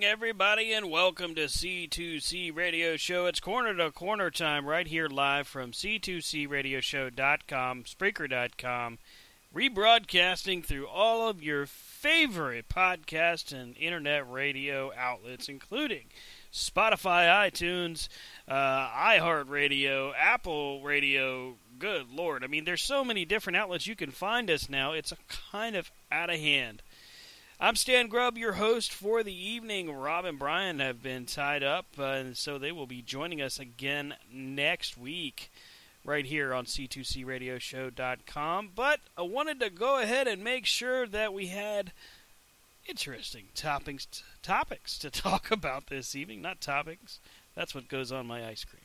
Evening, 0.00 0.12
everybody, 0.12 0.72
and 0.72 0.90
welcome 0.90 1.34
to 1.34 1.44
C2C 1.44 2.56
Radio 2.56 2.96
Show. 2.96 3.26
It's 3.26 3.38
corner 3.38 3.74
to 3.74 3.90
corner 3.90 4.30
time 4.30 4.64
right 4.64 4.86
here 4.86 5.08
live 5.08 5.46
from 5.46 5.72
C2CRadioshow.com, 5.72 7.84
Spreaker.com, 7.84 8.98
rebroadcasting 9.54 10.64
through 10.64 10.88
all 10.88 11.28
of 11.28 11.42
your 11.42 11.66
favorite 11.66 12.70
podcast 12.70 13.52
and 13.52 13.76
internet 13.76 14.26
radio 14.30 14.90
outlets, 14.96 15.50
including 15.50 16.06
Spotify, 16.50 17.50
iTunes, 17.50 18.08
uh, 18.48 18.88
iHeartRadio, 18.88 20.14
Apple 20.18 20.82
Radio. 20.82 21.56
Good 21.78 22.10
Lord. 22.10 22.42
I 22.42 22.46
mean, 22.46 22.64
there's 22.64 22.82
so 22.82 23.04
many 23.04 23.26
different 23.26 23.58
outlets 23.58 23.86
you 23.86 23.96
can 23.96 24.12
find 24.12 24.50
us 24.50 24.70
now. 24.70 24.92
It's 24.92 25.12
kind 25.50 25.76
of 25.76 25.92
out 26.10 26.30
of 26.30 26.40
hand. 26.40 26.82
I'm 27.62 27.76
Stan 27.76 28.08
Grubb, 28.08 28.38
your 28.38 28.54
host 28.54 28.90
for 28.90 29.22
the 29.22 29.34
evening. 29.34 29.92
Rob 29.92 30.24
and 30.24 30.38
Brian 30.38 30.78
have 30.78 31.02
been 31.02 31.26
tied 31.26 31.62
up, 31.62 31.88
uh, 31.98 32.04
and 32.04 32.34
so 32.34 32.56
they 32.56 32.72
will 32.72 32.86
be 32.86 33.02
joining 33.02 33.42
us 33.42 33.58
again 33.58 34.14
next 34.32 34.96
week 34.96 35.52
right 36.02 36.24
here 36.24 36.54
on 36.54 36.64
C2CRadioshow.com. 36.64 38.70
But 38.74 39.00
I 39.14 39.20
wanted 39.20 39.60
to 39.60 39.68
go 39.68 40.00
ahead 40.00 40.26
and 40.26 40.42
make 40.42 40.64
sure 40.64 41.06
that 41.08 41.34
we 41.34 41.48
had 41.48 41.92
interesting 42.86 43.48
topics 43.54 44.06
topics 44.42 44.96
to 44.96 45.10
talk 45.10 45.50
about 45.50 45.88
this 45.88 46.16
evening. 46.16 46.40
Not 46.40 46.62
topics. 46.62 47.18
That's 47.54 47.74
what 47.74 47.88
goes 47.88 48.10
on 48.10 48.26
my 48.26 48.48
ice 48.48 48.64
cream. 48.64 48.80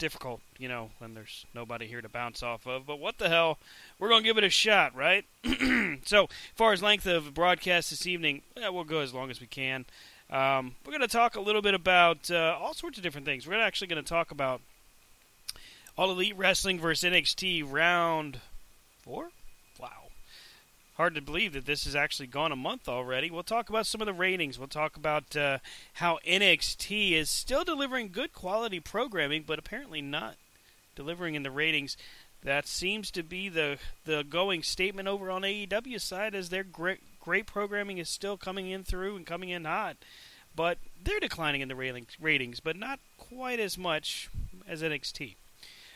Difficult, 0.00 0.40
you 0.58 0.66
know, 0.66 0.88
when 0.96 1.12
there's 1.12 1.44
nobody 1.54 1.86
here 1.86 2.00
to 2.00 2.08
bounce 2.08 2.42
off 2.42 2.66
of. 2.66 2.86
But 2.86 2.98
what 2.98 3.18
the 3.18 3.28
hell? 3.28 3.58
We're 3.98 4.08
going 4.08 4.22
to 4.22 4.26
give 4.26 4.38
it 4.38 4.44
a 4.44 4.48
shot, 4.48 4.96
right? 4.96 5.26
so, 6.06 6.24
as 6.24 6.28
far 6.56 6.72
as 6.72 6.82
length 6.82 7.06
of 7.06 7.34
broadcast 7.34 7.90
this 7.90 8.06
evening, 8.06 8.40
yeah, 8.56 8.70
we'll 8.70 8.84
go 8.84 9.00
as 9.00 9.12
long 9.12 9.30
as 9.30 9.42
we 9.42 9.46
can. 9.46 9.84
Um, 10.30 10.74
we're 10.86 10.92
going 10.92 11.02
to 11.02 11.06
talk 11.06 11.36
a 11.36 11.40
little 11.40 11.60
bit 11.60 11.74
about 11.74 12.30
uh, 12.30 12.56
all 12.58 12.72
sorts 12.72 12.96
of 12.96 13.04
different 13.04 13.26
things. 13.26 13.46
We're 13.46 13.60
actually 13.60 13.88
going 13.88 14.02
to 14.02 14.08
talk 14.08 14.30
about 14.30 14.62
All 15.98 16.10
Elite 16.10 16.38
Wrestling 16.38 16.80
versus 16.80 17.10
NXT 17.12 17.70
round 17.70 18.40
four. 19.02 19.28
Hard 21.00 21.14
to 21.14 21.22
believe 21.22 21.54
that 21.54 21.64
this 21.64 21.84
has 21.84 21.96
actually 21.96 22.26
gone 22.26 22.52
a 22.52 22.56
month 22.56 22.86
already. 22.86 23.30
We'll 23.30 23.42
talk 23.42 23.70
about 23.70 23.86
some 23.86 24.02
of 24.02 24.06
the 24.06 24.12
ratings. 24.12 24.58
We'll 24.58 24.68
talk 24.68 24.98
about 24.98 25.34
uh, 25.34 25.56
how 25.94 26.18
NXT 26.26 27.12
is 27.12 27.30
still 27.30 27.64
delivering 27.64 28.10
good 28.12 28.34
quality 28.34 28.80
programming, 28.80 29.44
but 29.46 29.58
apparently 29.58 30.02
not 30.02 30.34
delivering 30.94 31.36
in 31.36 31.42
the 31.42 31.50
ratings. 31.50 31.96
That 32.44 32.66
seems 32.66 33.10
to 33.12 33.22
be 33.22 33.48
the 33.48 33.78
the 34.04 34.24
going 34.24 34.62
statement 34.62 35.08
over 35.08 35.30
on 35.30 35.40
AEW 35.40 36.02
side, 36.02 36.34
as 36.34 36.50
their 36.50 36.64
great 36.64 37.00
great 37.18 37.46
programming 37.46 37.96
is 37.96 38.10
still 38.10 38.36
coming 38.36 38.68
in 38.68 38.84
through 38.84 39.16
and 39.16 39.24
coming 39.24 39.48
in 39.48 39.64
hot, 39.64 39.96
but 40.54 40.76
they're 41.02 41.18
declining 41.18 41.62
in 41.62 41.68
the 41.68 42.10
ratings 42.20 42.60
but 42.60 42.76
not 42.76 43.00
quite 43.16 43.58
as 43.58 43.78
much 43.78 44.28
as 44.68 44.82
NXT. 44.82 45.36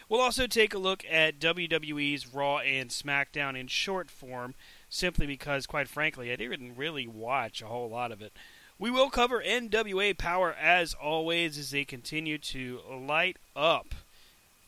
We'll 0.09 0.21
also 0.21 0.47
take 0.47 0.73
a 0.73 0.79
look 0.79 1.05
at 1.11 1.41
WWE's 1.41 2.33
Raw 2.33 2.59
and 2.59 2.91
SmackDown 2.91 3.59
in 3.59 3.69
short 3.69 4.11
form, 4.11 4.55
simply 4.95 5.27
because, 5.27 5.67
quite 5.67 5.89
frankly, 5.89 6.33
I 6.33 6.37
didn't 6.37 6.77
really 6.77 7.07
watch 7.07 7.61
a 7.61 7.67
whole 7.67 7.91
lot 7.91 8.13
of 8.13 8.23
it. 8.23 8.33
We 8.79 8.91
will 8.91 9.11
cover 9.11 9.43
NWA 9.43 10.17
Power 10.17 10.55
as 10.55 10.95
always 10.95 11.59
as 11.59 11.71
they 11.71 11.85
continue 11.85 12.39
to 12.39 12.81
light 12.91 13.37
up 13.57 13.95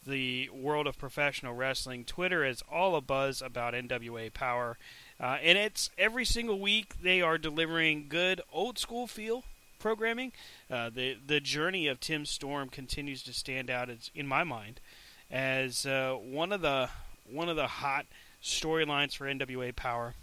the 0.04 0.48
world 0.50 0.86
of 0.86 0.98
professional 0.98 1.54
wrestling. 1.54 2.04
Twitter 2.04 2.44
is 2.44 2.62
all 2.70 2.96
a 2.96 3.00
buzz 3.00 3.40
about 3.40 3.74
NWA 3.74 4.32
Power. 4.32 4.78
Uh, 5.18 5.38
and 5.42 5.58
it's 5.58 5.90
every 5.96 6.24
single 6.24 6.60
week 6.60 6.94
they 7.00 7.20
are 7.20 7.38
delivering 7.38 8.06
good 8.08 8.40
old 8.52 8.78
school 8.78 9.06
feel 9.06 9.44
programming. 9.78 10.32
Uh, 10.70 10.90
the 10.90 11.16
the 11.24 11.40
journey 11.40 11.86
of 11.86 12.00
Tim 12.00 12.26
Storm 12.26 12.68
continues 12.68 13.22
to 13.24 13.32
stand 13.32 13.70
out 13.70 13.90
as, 13.90 14.10
in 14.14 14.26
my 14.26 14.44
mind 14.44 14.80
as 15.30 15.86
uh, 15.86 16.14
one 16.14 16.52
of 16.52 16.60
the 16.60 16.88
one 17.30 17.48
of 17.48 17.56
the 17.56 17.66
hot 17.66 18.06
storylines 18.46 19.16
for 19.16 19.26
NWA 19.26 19.74
Power. 19.74 20.14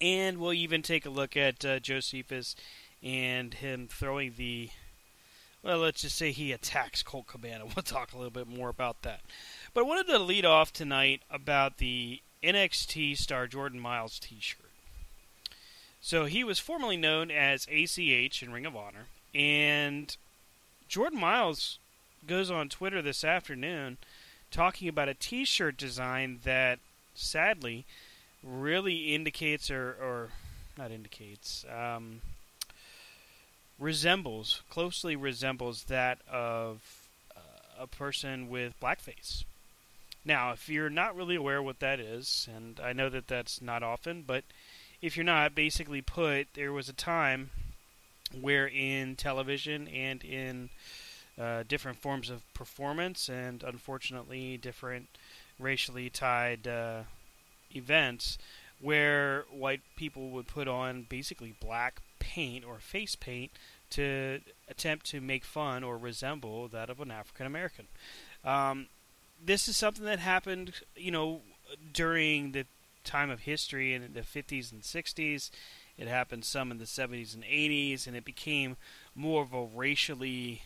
And 0.00 0.38
we'll 0.38 0.52
even 0.52 0.82
take 0.82 1.04
a 1.04 1.10
look 1.10 1.36
at 1.36 1.64
uh, 1.64 1.80
Jocephus 1.80 2.54
and 3.02 3.52
him 3.54 3.88
throwing 3.90 4.34
the 4.36 4.70
well, 5.62 5.78
let's 5.78 6.02
just 6.02 6.18
say 6.18 6.30
he 6.30 6.52
attacks 6.52 7.02
Colt 7.02 7.26
Cabana. 7.26 7.64
We'll 7.74 7.82
talk 7.82 8.12
a 8.12 8.16
little 8.16 8.30
bit 8.30 8.46
more 8.46 8.68
about 8.68 9.00
that. 9.02 9.20
But 9.72 9.80
I 9.80 9.88
wanted 9.88 10.08
to 10.08 10.18
lead 10.18 10.44
off 10.44 10.72
tonight 10.72 11.22
about 11.30 11.78
the 11.78 12.20
NXT 12.42 13.16
star 13.16 13.46
Jordan 13.46 13.80
Myles 13.80 14.18
t 14.18 14.36
shirt. 14.40 14.60
So 16.02 16.26
he 16.26 16.44
was 16.44 16.58
formerly 16.58 16.98
known 16.98 17.30
as 17.30 17.66
ACH 17.70 18.42
in 18.42 18.52
Ring 18.52 18.66
of 18.66 18.76
Honor, 18.76 19.06
and 19.34 20.14
Jordan 20.86 21.18
Myles 21.18 21.78
goes 22.26 22.50
on 22.50 22.68
Twitter 22.68 23.00
this 23.00 23.24
afternoon 23.24 23.96
talking 24.50 24.86
about 24.86 25.08
a 25.08 25.14
t 25.14 25.46
shirt 25.46 25.78
design 25.78 26.40
that 26.44 26.78
sadly 27.14 27.84
really 28.42 29.14
indicates 29.14 29.70
or, 29.70 29.96
or 30.00 30.28
not 30.76 30.90
indicates, 30.90 31.64
um, 31.72 32.20
resembles, 33.78 34.62
closely 34.70 35.16
resembles 35.16 35.84
that 35.84 36.18
of 36.30 37.08
uh, 37.36 37.82
a 37.82 37.86
person 37.86 38.48
with 38.48 38.78
blackface. 38.80 39.44
Now, 40.24 40.52
if 40.52 40.68
you're 40.68 40.90
not 40.90 41.16
really 41.16 41.36
aware 41.36 41.62
what 41.62 41.80
that 41.80 42.00
is, 42.00 42.48
and 42.54 42.80
I 42.80 42.92
know 42.92 43.08
that 43.10 43.28
that's 43.28 43.60
not 43.60 43.82
often, 43.82 44.24
but 44.26 44.44
if 45.02 45.16
you're 45.16 45.24
not, 45.24 45.54
basically 45.54 46.00
put, 46.00 46.48
there 46.54 46.72
was 46.72 46.88
a 46.88 46.94
time 46.94 47.50
where 48.40 48.66
in 48.66 49.16
television 49.16 49.86
and 49.88 50.24
in 50.24 50.70
uh, 51.38 51.64
different 51.68 51.98
forms 51.98 52.30
of 52.30 52.42
performance, 52.54 53.28
and 53.28 53.62
unfortunately 53.62 54.56
different 54.56 55.08
racially 55.58 56.10
tied 56.10 56.66
uh, 56.66 57.02
events, 57.74 58.38
where 58.80 59.44
white 59.50 59.82
people 59.96 60.30
would 60.30 60.46
put 60.46 60.68
on 60.68 61.06
basically 61.08 61.54
black 61.60 62.00
paint 62.18 62.64
or 62.64 62.78
face 62.78 63.14
paint 63.14 63.50
to 63.90 64.40
attempt 64.68 65.06
to 65.06 65.20
make 65.20 65.44
fun 65.44 65.84
or 65.84 65.96
resemble 65.96 66.68
that 66.68 66.90
of 66.90 67.00
an 67.00 67.10
African 67.10 67.46
American. 67.46 67.86
Um, 68.44 68.86
this 69.44 69.68
is 69.68 69.76
something 69.76 70.04
that 70.04 70.18
happened, 70.18 70.74
you 70.96 71.10
know, 71.10 71.42
during 71.92 72.52
the 72.52 72.66
time 73.04 73.30
of 73.30 73.40
history 73.40 73.94
in 73.94 74.12
the 74.12 74.20
50s 74.20 74.72
and 74.72 74.82
60s. 74.82 75.50
It 75.96 76.08
happened 76.08 76.44
some 76.44 76.70
in 76.72 76.78
the 76.78 76.84
70s 76.84 77.34
and 77.34 77.44
80s, 77.44 78.06
and 78.06 78.16
it 78.16 78.24
became 78.24 78.76
more 79.14 79.42
of 79.42 79.52
a 79.52 79.64
racially 79.64 80.62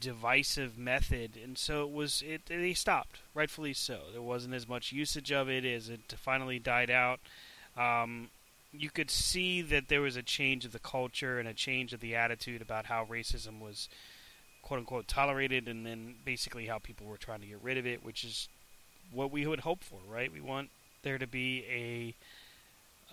divisive 0.00 0.78
method, 0.78 1.38
and 1.42 1.56
so 1.58 1.82
it 1.84 1.90
was. 1.90 2.22
It 2.26 2.46
they 2.46 2.74
stopped, 2.74 3.20
rightfully 3.34 3.74
so. 3.74 4.00
There 4.12 4.22
wasn't 4.22 4.54
as 4.54 4.68
much 4.68 4.92
usage 4.92 5.30
of 5.30 5.48
it 5.48 5.64
as 5.64 5.88
it 5.88 6.14
finally 6.18 6.58
died 6.58 6.90
out. 6.90 7.20
Um, 7.76 8.30
you 8.72 8.90
could 8.90 9.10
see 9.10 9.62
that 9.62 9.88
there 9.88 10.00
was 10.00 10.16
a 10.16 10.22
change 10.22 10.64
of 10.64 10.72
the 10.72 10.78
culture 10.78 11.38
and 11.38 11.48
a 11.48 11.54
change 11.54 11.92
of 11.92 12.00
the 12.00 12.14
attitude 12.14 12.62
about 12.62 12.86
how 12.86 13.04
racism 13.04 13.60
was 13.60 13.88
quote 14.62 14.78
unquote 14.78 15.08
tolerated, 15.08 15.68
and 15.68 15.84
then 15.84 16.14
basically 16.24 16.66
how 16.66 16.78
people 16.78 17.06
were 17.06 17.16
trying 17.16 17.40
to 17.40 17.46
get 17.46 17.62
rid 17.62 17.78
of 17.78 17.86
it, 17.86 18.04
which 18.04 18.24
is 18.24 18.48
what 19.12 19.30
we 19.30 19.46
would 19.46 19.60
hope 19.60 19.82
for, 19.82 19.98
right? 20.08 20.32
We 20.32 20.40
want 20.40 20.70
there 21.02 21.18
to 21.18 21.26
be 21.26 21.64
a 21.68 22.14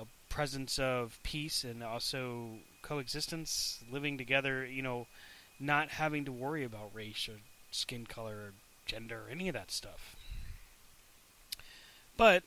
a 0.01 0.05
presence 0.29 0.77
of 0.77 1.19
peace 1.23 1.63
and 1.63 1.83
also 1.83 2.59
coexistence, 2.81 3.83
living 3.91 4.17
together. 4.17 4.65
You 4.65 4.81
know, 4.81 5.07
not 5.59 5.89
having 5.89 6.25
to 6.25 6.31
worry 6.31 6.63
about 6.63 6.93
race 6.93 7.27
or 7.29 7.39
skin 7.71 8.05
color 8.05 8.33
or 8.33 8.53
gender 8.85 9.23
or 9.27 9.31
any 9.31 9.47
of 9.47 9.53
that 9.53 9.71
stuff. 9.71 10.15
But 12.15 12.43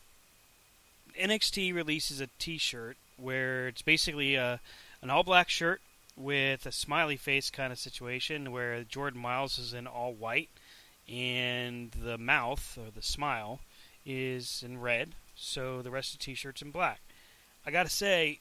NXT 1.18 1.74
releases 1.74 2.20
a 2.20 2.28
T-shirt 2.38 2.96
where 3.16 3.68
it's 3.68 3.82
basically 3.82 4.34
a 4.34 4.60
an 5.02 5.10
all-black 5.10 5.48
shirt 5.48 5.80
with 6.16 6.66
a 6.66 6.72
smiley 6.72 7.16
face 7.16 7.50
kind 7.50 7.72
of 7.72 7.78
situation, 7.78 8.52
where 8.52 8.82
Jordan 8.84 9.20
Myles 9.20 9.58
is 9.58 9.72
in 9.72 9.86
all 9.86 10.12
white, 10.12 10.50
and 11.08 11.90
the 11.92 12.18
mouth 12.18 12.76
or 12.78 12.90
the 12.94 13.02
smile 13.02 13.60
is 14.04 14.62
in 14.64 14.80
red. 14.80 15.12
So 15.34 15.80
the 15.80 15.90
rest 15.90 16.12
of 16.12 16.20
the 16.20 16.24
T-shirt's 16.24 16.60
in 16.60 16.70
black. 16.70 17.00
I 17.64 17.70
gotta 17.70 17.88
say, 17.88 18.40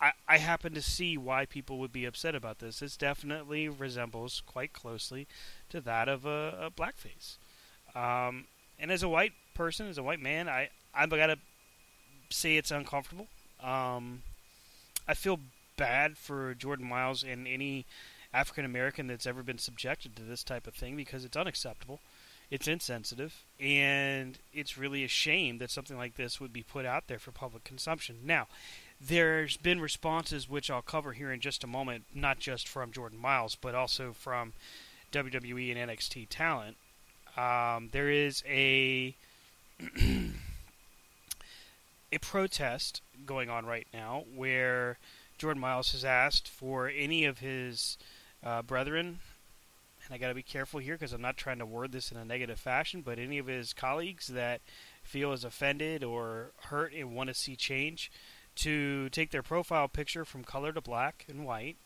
I, 0.00 0.38
happen 0.38 0.72
to 0.74 0.82
see 0.82 1.18
why 1.18 1.44
people 1.44 1.78
would 1.78 1.92
be 1.92 2.06
upset 2.06 2.34
about 2.34 2.58
this. 2.58 2.80
This 2.80 2.96
definitely 2.96 3.68
resembles 3.68 4.42
quite 4.46 4.72
closely 4.72 5.26
to 5.68 5.80
that 5.82 6.08
of 6.08 6.24
a, 6.24 6.56
a 6.58 6.70
blackface. 6.70 7.36
Um, 7.94 8.46
and 8.78 8.90
as 8.90 9.02
a 9.02 9.08
white 9.08 9.32
person, 9.54 9.88
as 9.88 9.98
a 9.98 10.02
white 10.02 10.20
man, 10.20 10.48
I 10.48 10.70
I've 10.94 11.10
got 11.10 11.26
to 11.26 11.38
say 12.30 12.56
it's 12.56 12.70
uncomfortable. 12.70 13.26
Um, 13.62 14.22
I 15.06 15.14
feel 15.14 15.38
bad 15.76 16.16
for 16.16 16.54
Jordan 16.54 16.88
Myles 16.88 17.22
and 17.22 17.46
any 17.46 17.84
African 18.32 18.64
American 18.64 19.06
that's 19.06 19.26
ever 19.26 19.42
been 19.42 19.58
subjected 19.58 20.16
to 20.16 20.22
this 20.22 20.42
type 20.42 20.66
of 20.66 20.74
thing 20.74 20.96
because 20.96 21.24
it's 21.24 21.36
unacceptable. 21.36 22.00
It's 22.50 22.66
insensitive, 22.66 23.44
and 23.60 24.36
it's 24.52 24.76
really 24.76 25.04
a 25.04 25.08
shame 25.08 25.58
that 25.58 25.70
something 25.70 25.96
like 25.96 26.16
this 26.16 26.40
would 26.40 26.52
be 26.52 26.64
put 26.64 26.84
out 26.84 27.06
there 27.06 27.20
for 27.20 27.30
public 27.30 27.62
consumption. 27.62 28.16
Now, 28.24 28.48
there's 29.00 29.56
been 29.56 29.80
responses 29.80 30.48
which 30.48 30.70
I'll 30.70 30.82
cover 30.82 31.12
here 31.12 31.32
in 31.32 31.40
just 31.40 31.64
a 31.64 31.66
moment, 31.66 32.04
not 32.14 32.38
just 32.38 32.68
from 32.68 32.92
Jordan 32.92 33.18
Myles, 33.18 33.56
but 33.56 33.74
also 33.74 34.12
from 34.12 34.52
WWE 35.12 35.74
and 35.74 35.90
NXT 35.90 36.26
talent. 36.28 36.76
Um, 37.36 37.88
there 37.92 38.10
is 38.10 38.44
a 38.46 39.14
a 42.12 42.18
protest 42.20 43.00
going 43.24 43.48
on 43.48 43.64
right 43.64 43.86
now 43.94 44.24
where 44.34 44.98
Jordan 45.38 45.60
Myles 45.60 45.92
has 45.92 46.04
asked 46.04 46.48
for 46.48 46.88
any 46.88 47.24
of 47.24 47.38
his 47.38 47.96
uh, 48.44 48.60
brethren, 48.60 49.20
and 50.04 50.14
I 50.14 50.18
got 50.18 50.28
to 50.28 50.34
be 50.34 50.42
careful 50.42 50.80
here 50.80 50.94
because 50.94 51.14
I'm 51.14 51.22
not 51.22 51.38
trying 51.38 51.58
to 51.60 51.66
word 51.66 51.92
this 51.92 52.12
in 52.12 52.18
a 52.18 52.24
negative 52.24 52.58
fashion, 52.60 53.00
but 53.00 53.18
any 53.18 53.38
of 53.38 53.46
his 53.46 53.72
colleagues 53.72 54.26
that 54.26 54.60
feel 55.02 55.32
as 55.32 55.44
offended 55.44 56.04
or 56.04 56.50
hurt 56.64 56.92
and 56.92 57.14
want 57.14 57.28
to 57.28 57.34
see 57.34 57.56
change 57.56 58.10
to 58.60 59.08
take 59.10 59.30
their 59.30 59.42
profile 59.42 59.88
picture 59.88 60.24
from 60.24 60.44
color 60.44 60.72
to 60.72 60.80
black 60.80 61.24
and 61.28 61.44
white 61.44 61.76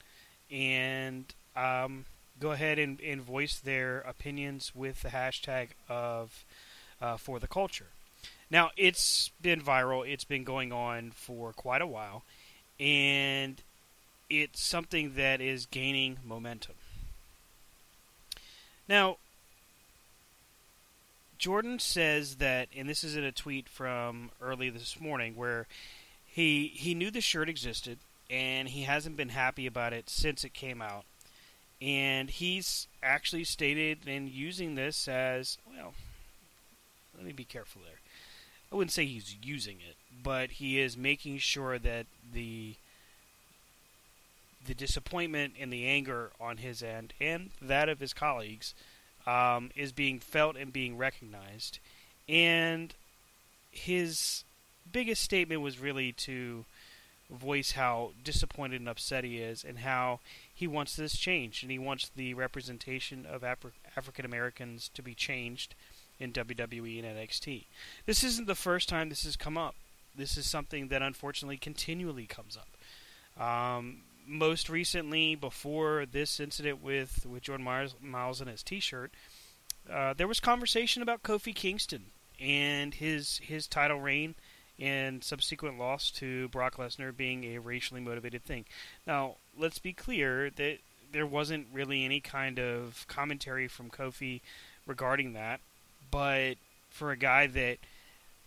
and 0.50 1.24
um, 1.56 2.04
go 2.40 2.50
ahead 2.50 2.78
and, 2.78 3.00
and, 3.00 3.20
voice 3.20 3.58
their 3.58 4.00
opinions 4.00 4.72
with 4.74 5.02
the 5.02 5.08
hashtag 5.08 5.68
of 5.88 6.44
uh, 7.00 7.16
for 7.16 7.38
the 7.38 7.46
culture. 7.46 7.86
Now, 8.50 8.70
it's 8.76 9.30
been 9.40 9.60
viral, 9.60 10.06
it's 10.06 10.24
been 10.24 10.44
going 10.44 10.72
on 10.72 11.12
for 11.12 11.52
quite 11.52 11.80
a 11.80 11.86
while, 11.86 12.22
and 12.78 13.60
it's 14.28 14.62
something 14.62 15.14
that 15.14 15.40
is 15.40 15.66
gaining 15.66 16.18
momentum. 16.24 16.74
Now, 18.88 19.16
Jordan 21.38 21.78
says 21.78 22.36
that, 22.36 22.68
and 22.76 22.88
this 22.88 23.04
is 23.04 23.16
in 23.16 23.24
a 23.24 23.32
tweet 23.32 23.68
from 23.68 24.30
early 24.40 24.70
this 24.70 25.00
morning, 25.00 25.36
where 25.36 25.66
he 26.34 26.72
he 26.74 26.94
knew 26.96 27.12
the 27.12 27.20
shirt 27.20 27.48
existed, 27.48 27.98
and 28.28 28.68
he 28.68 28.82
hasn't 28.82 29.16
been 29.16 29.28
happy 29.28 29.68
about 29.68 29.92
it 29.92 30.10
since 30.10 30.42
it 30.42 30.52
came 30.52 30.82
out, 30.82 31.04
and 31.80 32.28
he's 32.28 32.88
actually 33.04 33.44
stated 33.44 34.08
in 34.08 34.26
using 34.26 34.74
this 34.74 35.06
as 35.06 35.58
well. 35.64 35.94
Let 37.16 37.24
me 37.24 37.30
be 37.30 37.44
careful 37.44 37.82
there. 37.84 38.00
I 38.72 38.74
wouldn't 38.74 38.90
say 38.90 39.06
he's 39.06 39.36
using 39.44 39.76
it, 39.76 39.94
but 40.24 40.50
he 40.50 40.80
is 40.80 40.96
making 40.96 41.38
sure 41.38 41.78
that 41.78 42.06
the 42.32 42.74
the 44.66 44.74
disappointment 44.74 45.54
and 45.60 45.72
the 45.72 45.86
anger 45.86 46.32
on 46.40 46.56
his 46.56 46.82
end 46.82 47.12
and 47.20 47.50
that 47.62 47.88
of 47.88 48.00
his 48.00 48.12
colleagues 48.12 48.74
um, 49.24 49.70
is 49.76 49.92
being 49.92 50.18
felt 50.18 50.56
and 50.56 50.72
being 50.72 50.96
recognized. 50.96 51.78
And 52.28 52.92
his 53.70 54.42
biggest 54.90 55.22
statement 55.22 55.60
was 55.60 55.78
really 55.78 56.12
to 56.12 56.64
voice 57.30 57.72
how 57.72 58.12
disappointed 58.22 58.80
and 58.80 58.88
upset 58.88 59.24
he 59.24 59.38
is 59.38 59.64
and 59.64 59.78
how 59.78 60.20
he 60.52 60.66
wants 60.66 60.94
this 60.94 61.16
changed 61.16 61.62
and 61.62 61.72
he 61.72 61.78
wants 61.78 62.10
the 62.14 62.34
representation 62.34 63.26
of 63.26 63.42
Afri- 63.42 63.72
African 63.96 64.24
Americans 64.24 64.90
to 64.94 65.02
be 65.02 65.14
changed 65.14 65.74
in 66.20 66.32
WWE 66.32 67.02
and 67.02 67.18
NXT. 67.18 67.64
This 68.06 68.22
isn't 68.22 68.46
the 68.46 68.54
first 68.54 68.88
time 68.88 69.08
this 69.08 69.24
has 69.24 69.36
come 69.36 69.58
up. 69.58 69.74
This 70.16 70.36
is 70.36 70.46
something 70.46 70.88
that 70.88 71.02
unfortunately 71.02 71.56
continually 71.56 72.26
comes 72.26 72.56
up. 72.56 73.42
Um, 73.42 74.02
most 74.26 74.68
recently, 74.68 75.34
before 75.34 76.06
this 76.06 76.38
incident 76.38 76.82
with, 76.82 77.26
with 77.26 77.42
Jordan 77.42 77.64
Myles, 77.64 77.94
Myles 78.00 78.40
and 78.40 78.48
his 78.48 78.62
T-shirt, 78.62 79.12
uh, 79.90 80.14
there 80.14 80.28
was 80.28 80.40
conversation 80.40 81.02
about 81.02 81.22
Kofi 81.22 81.54
Kingston 81.54 82.06
and 82.40 82.94
his 82.94 83.38
his 83.44 83.66
title 83.66 84.00
reign 84.00 84.34
and 84.78 85.22
subsequent 85.22 85.78
loss 85.78 86.10
to 86.12 86.48
Brock 86.48 86.76
Lesnar 86.76 87.16
being 87.16 87.44
a 87.44 87.58
racially 87.58 88.00
motivated 88.00 88.44
thing. 88.44 88.64
Now, 89.06 89.36
let's 89.58 89.78
be 89.78 89.92
clear 89.92 90.50
that 90.50 90.78
there 91.12 91.26
wasn't 91.26 91.68
really 91.72 92.04
any 92.04 92.20
kind 92.20 92.58
of 92.58 93.06
commentary 93.08 93.68
from 93.68 93.90
Kofi 93.90 94.40
regarding 94.86 95.32
that 95.34 95.60
but 96.14 96.54
for 96.90 97.10
a 97.10 97.16
guy 97.16 97.48
that 97.48 97.78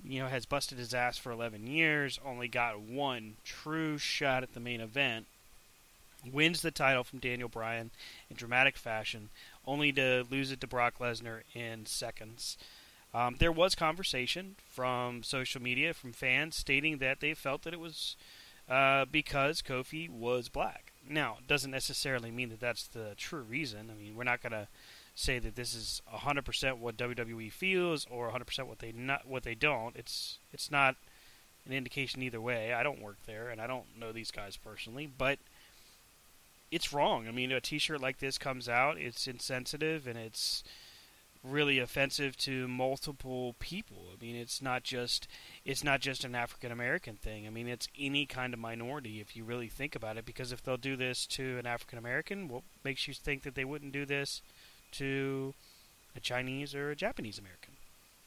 you 0.02 0.22
know 0.22 0.30
has 0.30 0.46
busted 0.46 0.78
his 0.78 0.94
ass 0.94 1.18
for 1.18 1.34
11 1.34 1.68
years, 1.68 2.18
only 2.26 2.48
got 2.48 2.80
one 2.80 3.34
true 3.44 3.98
shot 3.98 4.42
at 4.42 4.54
the 4.54 4.62
main 4.62 4.80
event, 4.80 5.26
wins 6.32 6.62
the 6.62 6.72
title 6.72 7.04
from 7.04 7.20
Daniel 7.20 7.50
Bryan 7.50 7.92
in 8.30 8.38
dramatic 8.38 8.78
fashion, 8.78 9.28
only 9.66 9.92
to 9.92 10.26
lose 10.32 10.50
it 10.50 10.62
to 10.62 10.68
Brock 10.68 11.00
Lesnar 11.00 11.42
in 11.54 11.86
seconds. 11.86 12.58
Um, 13.14 13.38
there 13.40 13.52
was 13.52 13.74
conversation 13.74 14.56
from 14.68 15.24
social 15.24 15.62
media, 15.62 15.94
from 15.94 16.14
fans, 16.14 16.56
stating 16.56 16.98
that 17.00 17.20
they 17.20 17.34
felt 17.34 17.64
that 17.64 17.74
it 17.74 17.80
was 17.80 18.16
uh, 18.70 19.06
because 19.06 19.62
Kofi 19.62 20.10
was 20.10 20.50
black. 20.50 20.92
Now, 21.10 21.38
it 21.40 21.48
doesn't 21.48 21.72
necessarily 21.72 22.32
mean 22.32 22.50
that 22.50 22.60
that's 22.60 22.86
the 22.88 23.14
true 23.16 23.42
reason. 23.42 23.90
I 23.90 24.00
mean, 24.00 24.16
we're 24.16 24.24
not 24.24 24.42
going 24.42 24.52
to 24.52 24.68
say 25.16 25.40
that 25.40 25.56
this 25.56 25.74
is 25.74 26.02
100% 26.14 26.78
what 26.78 26.98
WWE 26.98 27.52
feels 27.52 28.06
or 28.12 28.30
100% 28.30 28.68
what 28.68 28.80
they 28.80 28.92
not 28.92 29.28
what 29.28 29.44
they 29.44 29.56
don't. 29.56 29.96
It's 29.96 30.38
it's 30.54 30.70
not 30.70 30.96
an 31.66 31.74
indication 31.74 32.22
either 32.22 32.40
way. 32.40 32.74
I 32.74 32.84
don't 32.84 33.02
work 33.02 33.18
there 33.26 33.50
and 33.50 33.60
I 33.60 33.68
don't 33.68 33.86
know 34.00 34.12
these 34.12 34.32
guys 34.32 34.58
personally, 34.58 35.08
but 35.08 35.40
it's 36.70 36.94
wrong. 36.94 37.28
I 37.28 37.32
mean, 37.32 37.52
a 37.52 37.60
T-shirt 37.60 38.00
like 38.00 38.20
this 38.20 38.38
comes 38.38 38.70
out, 38.70 38.98
it's 38.98 39.28
insensitive 39.28 40.06
and 40.06 40.20
it's 40.20 40.64
really 41.50 41.80
offensive 41.80 42.38
to 42.38 42.68
multiple 42.68 43.56
people. 43.60 44.08
I 44.14 44.24
mean, 44.24 44.36
it's 44.36 44.62
not 44.62 44.84
just 44.84 45.28
it's 45.66 45.84
not 45.84 46.02
just 46.02 46.24
an 46.24 46.36
African 46.36 46.72
American 46.72 47.16
thing. 47.16 47.48
I 47.48 47.50
mean, 47.50 47.68
it's 47.68 47.88
any 47.98 48.26
kind 48.26 48.54
of 48.54 48.60
minority 48.60 49.20
if 49.20 49.36
you 49.36 49.44
really 49.44 49.68
think 49.68 49.96
about 49.96 50.18
it. 50.18 50.26
Because 50.26 50.52
if 50.52 50.64
they'll 50.64 50.78
do 50.78 50.96
this 50.96 51.26
to 51.28 51.58
an 51.58 51.66
African 51.66 51.98
American, 51.98 52.48
what 52.48 52.64
makes 52.84 53.08
you 53.08 53.14
think 53.14 53.44
that 53.44 53.56
they 53.56 53.66
wouldn't 53.66 53.94
do 53.94 54.06
this 54.06 54.42
to 54.94 55.54
a 56.16 56.20
Chinese 56.20 56.76
or 56.76 56.92
a 56.92 56.96
Japanese 56.96 57.40
American. 57.40 57.74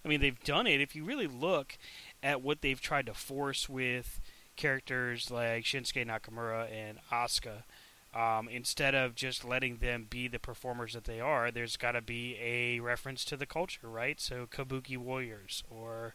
I 0.05 0.09
mean, 0.09 0.21
they've 0.21 0.43
done 0.45 0.67
it. 0.67 0.81
If 0.81 0.97
you 0.97 1.05
really 1.05 1.27
look 1.27 1.77
at 2.23 2.41
what 2.41 2.63
they've 2.63 2.81
tried 2.81 3.07
to 3.07 3.15
force 3.15 3.69
with 3.69 4.21
characters 4.57 5.31
like 5.31 5.65
Shinsuke 5.65 6.07
Nakamura 6.07 6.71
and 6.73 6.99
Asuka, 7.13 7.65
um, 8.15 8.49
instead 8.49 8.95
of 8.95 9.15
just 9.15 9.45
letting 9.45 9.77
them 9.77 10.07
be 10.09 10.27
the 10.27 10.39
performers 10.39 10.95
that 10.95 11.05
they 11.05 11.21
are, 11.21 11.51
there's 11.51 11.77
got 11.77 11.93
to 11.93 12.01
be 12.01 12.37
a 12.43 12.81
reference 12.81 13.25
to 13.27 13.37
the 13.37 13.47
culture, 13.47 13.89
right? 13.89 14.21
So 14.21 14.47
Kabuki 14.47 14.97
Warriors, 14.97 15.63
or 15.71 16.15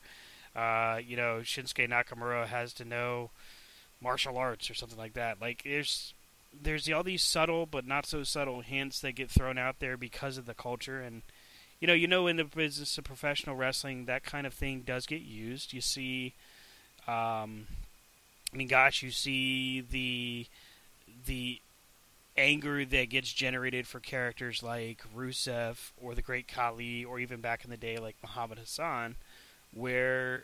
uh, 0.55 0.99
you 1.05 1.15
know, 1.15 1.39
Shinsuke 1.41 1.89
Nakamura 1.89 2.47
has 2.47 2.73
to 2.73 2.85
know 2.85 3.31
martial 4.01 4.37
arts 4.37 4.69
or 4.69 4.73
something 4.73 4.97
like 4.97 5.13
that. 5.13 5.39
Like, 5.39 5.63
there's 5.63 6.13
there's 6.61 6.89
all 6.89 7.03
these 7.03 7.23
subtle 7.23 7.65
but 7.65 7.85
not 7.85 8.05
so 8.05 8.23
subtle 8.23 8.61
hints 8.61 8.99
that 9.01 9.13
get 9.13 9.29
thrown 9.29 9.57
out 9.57 9.79
there 9.79 9.97
because 9.97 10.37
of 10.37 10.45
the 10.45 10.53
culture 10.53 11.01
and 11.01 11.21
you 11.81 11.87
know 11.87 11.93
you 11.93 12.07
know 12.07 12.27
in 12.27 12.37
the 12.37 12.45
business 12.45 12.97
of 12.97 13.03
professional 13.03 13.57
wrestling 13.57 14.05
that 14.05 14.23
kind 14.23 14.47
of 14.47 14.53
thing 14.53 14.81
does 14.81 15.05
get 15.05 15.21
used 15.21 15.73
you 15.73 15.81
see 15.81 16.33
um, 17.07 17.67
I 18.53 18.57
mean 18.57 18.69
gosh 18.69 19.03
you 19.03 19.11
see 19.11 19.81
the 19.81 20.47
the 21.25 21.59
anger 22.37 22.83
that 22.85 23.09
gets 23.09 23.31
generated 23.31 23.87
for 23.87 23.99
characters 23.99 24.61
like 24.61 25.01
Rusev 25.15 25.91
or 26.01 26.15
the 26.15 26.21
Great 26.21 26.47
Khali, 26.47 27.05
or 27.05 27.19
even 27.19 27.41
back 27.41 27.63
in 27.63 27.69
the 27.71 27.77
day 27.77 27.97
like 27.97 28.15
Muhammad 28.21 28.59
Hassan, 28.59 29.15
where 29.73 30.43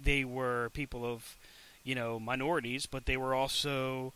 they 0.00 0.24
were 0.24 0.70
people 0.72 1.04
of, 1.04 1.36
you 1.84 1.94
know, 1.94 2.18
minorities, 2.18 2.86
but 2.86 3.06
they 3.06 3.16
were 3.16 3.34
also 3.34 4.12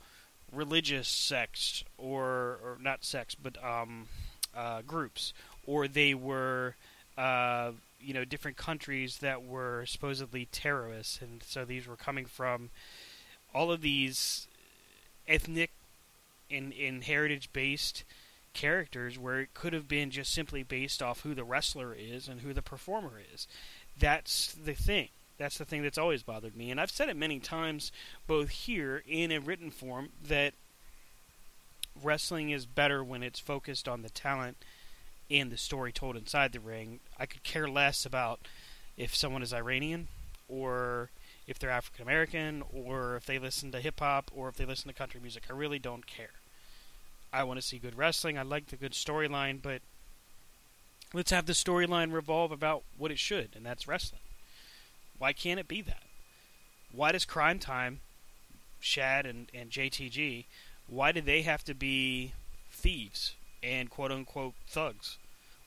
religious 0.52 1.08
sects 1.08 1.84
or 1.96 2.58
or 2.62 2.76
not 2.80 3.04
sects, 3.04 3.34
but 3.34 3.62
um, 3.64 4.08
uh, 4.56 4.82
groups, 4.82 5.32
or 5.66 5.88
they 5.88 6.14
were. 6.14 6.74
Uh, 7.18 7.72
you 8.00 8.14
know, 8.14 8.24
different 8.24 8.56
countries 8.56 9.18
that 9.18 9.44
were 9.44 9.84
supposedly 9.86 10.46
terrorists, 10.46 11.20
and 11.20 11.42
so 11.46 11.64
these 11.64 11.86
were 11.86 11.94
coming 11.94 12.24
from 12.24 12.70
all 13.54 13.70
of 13.70 13.82
these 13.82 14.48
ethnic 15.28 15.70
and, 16.52 16.72
and 16.72 17.04
heritage 17.04 17.52
based 17.52 18.04
characters 18.54 19.18
where 19.18 19.40
it 19.40 19.54
could 19.54 19.72
have 19.72 19.88
been 19.88 20.10
just 20.10 20.32
simply 20.32 20.62
based 20.62 21.02
off 21.02 21.20
who 21.20 21.34
the 21.34 21.44
wrestler 21.44 21.94
is 21.94 22.28
and 22.28 22.40
who 22.40 22.52
the 22.52 22.62
performer 22.62 23.20
is. 23.32 23.46
That's 23.98 24.52
the 24.52 24.74
thing. 24.74 25.08
That's 25.38 25.58
the 25.58 25.64
thing 25.64 25.82
that's 25.82 25.98
always 25.98 26.22
bothered 26.22 26.56
me. 26.56 26.70
And 26.70 26.80
I've 26.80 26.90
said 26.90 27.08
it 27.08 27.16
many 27.16 27.40
times, 27.40 27.90
both 28.26 28.50
here 28.50 29.02
in 29.08 29.32
a 29.32 29.40
written 29.40 29.70
form, 29.70 30.10
that 30.28 30.54
wrestling 32.00 32.50
is 32.50 32.66
better 32.66 33.02
when 33.02 33.22
it's 33.22 33.40
focused 33.40 33.88
on 33.88 34.02
the 34.02 34.10
talent 34.10 34.56
and 35.30 35.50
the 35.50 35.56
story 35.56 35.92
told 35.92 36.16
inside 36.16 36.52
the 36.52 36.60
ring. 36.60 37.00
I 37.18 37.26
could 37.26 37.42
care 37.42 37.68
less 37.68 38.04
about 38.04 38.40
if 38.96 39.14
someone 39.14 39.42
is 39.42 39.52
Iranian 39.52 40.08
or 40.48 41.10
if 41.46 41.58
they're 41.58 41.70
African 41.70 42.02
American 42.02 42.62
or 42.72 43.16
if 43.16 43.26
they 43.26 43.38
listen 43.38 43.72
to 43.72 43.80
hip 43.80 44.00
hop 44.00 44.30
or 44.34 44.48
if 44.48 44.56
they 44.56 44.64
listen 44.64 44.88
to 44.88 44.94
country 44.94 45.20
music. 45.20 45.44
I 45.50 45.54
really 45.54 45.78
don't 45.78 46.06
care. 46.06 46.41
I 47.32 47.44
want 47.44 47.60
to 47.60 47.66
see 47.66 47.78
good 47.78 47.96
wrestling. 47.96 48.38
I 48.38 48.42
like 48.42 48.68
the 48.68 48.76
good 48.76 48.92
storyline, 48.92 49.60
but 49.62 49.80
let's 51.14 51.30
have 51.30 51.46
the 51.46 51.54
storyline 51.54 52.12
revolve 52.12 52.52
about 52.52 52.82
what 52.98 53.10
it 53.10 53.18
should, 53.18 53.50
and 53.56 53.64
that's 53.64 53.88
wrestling. 53.88 54.20
Why 55.18 55.32
can't 55.32 55.60
it 55.60 55.68
be 55.68 55.80
that? 55.82 56.02
Why 56.92 57.12
does 57.12 57.24
Cryme 57.24 57.58
Tyme, 57.58 58.00
Shad 58.80 59.24
and, 59.24 59.48
and 59.54 59.70
JTG, 59.70 60.44
why 60.88 61.12
do 61.12 61.20
they 61.20 61.42
have 61.42 61.64
to 61.64 61.74
be 61.74 62.32
thieves 62.70 63.34
and 63.62 63.88
quote 63.88 64.12
unquote 64.12 64.54
thugs? 64.66 65.18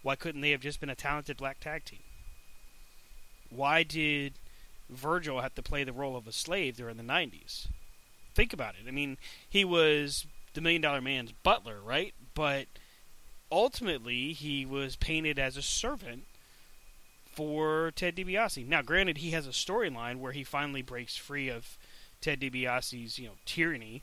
Why 0.04 0.16
couldn't 0.16 0.42
they 0.42 0.52
have 0.52 0.62
just 0.62 0.80
been 0.80 0.90
a 0.90 0.96
talented 0.96 1.38
black 1.38 1.60
tag 1.60 1.86
team? 1.86 2.04
Why 3.50 3.82
did 3.82 4.34
Virgil 4.90 5.42
have 5.42 5.56
to 5.56 5.64
play 5.64 5.84
the 5.84 5.94
role 5.94 6.16
of 6.16 6.28
a 6.28 6.32
slave 6.32 6.78
during 6.78 6.98
the 6.98 7.04
90s? 7.04 7.68
Think 8.36 8.54
about 8.54 8.76
it. 8.76 8.88
I 8.88 8.92
mean, 8.92 9.18
he 9.50 9.66
was 9.66 10.28
the 10.56 10.62
Million 10.62 10.82
Dollar 10.82 11.02
Man's 11.02 11.32
butler, 11.44 11.80
right? 11.84 12.14
But 12.34 12.66
ultimately, 13.52 14.34
he 14.34 14.66
was 14.66 14.96
painted 14.96 15.38
as 15.38 15.56
a 15.56 15.62
servant 15.62 16.24
for 17.32 17.92
Ted 17.96 18.16
DiBiase. 18.16 18.68
Now, 18.68 18.82
granted, 18.82 19.20
he 19.20 19.32
has 19.32 19.46
a 19.46 19.52
storyline 19.52 20.18
where 20.18 20.32
he 20.32 20.44
finally 20.44 20.82
breaks 20.82 21.16
free 21.16 21.50
of 21.50 21.78
Ted 22.22 22.40
DiBiase's, 22.40 23.20
you 23.20 23.28
know, 23.28 23.36
tyranny, 23.46 24.02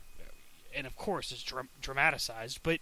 and 0.75 0.87
of 0.87 0.95
course, 0.95 1.31
it's 1.31 1.43
dra- 1.43 1.67
dramatized. 1.81 2.59
But 2.63 2.79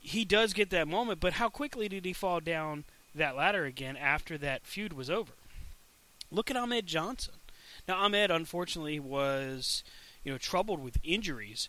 he 0.00 0.24
does 0.24 0.52
get 0.52 0.70
that 0.70 0.88
moment, 0.88 1.20
but 1.20 1.34
how 1.34 1.48
quickly 1.48 1.88
did 1.88 2.04
he 2.04 2.12
fall 2.12 2.40
down 2.40 2.84
that 3.14 3.36
ladder 3.36 3.64
again 3.64 3.96
after 3.96 4.38
that 4.38 4.66
feud 4.66 4.92
was 4.92 5.10
over? 5.10 5.32
Look 6.30 6.50
at 6.50 6.56
Ahmed 6.56 6.86
Johnson. 6.86 7.34
Now 7.86 7.98
Ahmed 7.98 8.30
unfortunately 8.30 8.98
was, 8.98 9.84
you 10.24 10.32
know, 10.32 10.38
troubled 10.38 10.82
with 10.82 10.98
injuries 11.04 11.68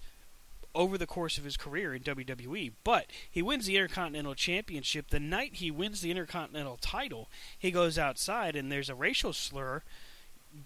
over 0.75 0.97
the 0.97 1.07
course 1.07 1.37
of 1.37 1.43
his 1.43 1.57
career 1.57 1.93
in 1.93 2.01
WWE, 2.01 2.71
but 2.83 3.07
he 3.29 3.41
wins 3.41 3.65
the 3.65 3.75
Intercontinental 3.75 4.35
Championship. 4.35 5.09
The 5.09 5.19
night 5.19 5.55
he 5.55 5.69
wins 5.69 6.01
the 6.01 6.11
Intercontinental 6.11 6.77
title, 6.81 7.29
he 7.57 7.71
goes 7.71 7.97
outside 7.97 8.55
and 8.55 8.71
there's 8.71 8.89
a 8.89 8.95
racial 8.95 9.33
slur 9.33 9.83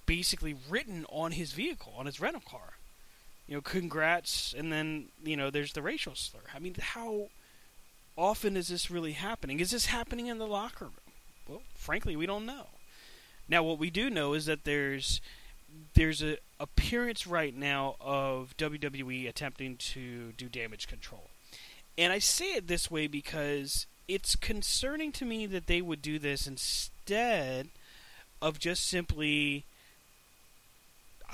basically 0.05 0.55
written 0.69 1.05
on 1.09 1.31
his 1.31 1.51
vehicle, 1.53 1.93
on 1.97 2.05
his 2.05 2.19
rental 2.19 2.41
car. 2.45 2.73
You 3.47 3.55
know, 3.55 3.61
congrats, 3.61 4.53
and 4.57 4.73
then, 4.73 5.05
you 5.23 5.37
know, 5.37 5.49
there's 5.49 5.71
the 5.71 5.81
racial 5.81 6.15
slur. 6.15 6.41
I 6.53 6.59
mean, 6.59 6.75
how 6.77 7.29
often 8.17 8.57
is 8.57 8.67
this 8.67 8.91
really 8.91 9.13
happening? 9.13 9.61
Is 9.61 9.71
this 9.71 9.85
happening 9.85 10.27
in 10.27 10.37
the 10.37 10.47
locker 10.47 10.85
room? 10.85 10.93
Well, 11.47 11.61
frankly, 11.75 12.17
we 12.17 12.25
don't 12.25 12.45
know. 12.45 12.67
Now, 13.47 13.63
what 13.63 13.79
we 13.79 13.89
do 13.89 14.09
know 14.09 14.33
is 14.33 14.47
that 14.47 14.65
there's 14.65 15.21
there's 15.93 16.21
a 16.21 16.37
appearance 16.59 17.27
right 17.27 17.55
now 17.55 17.95
of 18.01 18.55
WWE 18.57 19.27
attempting 19.27 19.77
to 19.77 20.31
do 20.37 20.47
damage 20.47 20.87
control, 20.87 21.29
and 21.97 22.11
I 22.13 22.19
say 22.19 22.53
it 22.53 22.67
this 22.67 22.89
way 22.89 23.07
because 23.07 23.85
it's 24.07 24.35
concerning 24.35 25.11
to 25.13 25.25
me 25.25 25.45
that 25.45 25.67
they 25.67 25.81
would 25.81 26.01
do 26.01 26.19
this 26.19 26.47
instead 26.47 27.69
of 28.41 28.59
just 28.59 28.87
simply. 28.87 29.65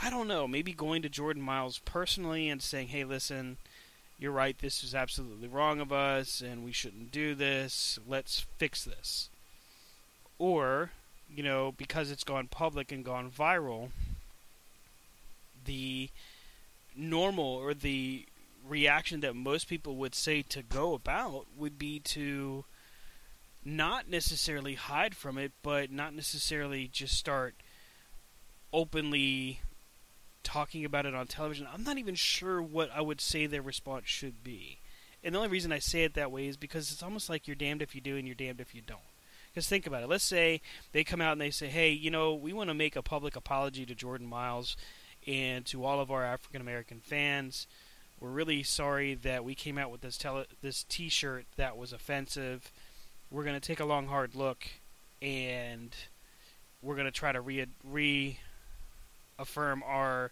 I 0.02 0.10
don't 0.10 0.28
know, 0.28 0.48
maybe 0.48 0.74
going 0.74 1.04
to 1.04 1.10
Jordan 1.10 1.44
Myles 1.44 1.80
personally 1.86 2.50
and 2.50 2.64
saying, 2.64 2.88
"Hey, 2.88 3.04
listen, 3.04 3.58
you're 4.24 4.32
right, 4.32 4.58
this 4.60 4.84
is 4.84 4.96
absolutely 4.96 5.50
wrong 5.50 5.82
of 5.82 5.92
us, 5.92 6.40
and 6.42 6.64
we 6.64 6.72
shouldn't 6.72 7.12
do 7.12 7.36
this. 7.36 8.00
Let's 8.08 8.46
fix 8.58 8.86
this. 8.86 9.30
Or, 10.40 10.92
you 11.30 11.44
know, 11.44 11.74
because 11.78 12.10
it's 12.10 12.24
gone 12.24 12.48
public 12.48 12.92
and 12.92 13.04
gone 13.04 13.30
viral, 13.30 13.90
the 15.66 16.10
normal 16.96 17.46
or 17.46 17.74
the 17.74 18.26
reaction 18.68 19.20
that 19.22 19.36
most 19.36 19.68
people 19.68 19.96
would 19.98 20.16
say 20.16 20.42
to 20.42 20.62
go 20.62 20.94
about 20.94 21.46
would 21.58 21.78
be 21.78 22.00
to 22.00 22.66
not 23.66 24.10
necessarily 24.10 24.76
hide 24.76 25.16
from 25.16 25.38
it, 25.38 25.52
but 25.62 25.92
not 25.92 26.14
necessarily 26.14 26.88
just 26.88 27.18
start 27.18 27.56
openly 28.72 29.60
talking 30.44 30.84
about 30.84 31.06
it 31.06 31.16
on 31.16 31.26
television, 31.28 31.68
I'm 31.74 31.84
not 31.84 31.98
even 31.98 32.16
sure 32.16 32.62
what 32.62 32.90
I 32.94 33.02
would 33.02 33.22
say 33.22 33.46
their 33.46 33.62
response 33.62 34.08
should 34.08 34.44
be. 34.44 34.80
And 35.24 35.34
the 35.34 35.40
only 35.40 35.50
reason 35.50 35.72
I 35.72 35.80
say 35.80 36.04
it 36.04 36.16
that 36.16 36.32
way 36.32 36.48
is 36.48 36.58
because 36.58 36.92
it's 36.92 37.04
almost 37.04 37.30
like 37.30 37.48
you're 37.48 37.56
damned 37.56 37.82
if 37.82 37.96
you 37.96 38.02
do 38.02 38.18
and 38.18 38.28
you're 38.28 38.36
damned 38.36 38.60
if 38.60 38.76
you 38.76 38.82
don't. 38.82 39.00
Because 39.54 39.68
think 39.68 39.88
about 39.88 40.04
it. 40.04 40.10
Let's 40.10 40.24
say 40.24 40.62
they 40.92 41.04
come 41.04 41.22
out 41.22 41.34
and 41.34 41.42
they 41.42 41.52
say, 41.52 41.68
hey, 41.68 41.92
you 41.92 42.12
know, 42.12 42.34
we 42.34 42.52
want 42.52 42.70
to 42.70 42.74
make 42.74 42.96
a 42.96 43.02
public 43.02 43.36
apology 43.36 43.86
to 43.86 43.96
Jordan 43.96 44.28
Myles 44.28 44.76
and 45.28 45.66
to 45.68 45.86
all 45.86 46.00
of 46.00 46.12
our 46.12 46.24
African 46.24 46.62
American 46.62 47.00
fans. 47.00 47.68
We're 48.20 48.30
really 48.30 48.64
sorry 48.64 49.16
that 49.16 49.44
we 49.44 49.56
came 49.56 49.78
out 49.78 49.92
with 49.92 50.02
this 50.02 50.18
tele- 50.18 50.46
this 50.62 50.84
T-shirt 50.84 51.46
that 51.58 51.78
was 51.78 51.92
offensive. 51.92 52.72
We're 53.30 53.44
to 53.60 53.68
take 53.68 53.80
a 53.80 53.86
long, 53.86 54.08
hard 54.08 54.36
look, 54.36 54.66
and 55.22 55.94
we're 56.82 56.96
to 57.06 57.12
try 57.12 57.32
to 57.32 57.42
re- 57.42 57.66
re- 57.84 58.40
affirm 59.40 59.84
our, 59.86 60.32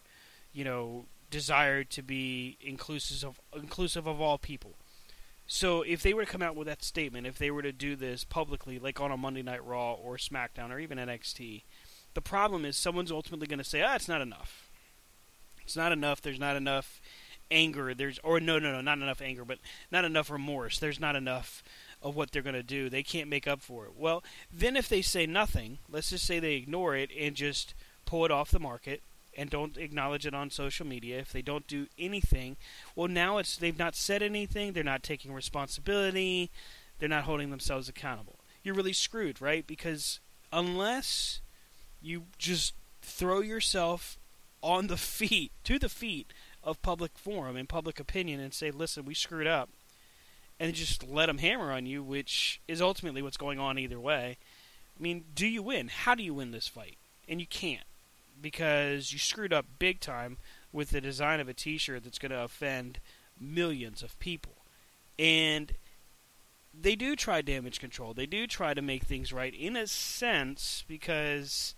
you 0.52 0.64
know, 0.64 1.06
desire 1.30 1.82
to 1.82 2.02
be 2.02 2.56
inclusive 2.60 3.24
of 3.24 3.40
inclusive 3.60 4.06
of 4.06 4.20
all 4.20 4.38
people. 4.38 4.74
So 5.46 5.82
if 5.82 6.02
they 6.02 6.14
were 6.14 6.24
to 6.24 6.30
come 6.30 6.42
out 6.42 6.56
with 6.56 6.66
that 6.68 6.84
statement, 6.84 7.26
if 7.26 7.36
they 7.36 7.50
were 7.50 7.62
to 7.62 7.72
do 7.72 7.96
this 7.96 8.24
publicly, 8.24 8.78
like 8.78 9.00
on 9.00 9.10
a 9.10 9.16
Monday 9.16 9.42
Night 9.42 9.64
Raw 9.64 9.94
or 9.94 10.16
SmackDown 10.16 10.70
or 10.70 10.78
even 10.78 10.98
NXT, 10.98 11.62
the 12.14 12.20
problem 12.20 12.64
is 12.64 12.76
someone's 12.76 13.10
ultimately 13.12 13.46
going 13.46 13.58
to 13.58 13.64
say, 13.64 13.82
"Ah, 13.82 13.96
it's 13.96 14.08
not 14.08 14.20
enough. 14.20 14.70
It's 15.64 15.76
not 15.76 15.92
enough. 15.92 16.20
There's 16.20 16.40
not 16.40 16.56
enough 16.56 17.00
anger. 17.50 17.94
There's 17.94 18.18
or 18.20 18.40
no, 18.40 18.58
no, 18.58 18.72
no, 18.72 18.80
not 18.80 18.98
enough 18.98 19.22
anger, 19.22 19.44
but 19.44 19.58
not 19.90 20.04
enough 20.04 20.30
remorse. 20.30 20.78
There's 20.78 21.00
not 21.00 21.16
enough." 21.16 21.62
Of 22.04 22.16
what 22.16 22.32
they're 22.32 22.42
going 22.42 22.56
to 22.56 22.64
do, 22.64 22.90
they 22.90 23.04
can't 23.04 23.28
make 23.28 23.46
up 23.46 23.62
for 23.62 23.84
it. 23.84 23.92
Well, 23.96 24.24
then 24.52 24.76
if 24.76 24.88
they 24.88 25.02
say 25.02 25.24
nothing, 25.24 25.78
let's 25.88 26.10
just 26.10 26.26
say 26.26 26.40
they 26.40 26.54
ignore 26.54 26.96
it 26.96 27.10
and 27.16 27.36
just 27.36 27.74
pull 28.06 28.24
it 28.24 28.32
off 28.32 28.50
the 28.50 28.58
market 28.58 29.02
and 29.36 29.48
don't 29.48 29.76
acknowledge 29.76 30.26
it 30.26 30.34
on 30.34 30.50
social 30.50 30.84
media, 30.84 31.20
if 31.20 31.32
they 31.32 31.42
don't 31.42 31.66
do 31.68 31.86
anything, 31.96 32.56
well 32.96 33.06
now 33.06 33.38
it's 33.38 33.56
they've 33.56 33.78
not 33.78 33.94
said 33.94 34.20
anything, 34.20 34.72
they're 34.72 34.82
not 34.82 35.04
taking 35.04 35.32
responsibility, 35.32 36.50
they're 36.98 37.08
not 37.08 37.22
holding 37.22 37.50
themselves 37.50 37.88
accountable. 37.88 38.40
You're 38.64 38.74
really 38.74 38.92
screwed, 38.92 39.40
right? 39.40 39.64
Because 39.64 40.18
unless 40.52 41.40
you 42.00 42.24
just 42.36 42.74
throw 43.00 43.40
yourself 43.40 44.18
on 44.62 44.86
the 44.86 44.96
feet, 44.96 45.52
to 45.64 45.78
the 45.78 45.88
feet 45.88 46.32
of 46.62 46.82
public 46.82 47.18
forum 47.18 47.56
and 47.56 47.68
public 47.68 47.98
opinion 47.98 48.40
and 48.40 48.54
say, 48.54 48.70
"Listen, 48.70 49.04
we 49.04 49.14
screwed 49.14 49.46
up." 49.46 49.70
And 50.60 50.74
just 50.74 51.02
let 51.02 51.26
them 51.26 51.38
hammer 51.38 51.72
on 51.72 51.86
you, 51.86 52.04
which 52.04 52.60
is 52.68 52.80
ultimately 52.80 53.20
what's 53.20 53.36
going 53.36 53.58
on 53.58 53.78
either 53.78 53.98
way. 53.98 54.38
I 54.96 55.02
mean, 55.02 55.24
do 55.34 55.46
you 55.46 55.62
win? 55.62 55.88
How 55.88 56.14
do 56.14 56.22
you 56.22 56.34
win 56.34 56.52
this 56.52 56.68
fight? 56.68 56.98
And 57.28 57.40
you 57.40 57.46
can't 57.46 57.86
because 58.40 59.12
you 59.12 59.18
screwed 59.18 59.52
up 59.52 59.66
big 59.78 60.00
time 60.00 60.38
with 60.72 60.90
the 60.90 61.00
design 61.00 61.40
of 61.40 61.48
a 61.48 61.54
T-shirt 61.54 62.04
that's 62.04 62.18
going 62.18 62.30
to 62.30 62.42
offend 62.42 63.00
millions 63.40 64.02
of 64.02 64.18
people. 64.18 64.56
And 65.18 65.72
they 66.72 66.96
do 66.96 67.16
try 67.16 67.42
damage 67.42 67.80
control. 67.80 68.14
They 68.14 68.26
do 68.26 68.46
try 68.46 68.74
to 68.74 68.82
make 68.82 69.04
things 69.04 69.32
right 69.32 69.54
in 69.54 69.76
a 69.76 69.86
sense 69.86 70.84
because 70.86 71.74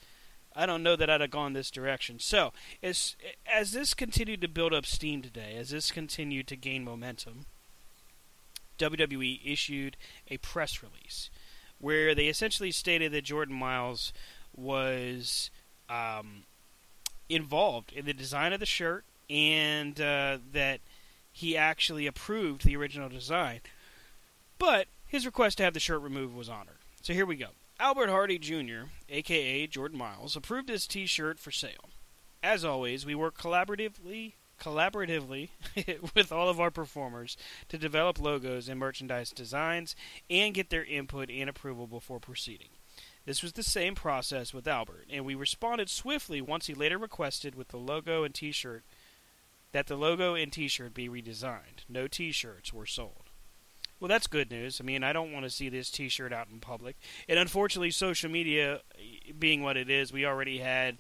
I 0.56 0.66
don't 0.66 0.82
know 0.82 0.96
that 0.96 1.10
I'd 1.10 1.20
have 1.20 1.30
gone 1.30 1.52
this 1.52 1.70
direction. 1.70 2.18
So, 2.18 2.52
as 2.82 3.16
as 3.52 3.72
this 3.72 3.92
continued 3.92 4.40
to 4.42 4.48
build 4.48 4.72
up 4.72 4.86
steam 4.86 5.20
today, 5.22 5.56
as 5.56 5.70
this 5.70 5.90
continued 5.90 6.46
to 6.48 6.56
gain 6.56 6.84
momentum, 6.84 7.46
WWE 8.78 9.40
issued 9.44 9.96
a 10.28 10.36
press 10.38 10.82
release 10.82 11.30
where 11.78 12.14
they 12.14 12.26
essentially 12.26 12.70
stated 12.70 13.12
that 13.12 13.24
Jordan 13.24 13.56
Myles 13.56 14.12
was 14.56 15.50
um, 15.88 16.44
involved 17.28 17.92
in 17.92 18.06
the 18.06 18.14
design 18.14 18.52
of 18.52 18.60
the 18.60 18.66
shirt 18.66 19.04
and 19.28 20.00
uh, 20.00 20.38
that 20.52 20.80
he 21.32 21.56
actually 21.56 22.06
approved 22.06 22.64
the 22.64 22.76
original 22.76 23.08
design. 23.08 23.60
But 24.58 24.86
his 25.06 25.26
request 25.26 25.58
to 25.58 25.64
have 25.64 25.74
the 25.74 25.80
shirt 25.80 26.00
removed 26.00 26.34
was 26.34 26.48
honored. 26.48 26.78
So 27.02 27.12
here 27.12 27.26
we 27.26 27.36
go. 27.36 27.48
Albert 27.80 28.08
Hardy 28.08 28.38
Jr., 28.38 28.88
aka 29.08 29.66
Jordan 29.66 29.98
Myles, 29.98 30.36
approved 30.36 30.68
his 30.68 30.86
T-shirt 30.86 31.40
for 31.40 31.50
sale. 31.50 31.90
As 32.42 32.64
always, 32.64 33.04
we 33.04 33.14
work 33.14 33.36
collaboratively 33.36 34.34
collaboratively 34.60 35.48
with 36.14 36.30
all 36.30 36.48
of 36.48 36.60
our 36.60 36.70
performers 36.70 37.36
to 37.68 37.76
develop 37.76 38.20
logos 38.20 38.68
and 38.68 38.78
merchandise 38.78 39.30
designs 39.30 39.96
and 40.30 40.54
get 40.54 40.70
their 40.70 40.84
input 40.84 41.28
and 41.28 41.50
approval 41.50 41.88
before 41.88 42.20
proceeding. 42.20 42.68
This 43.26 43.42
was 43.42 43.54
the 43.54 43.64
same 43.64 43.96
process 43.96 44.54
with 44.54 44.68
Albert, 44.68 45.06
and 45.10 45.24
we 45.24 45.34
responded 45.34 45.90
swiftly 45.90 46.40
once 46.40 46.66
he 46.66 46.74
later 46.74 46.98
requested 46.98 47.56
with 47.56 47.68
the 47.68 47.78
logo 47.78 48.22
and 48.22 48.34
t-shirt 48.34 48.84
that 49.72 49.88
the 49.88 49.96
logo 49.96 50.34
and 50.34 50.52
t-shirt 50.52 50.94
be 50.94 51.08
redesigned. 51.08 51.82
No 51.88 52.06
t-shirts 52.06 52.72
were 52.72 52.86
sold. 52.86 53.23
Well, 54.00 54.08
that's 54.08 54.26
good 54.26 54.50
news. 54.50 54.80
I 54.80 54.84
mean, 54.84 55.02
I 55.02 55.12
don't 55.12 55.32
want 55.32 55.44
to 55.44 55.50
see 55.50 55.68
this 55.68 55.90
T-shirt 55.90 56.32
out 56.32 56.48
in 56.52 56.60
public. 56.60 56.96
And 57.28 57.38
unfortunately, 57.38 57.90
social 57.90 58.30
media 58.30 58.80
being 59.38 59.62
what 59.62 59.76
it 59.76 59.88
is, 59.88 60.12
we 60.12 60.26
already 60.26 60.58
had 60.58 60.98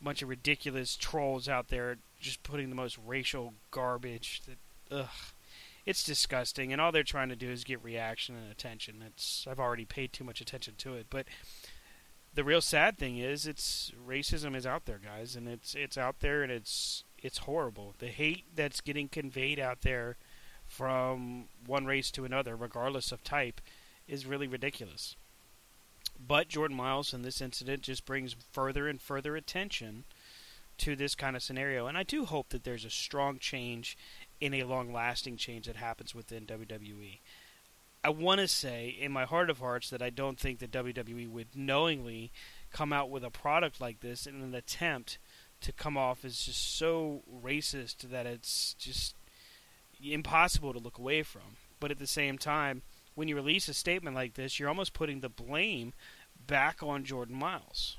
a 0.00 0.04
bunch 0.04 0.22
of 0.22 0.28
ridiculous 0.28 0.96
trolls 0.96 1.48
out 1.48 1.68
there 1.68 1.98
just 2.20 2.42
putting 2.42 2.68
the 2.68 2.76
most 2.76 2.98
racial 3.06 3.54
garbage. 3.70 4.42
That, 4.46 4.94
ugh, 4.94 5.08
it's 5.86 6.04
disgusting. 6.04 6.72
And 6.72 6.80
all 6.80 6.92
they're 6.92 7.02
trying 7.02 7.30
to 7.30 7.36
do 7.36 7.50
is 7.50 7.64
get 7.64 7.82
reaction 7.82 8.36
and 8.36 8.50
attention. 8.50 9.02
It's 9.06 9.46
I've 9.48 9.60
already 9.60 9.84
paid 9.84 10.12
too 10.12 10.24
much 10.24 10.40
attention 10.40 10.74
to 10.78 10.94
it, 10.94 11.06
but 11.10 11.26
the 12.34 12.44
real 12.44 12.60
sad 12.60 12.98
thing 12.98 13.18
is, 13.18 13.46
it's 13.46 13.92
racism 14.06 14.56
is 14.56 14.66
out 14.66 14.86
there, 14.86 15.00
guys, 15.02 15.36
and 15.36 15.46
it's 15.48 15.74
it's 15.74 15.98
out 15.98 16.20
there, 16.20 16.42
and 16.42 16.50
it's 16.50 17.04
it's 17.18 17.38
horrible. 17.38 17.94
The 17.98 18.08
hate 18.08 18.44
that's 18.54 18.80
getting 18.80 19.08
conveyed 19.08 19.58
out 19.58 19.82
there 19.82 20.16
from 20.72 21.44
one 21.66 21.84
race 21.84 22.10
to 22.10 22.24
another, 22.24 22.56
regardless 22.56 23.12
of 23.12 23.22
type, 23.22 23.60
is 24.08 24.24
really 24.24 24.46
ridiculous. 24.46 25.16
But 26.18 26.48
Jordan 26.48 26.78
Myles 26.78 27.12
in 27.12 27.20
this 27.20 27.42
incident 27.42 27.82
just 27.82 28.06
brings 28.06 28.34
further 28.52 28.88
and 28.88 28.98
further 28.98 29.36
attention 29.36 30.04
to 30.78 30.96
this 30.96 31.14
kind 31.14 31.36
of 31.36 31.42
scenario. 31.42 31.86
And 31.86 31.98
I 31.98 32.04
do 32.04 32.24
hope 32.24 32.48
that 32.48 32.64
there's 32.64 32.86
a 32.86 32.90
strong 32.90 33.38
change 33.38 33.98
in 34.40 34.54
a 34.54 34.64
long 34.64 34.92
lasting 34.94 35.36
change 35.36 35.66
that 35.66 35.76
happens 35.76 36.14
within 36.14 36.46
WWE. 36.46 37.18
I 38.02 38.08
want 38.08 38.40
to 38.40 38.48
say 38.48 38.96
in 38.98 39.12
my 39.12 39.26
heart 39.26 39.50
of 39.50 39.58
hearts 39.58 39.90
that 39.90 40.00
I 40.00 40.08
don't 40.08 40.40
think 40.40 40.58
that 40.60 40.72
WWE 40.72 41.28
would 41.28 41.54
knowingly 41.54 42.32
come 42.72 42.94
out 42.94 43.10
with 43.10 43.24
a 43.24 43.30
product 43.30 43.78
like 43.78 44.00
this 44.00 44.26
in 44.26 44.40
an 44.40 44.54
attempt 44.54 45.18
to 45.60 45.70
come 45.70 45.98
off 45.98 46.24
as 46.24 46.44
just 46.44 46.76
so 46.76 47.22
racist 47.44 48.10
that 48.10 48.24
it's 48.24 48.74
just 48.74 49.14
impossible 50.04 50.72
to 50.72 50.78
look 50.78 50.98
away 50.98 51.22
from. 51.22 51.56
But 51.80 51.90
at 51.90 51.98
the 51.98 52.06
same 52.06 52.38
time, 52.38 52.82
when 53.14 53.28
you 53.28 53.36
release 53.36 53.68
a 53.68 53.74
statement 53.74 54.16
like 54.16 54.34
this, 54.34 54.58
you're 54.58 54.68
almost 54.68 54.94
putting 54.94 55.20
the 55.20 55.28
blame 55.28 55.92
back 56.46 56.82
on 56.82 57.04
Jordan 57.04 57.36
Myles. 57.36 57.96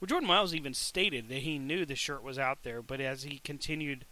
Well, 0.00 0.06
Jordan 0.06 0.28
Myles 0.28 0.54
even 0.54 0.74
stated 0.74 1.28
that 1.28 1.42
he 1.42 1.58
knew 1.58 1.84
the 1.84 1.94
shirt 1.94 2.22
was 2.22 2.38
out 2.38 2.62
there, 2.62 2.82
but 2.82 3.00
as 3.00 3.22
he 3.22 3.38
continued, 3.38 4.04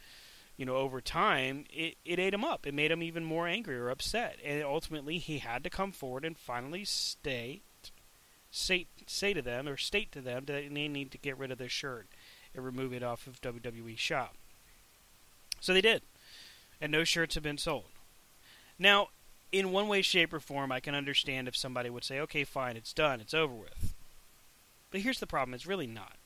you 0.56 0.64
know, 0.64 0.76
over 0.76 1.00
time, 1.00 1.64
it, 1.70 1.96
it 2.04 2.18
ate 2.18 2.34
him 2.34 2.44
up. 2.44 2.66
It 2.66 2.74
made 2.74 2.90
him 2.90 3.02
even 3.02 3.24
more 3.24 3.46
angry 3.46 3.76
or 3.76 3.90
upset. 3.90 4.38
And 4.44 4.62
ultimately, 4.62 5.18
he 5.18 5.38
had 5.38 5.64
to 5.64 5.70
come 5.70 5.92
forward 5.92 6.24
and 6.24 6.38
finally 6.38 6.84
state, 6.84 7.62
say, 8.50 8.86
say 9.06 9.34
to 9.34 9.42
them, 9.42 9.68
or 9.68 9.76
state 9.76 10.12
to 10.12 10.20
them 10.20 10.44
that 10.46 10.72
they 10.72 10.88
need 10.88 11.10
to 11.10 11.18
get 11.18 11.38
rid 11.38 11.50
of 11.50 11.58
their 11.58 11.68
shirt 11.68 12.06
and 12.54 12.64
remove 12.64 12.92
it 12.92 13.02
off 13.02 13.26
of 13.26 13.40
WWE 13.40 13.98
shop. 13.98 14.36
So 15.60 15.72
they 15.72 15.80
did 15.80 16.02
and 16.82 16.90
no 16.90 17.04
shirts 17.04 17.36
have 17.36 17.44
been 17.44 17.56
sold. 17.56 17.84
Now, 18.76 19.08
in 19.52 19.70
one 19.70 19.86
way, 19.86 20.02
shape, 20.02 20.32
or 20.32 20.40
form, 20.40 20.72
I 20.72 20.80
can 20.80 20.96
understand 20.96 21.46
if 21.46 21.56
somebody 21.56 21.88
would 21.88 22.02
say, 22.02 22.18
okay, 22.18 22.42
fine, 22.42 22.76
it's 22.76 22.92
done, 22.92 23.20
it's 23.20 23.32
over 23.32 23.54
with. 23.54 23.94
But 24.90 25.02
here's 25.02 25.20
the 25.20 25.26
problem 25.26 25.54
it's 25.54 25.66
really 25.66 25.86
not. 25.86 26.16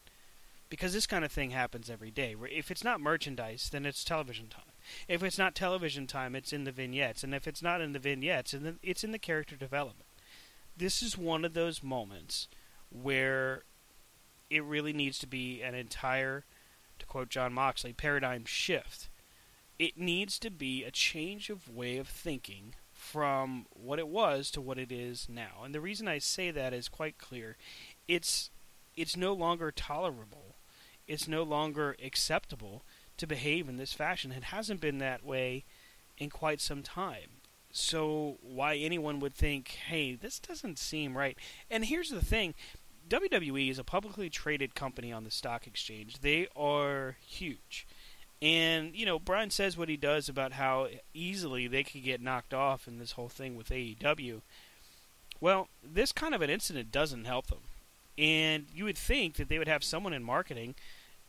Because 0.71 0.95
this 0.95 1.07
kind 1.07 1.25
of 1.25 1.31
thing 1.31 1.51
happens 1.51 1.91
every 1.91 2.11
day. 2.11 2.35
If 2.51 2.71
it's 2.71 2.83
not 2.83 3.01
merchandise, 3.01 3.69
then 3.71 3.85
it's 3.85 4.03
television 4.03 4.49
time. 4.49 4.65
If 5.07 5.23
it's 5.23 5.39
not 5.39 5.55
television 5.55 6.07
time, 6.07 6.35
it's 6.35 6.53
in 6.53 6.65
the 6.65 6.73
vignettes. 6.73 7.23
And 7.23 7.35
if 7.35 7.47
it's 7.47 7.63
not 7.63 7.81
in 7.81 7.93
the 7.93 8.01
vignettes, 8.01 8.53
then 8.53 8.79
it's 8.83 9.05
in 9.05 9.13
the 9.13 9.19
character 9.19 9.55
development. 9.55 10.09
This 10.77 11.03
is 11.03 11.19
one 11.19 11.45
of 11.45 11.55
those 11.55 11.85
moments 11.85 12.49
where 12.91 13.63
it 14.51 14.65
really 14.65 14.93
needs 14.93 15.19
to 15.19 15.27
be 15.27 15.63
an 15.63 15.75
entire, 15.75 16.45
to 16.99 17.07
quote 17.07 17.29
Jon 17.29 17.53
Moxley, 17.53 17.93
paradigm 17.93 18.45
shift 18.45 19.09
it 19.79 19.99
needs 19.99 20.39
to 20.39 20.51
be 20.51 20.85
a 20.85 20.91
change 20.91 21.51
of 21.51 21.69
way 21.69 21.99
of 21.99 22.09
thinking 22.09 22.75
from 22.93 23.67
what 23.71 23.99
it 23.99 24.09
was 24.09 24.51
to 24.51 24.61
what 24.61 24.79
it 24.79 24.91
is 24.91 25.29
now. 25.29 25.63
And 25.65 25.75
the 25.75 25.81
reason 25.81 26.09
I 26.09 26.19
say 26.19 26.51
that 26.51 26.73
is 26.73 26.89
quite 26.89 27.19
clear. 27.19 27.57
It's 28.09 28.51
it's 28.97 29.17
no 29.17 29.35
longer 29.35 29.71
tolerable. 29.71 30.57
It's 31.07 31.29
no 31.29 31.43
longer 31.43 31.95
acceptable 32.03 32.83
to 33.19 33.27
behave 33.27 33.69
in 33.69 33.77
this 33.77 33.93
fashion. 33.93 34.33
It 34.33 34.45
hasn't 34.45 34.81
been 34.81 34.99
that 34.99 35.25
way 35.25 35.65
in 36.17 36.31
quite 36.31 36.61
some 36.61 36.83
time. 36.83 37.43
So 37.71 38.39
why 38.41 38.77
anyone 38.77 39.21
would 39.21 39.35
think, 39.35 39.69
"Hey, 39.69 40.15
this 40.15 40.39
doesn't 40.39 40.79
seem 40.79 41.17
right." 41.17 41.39
And 41.71 41.85
here's 41.85 42.11
the 42.11 42.25
thing, 42.25 42.55
WWE 43.09 43.71
is 43.71 43.79
a 43.79 43.85
publicly 43.85 44.31
traded 44.31 44.75
company 44.75 45.13
on 45.13 45.25
the 45.25 45.31
stock 45.31 45.67
exchange. 45.67 46.21
They 46.21 46.49
are 46.57 47.19
huge. 47.21 47.87
And, 48.43 48.95
you 48.95 49.07
know, 49.07 49.19
Brian 49.19 49.51
says 49.51 49.79
what 49.79 49.89
he 49.89 49.97
does 49.97 50.29
about 50.29 50.53
how 50.53 50.89
easily 51.15 51.67
they 51.67 51.83
could 51.83 52.05
get 52.05 52.21
knocked 52.21 52.53
off 52.53 52.87
in 52.87 52.99
this 52.99 53.13
whole 53.13 53.29
thing 53.29 53.57
with 53.57 53.71
AEW. 53.71 54.43
Well, 55.41 55.69
this 55.83 56.13
kind 56.13 56.35
of 56.35 56.43
an 56.43 56.51
incident 56.51 56.93
doesn't 56.93 57.25
help 57.25 57.47
them. 57.47 57.61
And 58.19 58.67
you 58.75 58.85
would 58.85 58.99
think 58.99 59.35
that 59.37 59.49
they 59.49 59.59
would 59.59 59.69
have 59.69 59.85
someone 59.85 60.13
in 60.13 60.23
marketing. 60.23 60.75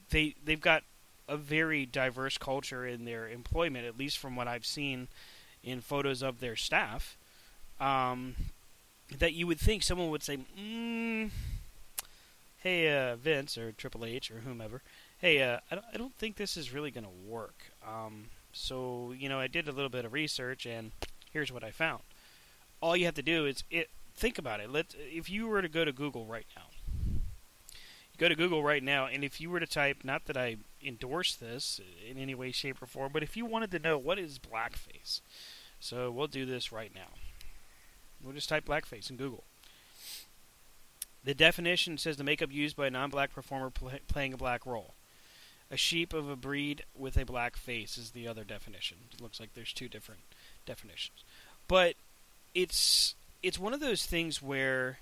They 0.10 0.36
they've 0.44 0.62
got 0.62 0.84
a 1.28 1.36
very 1.36 1.86
diverse 1.86 2.38
culture 2.38 2.86
in 2.86 3.04
their 3.04 3.28
employment, 3.28 3.86
at 3.86 3.98
least 3.98 4.18
from 4.18 4.36
what 4.36 4.48
I've 4.48 4.66
seen 4.66 5.10
in 5.64 5.82
photos 5.82 6.22
of 6.22 6.40
their 6.40 6.56
staff. 6.56 7.18
Um, 7.80 8.36
that 9.18 9.34
you 9.34 9.48
would 9.48 9.60
think 9.60 9.84
someone 9.84 10.10
would 10.10 10.24
say, 10.24 10.40
mm, 10.58 11.30
"Hey, 12.60 12.96
uh, 12.98 13.18
Vince 13.18 13.58
or 13.58 13.74
Triple 13.74 14.06
H 14.06 14.32
or 14.32 14.40
whomever, 14.40 14.82
hey, 15.20 15.42
uh, 15.42 15.60
I, 15.72 15.98
don't, 15.98 16.16
think 16.16 16.36
this 16.36 16.58
is 16.58 16.74
really 16.74 16.92
going 16.92 17.04
to 17.04 17.30
work. 17.30 17.72
Um, 17.86 18.26
so, 18.54 19.14
you 19.18 19.30
know, 19.30 19.40
I 19.40 19.48
did 19.48 19.68
a 19.68 19.72
little 19.72 19.90
bit 19.90 20.06
of 20.06 20.14
research, 20.14 20.66
and 20.66 20.92
here's 21.32 21.52
what 21.52 21.64
I 21.64 21.72
found. 21.72 22.04
All 22.82 22.96
you 22.96 23.06
have 23.06 23.16
to 23.16 23.24
do 23.24 23.46
is 23.46 23.64
it. 23.72 23.90
Think 24.16 24.40
about 24.40 24.60
it. 24.60 24.72
Let 24.72 24.96
if 24.98 25.30
you 25.30 25.48
were 25.48 25.62
to 25.62 25.70
go 25.70 25.86
to 25.86 25.92
Google 25.92 26.26
right 26.26 26.46
now, 26.56 26.64
go 28.18 28.28
to 28.28 28.36
Google 28.36 28.64
right 28.64 28.82
now, 28.82 29.06
and 29.06 29.24
if 29.24 29.40
you 29.40 29.50
were 29.50 29.60
to 29.60 29.68
type, 29.68 29.98
not 30.04 30.26
that 30.26 30.36
I 30.36 30.58
endorse 30.84 31.36
this 31.36 31.80
in 32.08 32.18
any 32.18 32.34
way, 32.34 32.52
shape, 32.52 32.82
or 32.82 32.88
form, 32.88 33.12
but 33.14 33.22
if 33.22 33.38
you 33.38 33.46
wanted 33.46 33.70
to 33.72 33.80
know 33.80 33.98
what 33.98 34.18
is 34.18 34.40
blackface, 34.40 35.22
so 35.80 36.10
we'll 36.10 36.28
do 36.28 36.46
this 36.46 36.72
right 36.72 36.92
now. 36.96 37.10
We'll 38.24 38.34
just 38.34 38.50
type 38.50 38.66
blackface 38.66 39.12
in 39.12 39.18
Google. 39.18 39.44
The 41.24 41.36
definition 41.36 41.98
says 41.98 42.18
the 42.18 42.24
makeup 42.24 42.52
used 42.52 42.76
by 42.76 42.88
a 42.88 42.92
non-black 42.92 43.34
performer 43.34 43.70
pl- 43.70 44.00
playing 44.08 44.34
a 44.34 44.38
black 44.38 44.66
role. 44.66 44.96
A 45.70 45.78
sheep 45.78 46.14
of 46.14 46.30
a 46.30 46.36
breed 46.36 46.84
with 46.96 47.18
a 47.18 47.26
black 47.26 47.58
face 47.58 47.98
is 47.98 48.12
the 48.12 48.28
other 48.28 48.44
definition. 48.44 48.98
It 49.14 49.22
looks 49.22 49.40
like 49.40 49.54
there's 49.54 49.74
two 49.74 49.90
different 49.90 50.22
definitions. 50.66 51.24
But 51.68 51.96
it's 52.56 53.16
it's 53.44 53.60
one 53.60 53.74
of 53.74 53.80
those 53.80 54.06
things 54.06 54.42
where 54.42 55.00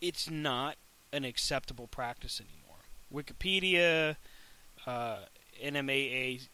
it's 0.00 0.30
not 0.30 0.76
an 1.12 1.24
acceptable 1.24 1.86
practice 1.86 2.40
anymore. 2.40 2.78
Wikipedia, 3.12 4.16
uh, 4.86 5.18
nmahi.si.edu, 5.62 6.48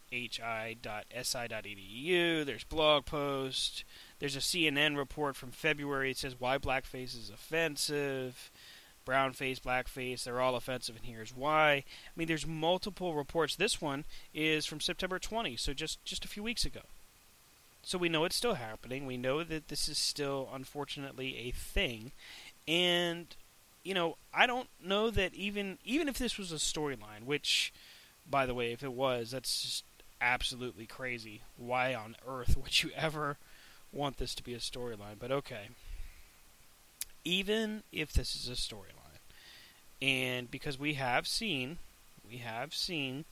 there's 2.44 2.64
blog 2.64 3.06
posts, 3.06 3.84
there's 4.18 4.36
a 4.36 4.40
CNN 4.40 4.96
report 4.96 5.36
from 5.36 5.50
February. 5.50 6.10
It 6.10 6.18
says 6.18 6.36
why 6.38 6.58
blackface 6.58 7.16
is 7.16 7.30
offensive 7.32 8.50
brown 9.04 9.32
face, 9.32 9.58
black 9.58 9.88
face, 9.88 10.24
they're 10.24 10.40
all 10.40 10.56
offensive, 10.56 10.96
and 10.96 11.04
here's 11.04 11.34
why. 11.34 11.72
I 11.72 11.84
mean, 12.16 12.28
there's 12.28 12.46
multiple 12.46 13.14
reports. 13.14 13.56
This 13.56 13.80
one 13.80 14.04
is 14.32 14.66
from 14.66 14.80
September 14.80 15.18
20, 15.18 15.56
so 15.56 15.72
just 15.72 16.04
just 16.04 16.24
a 16.24 16.28
few 16.28 16.42
weeks 16.42 16.64
ago. 16.64 16.80
So 17.82 17.98
we 17.98 18.08
know 18.08 18.24
it's 18.24 18.36
still 18.36 18.54
happening. 18.54 19.06
We 19.06 19.18
know 19.18 19.44
that 19.44 19.68
this 19.68 19.88
is 19.88 19.98
still, 19.98 20.48
unfortunately, 20.52 21.36
a 21.36 21.50
thing, 21.50 22.12
and 22.66 23.26
you 23.82 23.94
know, 23.94 24.16
I 24.32 24.46
don't 24.46 24.68
know 24.82 25.10
that 25.10 25.34
even 25.34 25.78
even 25.84 26.08
if 26.08 26.18
this 26.18 26.38
was 26.38 26.52
a 26.52 26.56
storyline, 26.56 27.24
which, 27.24 27.72
by 28.28 28.46
the 28.46 28.54
way, 28.54 28.72
if 28.72 28.82
it 28.82 28.92
was, 28.92 29.30
that's 29.30 29.62
just 29.62 29.84
absolutely 30.20 30.86
crazy. 30.86 31.42
Why 31.56 31.94
on 31.94 32.16
earth 32.26 32.56
would 32.56 32.82
you 32.82 32.90
ever 32.96 33.36
want 33.92 34.16
this 34.16 34.34
to 34.34 34.42
be 34.42 34.54
a 34.54 34.58
storyline, 34.58 35.18
but 35.18 35.30
okay. 35.30 35.68
Even 37.24 37.82
if 37.92 38.12
this 38.12 38.36
is 38.36 38.48
a 38.48 38.52
storyline, 38.52 39.04
and 40.02 40.50
because 40.50 40.78
we 40.78 40.94
have 40.94 41.26
seen, 41.26 41.78
we 42.28 42.38
have 42.38 42.74
seen, 42.74 43.24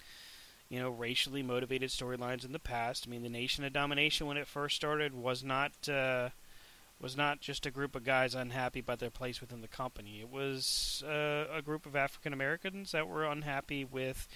you 0.68 0.80
know, 0.80 0.90
racially 0.90 1.42
motivated 1.42 1.90
storylines 1.90 2.44
in 2.44 2.52
the 2.52 2.58
past. 2.58 3.04
I 3.06 3.10
mean, 3.10 3.22
the 3.22 3.28
Nation 3.28 3.64
of 3.64 3.72
Domination 3.72 4.26
when 4.26 4.36
it 4.36 4.46
first 4.46 4.76
started 4.76 5.14
was 5.14 5.44
not 5.44 5.72
uh, 5.88 6.30
was 7.00 7.16
not 7.16 7.40
just 7.40 7.66
a 7.66 7.70
group 7.70 7.96
of 7.96 8.04
guys 8.04 8.34
unhappy 8.34 8.78
about 8.78 9.00
their 9.00 9.10
place 9.10 9.40
within 9.40 9.60
the 9.60 9.68
company. 9.68 10.20
It 10.20 10.30
was 10.30 11.02
uh, 11.06 11.46
a 11.52 11.60
group 11.60 11.84
of 11.84 11.96
African 11.96 12.32
Americans 12.32 12.92
that 12.92 13.08
were 13.08 13.24
unhappy 13.24 13.84
with 13.84 14.28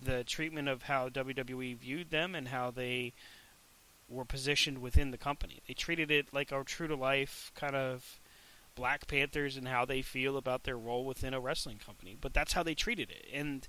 the 0.00 0.22
treatment 0.22 0.68
of 0.68 0.82
how 0.82 1.08
WWE 1.08 1.76
viewed 1.76 2.10
them 2.10 2.34
and 2.34 2.48
how 2.48 2.70
they 2.70 3.14
were 4.08 4.24
positioned 4.24 4.78
within 4.78 5.10
the 5.10 5.18
company. 5.18 5.62
They 5.66 5.74
treated 5.74 6.10
it 6.10 6.32
like 6.32 6.52
a 6.52 6.62
true 6.64 6.88
to 6.88 6.94
life 6.94 7.52
kind 7.54 7.74
of 7.74 8.19
Black 8.80 9.06
Panthers 9.06 9.58
and 9.58 9.68
how 9.68 9.84
they 9.84 10.00
feel 10.00 10.38
about 10.38 10.64
their 10.64 10.78
role 10.78 11.04
within 11.04 11.34
a 11.34 11.40
wrestling 11.40 11.76
company. 11.76 12.16
But 12.18 12.32
that's 12.32 12.54
how 12.54 12.62
they 12.62 12.74
treated 12.74 13.10
it. 13.10 13.26
And 13.30 13.68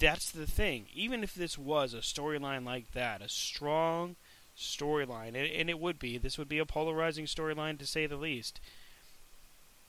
that's 0.00 0.32
the 0.32 0.48
thing. 0.48 0.86
Even 0.92 1.22
if 1.22 1.32
this 1.32 1.56
was 1.56 1.94
a 1.94 1.98
storyline 1.98 2.66
like 2.66 2.90
that, 2.90 3.22
a 3.22 3.28
strong 3.28 4.16
storyline, 4.58 5.28
and, 5.28 5.46
and 5.48 5.70
it 5.70 5.78
would 5.78 6.00
be, 6.00 6.18
this 6.18 6.36
would 6.38 6.48
be 6.48 6.58
a 6.58 6.66
polarizing 6.66 7.26
storyline 7.26 7.78
to 7.78 7.86
say 7.86 8.04
the 8.06 8.16
least, 8.16 8.60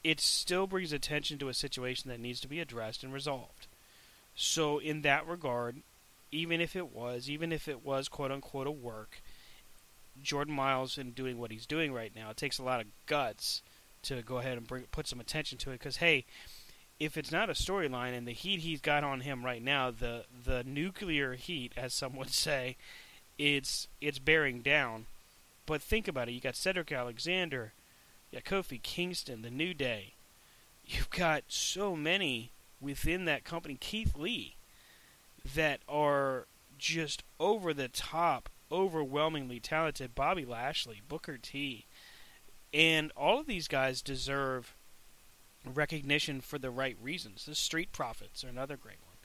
it 0.04 0.20
still 0.20 0.68
brings 0.68 0.92
attention 0.92 1.36
to 1.38 1.48
a 1.48 1.54
situation 1.54 2.08
that 2.08 2.20
needs 2.20 2.38
to 2.38 2.48
be 2.48 2.60
addressed 2.60 3.02
and 3.02 3.12
resolved. 3.12 3.66
So, 4.36 4.78
in 4.78 5.02
that 5.02 5.26
regard, 5.26 5.78
even 6.30 6.60
if 6.60 6.76
it 6.76 6.94
was, 6.94 7.28
even 7.28 7.50
if 7.50 7.66
it 7.66 7.84
was 7.84 8.06
quote 8.06 8.30
unquote 8.30 8.68
a 8.68 8.70
work, 8.70 9.20
Jordan 10.22 10.54
Myles 10.54 10.96
in 10.96 11.10
doing 11.10 11.38
what 11.38 11.50
he's 11.50 11.66
doing 11.66 11.92
right 11.92 12.14
now, 12.14 12.30
it 12.30 12.36
takes 12.36 12.60
a 12.60 12.62
lot 12.62 12.80
of 12.80 12.86
guts 13.06 13.62
to 14.02 14.22
go 14.22 14.38
ahead 14.38 14.56
and 14.56 14.66
bring 14.66 14.84
put 14.90 15.06
some 15.06 15.20
attention 15.20 15.58
to 15.58 15.70
it. 15.70 15.78
Because 15.78 15.96
hey, 15.96 16.24
if 16.98 17.16
it's 17.16 17.32
not 17.32 17.50
a 17.50 17.54
storyline 17.54 18.16
and 18.16 18.26
the 18.26 18.32
heat 18.32 18.60
he's 18.60 18.80
got 18.80 19.04
on 19.04 19.20
him 19.20 19.44
right 19.44 19.62
now, 19.62 19.90
the 19.90 20.24
the 20.44 20.64
nuclear 20.64 21.34
heat, 21.34 21.72
as 21.76 21.92
some 21.94 22.16
would 22.16 22.30
say, 22.32 22.76
it's 23.38 23.88
it's 24.00 24.18
bearing 24.18 24.60
down. 24.60 25.06
But 25.66 25.82
think 25.82 26.08
about 26.08 26.28
it: 26.28 26.32
you 26.32 26.40
got 26.40 26.56
Cedric 26.56 26.92
Alexander, 26.92 27.72
you 28.30 28.40
got 28.40 28.64
Kofi 28.64 28.82
Kingston, 28.82 29.42
the 29.42 29.50
New 29.50 29.74
Day. 29.74 30.14
You've 30.84 31.10
got 31.10 31.42
so 31.48 31.96
many 31.96 32.52
within 32.80 33.24
that 33.24 33.44
company. 33.44 33.76
Keith 33.80 34.16
Lee, 34.16 34.54
that 35.54 35.80
are 35.88 36.46
just 36.78 37.24
over 37.40 37.74
the 37.74 37.88
top, 37.88 38.48
overwhelmingly 38.70 39.60
talented. 39.60 40.14
Bobby 40.14 40.44
Lashley, 40.44 41.02
Booker 41.08 41.38
T, 41.38 41.86
and 42.76 43.10
all 43.16 43.40
of 43.40 43.46
these 43.46 43.68
guys 43.68 44.02
deserve 44.02 44.74
recognition 45.64 46.42
for 46.42 46.58
the 46.58 46.70
right 46.70 46.96
reasons. 47.02 47.46
The 47.46 47.54
Street 47.54 47.90
Profits 47.90 48.44
are 48.44 48.48
another 48.48 48.76
great 48.76 48.98
one. 49.06 49.16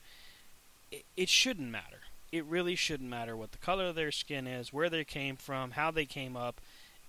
It, 0.90 1.04
it 1.18 1.28
shouldn't 1.28 1.68
matter. 1.68 2.00
It 2.32 2.46
really 2.46 2.74
shouldn't 2.74 3.10
matter 3.10 3.36
what 3.36 3.52
the 3.52 3.58
color 3.58 3.84
of 3.88 3.94
their 3.94 4.10
skin 4.10 4.46
is, 4.46 4.72
where 4.72 4.88
they 4.88 5.04
came 5.04 5.36
from, 5.36 5.72
how 5.72 5.90
they 5.90 6.06
came 6.06 6.34
up, 6.34 6.62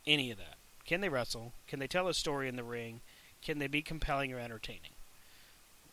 any 0.05 0.31
of 0.31 0.37
that. 0.37 0.57
Can 0.85 0.99
they 0.99 1.07
wrestle? 1.07 1.53
Can 1.69 1.79
they 1.79 1.87
tell 1.87 2.09
a 2.09 2.13
story 2.13 2.49
in 2.49 2.57
the 2.57 2.63
ring? 2.63 2.99
Can 3.41 3.59
they 3.59 3.67
be 3.67 3.81
compelling 3.81 4.33
or 4.33 4.39
entertaining? 4.39 4.91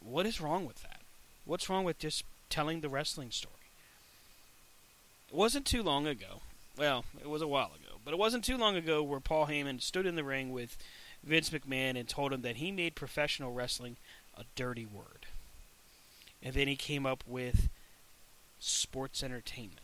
What 0.03 0.27
is 0.27 0.41
wrong 0.41 0.67
with 0.67 0.83
that? 0.83 1.01
What's 1.45 1.71
wrong 1.71 1.85
with 1.85 2.01
just 2.01 2.25
telling 2.49 2.81
the 2.81 2.89
wrestling 2.89 3.31
story? 3.31 3.55
It 5.29 5.37
wasn't 5.37 5.65
too 5.65 5.85
long 5.85 6.09
ago. 6.09 6.41
Well, 6.77 7.05
it 7.21 7.29
was 7.29 7.41
a 7.41 7.47
while 7.47 7.67
ago, 7.67 7.80
but 8.05 8.13
it 8.15 8.19
wasn't 8.19 8.45
too 8.45 8.57
long 8.57 8.77
ago 8.77 9.03
where 9.03 9.21
Paul 9.21 9.47
Heyman 9.47 9.81
stood 9.81 10.07
in 10.07 10.17
the 10.17 10.25
ring 10.25 10.51
with 10.51 10.77
Vince 11.23 11.51
McMahon 11.51 11.99
and 11.99 12.09
told 12.09 12.33
him 12.33 12.43
that 12.43 12.57
he 12.57 12.73
made 12.73 12.95
professional 12.95 13.53
wrestling 13.53 13.97
a 14.37 14.45
dirty 14.55 14.87
word. 14.87 15.27
And 16.43 16.55
then 16.55 16.69
he 16.69 16.77
came 16.77 17.05
up 17.05 17.23
with 17.27 17.69
sports 18.59 19.23
entertainment. 19.23 19.81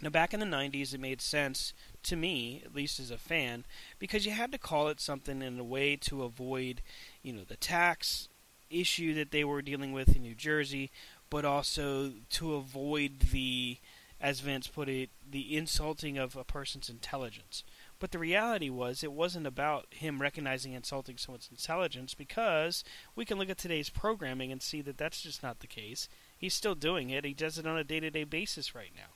Now, 0.00 0.10
back 0.10 0.32
in 0.32 0.40
the 0.40 0.46
90s, 0.46 0.94
it 0.94 1.00
made 1.00 1.20
sense 1.20 1.72
to 2.04 2.14
me, 2.14 2.62
at 2.64 2.74
least 2.74 3.00
as 3.00 3.10
a 3.10 3.18
fan, 3.18 3.64
because 3.98 4.24
you 4.24 4.32
had 4.32 4.52
to 4.52 4.58
call 4.58 4.88
it 4.88 5.00
something 5.00 5.42
in 5.42 5.58
a 5.58 5.64
way 5.64 5.96
to 5.96 6.22
avoid, 6.22 6.82
you 7.22 7.32
know, 7.32 7.42
the 7.46 7.56
tax 7.56 8.28
issue 8.70 9.12
that 9.14 9.32
they 9.32 9.42
were 9.42 9.60
dealing 9.60 9.92
with 9.92 10.14
in 10.14 10.22
New 10.22 10.36
Jersey, 10.36 10.90
but 11.30 11.44
also 11.44 12.12
to 12.30 12.54
avoid 12.54 13.20
the, 13.32 13.78
as 14.20 14.40
Vince 14.40 14.66
put 14.66 14.88
it, 14.88 15.10
the 15.28 15.56
insulting 15.56 16.18
of 16.18 16.36
a 16.36 16.44
person's 16.44 16.88
intelligence. 16.88 17.62
But 18.00 18.10
the 18.10 18.18
reality 18.18 18.68
was, 18.70 19.02
it 19.02 19.12
wasn't 19.12 19.46
about 19.46 19.86
him 19.90 20.20
recognizing 20.20 20.72
insulting 20.72 21.16
someone's 21.16 21.48
intelligence 21.50 22.14
because 22.14 22.84
we 23.14 23.24
can 23.24 23.38
look 23.38 23.50
at 23.50 23.58
today's 23.58 23.90
programming 23.90 24.50
and 24.50 24.62
see 24.62 24.80
that 24.82 24.98
that's 24.98 25.22
just 25.22 25.42
not 25.42 25.60
the 25.60 25.66
case. 25.66 26.08
He's 26.36 26.54
still 26.54 26.74
doing 26.74 27.10
it. 27.10 27.24
He 27.24 27.34
does 27.34 27.58
it 27.58 27.66
on 27.66 27.78
a 27.78 27.84
day 27.84 28.00
to 28.00 28.10
day 28.10 28.24
basis 28.24 28.74
right 28.74 28.92
now. 28.94 29.14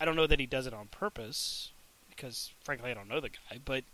I 0.00 0.04
don't 0.04 0.16
know 0.16 0.26
that 0.26 0.40
he 0.40 0.46
does 0.46 0.66
it 0.66 0.74
on 0.74 0.88
purpose 0.88 1.70
because, 2.08 2.52
frankly, 2.64 2.90
I 2.90 2.94
don't 2.94 3.08
know 3.08 3.20
the 3.20 3.30
guy. 3.30 3.58
But 3.64 3.84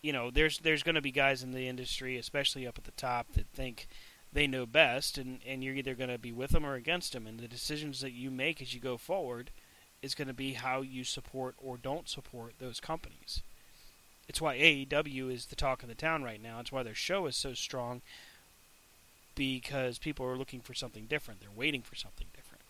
you 0.00 0.12
know, 0.12 0.30
there's 0.30 0.58
there's 0.58 0.82
going 0.82 0.96
to 0.96 1.00
be 1.00 1.10
guys 1.10 1.42
in 1.42 1.52
the 1.52 1.66
industry, 1.68 2.18
especially 2.18 2.66
up 2.66 2.76
at 2.76 2.84
the 2.84 2.90
top, 2.92 3.32
that 3.32 3.46
think 3.54 3.88
they 4.34 4.46
know 4.46 4.66
best, 4.66 5.16
and 5.16 5.40
and 5.46 5.64
you're 5.64 5.76
either 5.76 5.94
going 5.94 6.10
to 6.10 6.18
be 6.18 6.32
with 6.32 6.50
them 6.50 6.66
or 6.66 6.74
against 6.74 7.12
them. 7.14 7.26
And 7.26 7.40
the 7.40 7.48
decisions 7.48 8.00
that 8.00 8.12
you 8.12 8.30
make 8.30 8.60
as 8.60 8.74
you 8.74 8.80
go 8.80 8.98
forward 8.98 9.50
is 10.02 10.14
going 10.14 10.28
to 10.28 10.34
be 10.34 10.52
how 10.52 10.82
you 10.82 11.02
support 11.04 11.54
or 11.58 11.78
don't 11.78 12.08
support 12.08 12.54
those 12.58 12.78
companies. 12.78 13.40
It's 14.28 14.40
why 14.40 14.58
AEW 14.58 15.32
is 15.32 15.46
the 15.46 15.56
talk 15.56 15.82
of 15.82 15.88
the 15.88 15.94
town 15.94 16.22
right 16.22 16.42
now. 16.42 16.60
It's 16.60 16.72
why 16.72 16.82
their 16.82 16.94
show 16.94 17.26
is 17.26 17.36
so 17.36 17.54
strong 17.54 18.02
because 19.34 19.98
people 19.98 20.26
are 20.26 20.36
looking 20.36 20.60
for 20.60 20.74
something 20.74 21.06
different. 21.06 21.40
They're 21.40 21.48
waiting 21.54 21.82
for 21.82 21.94
something 21.94 22.26
different. 22.34 22.62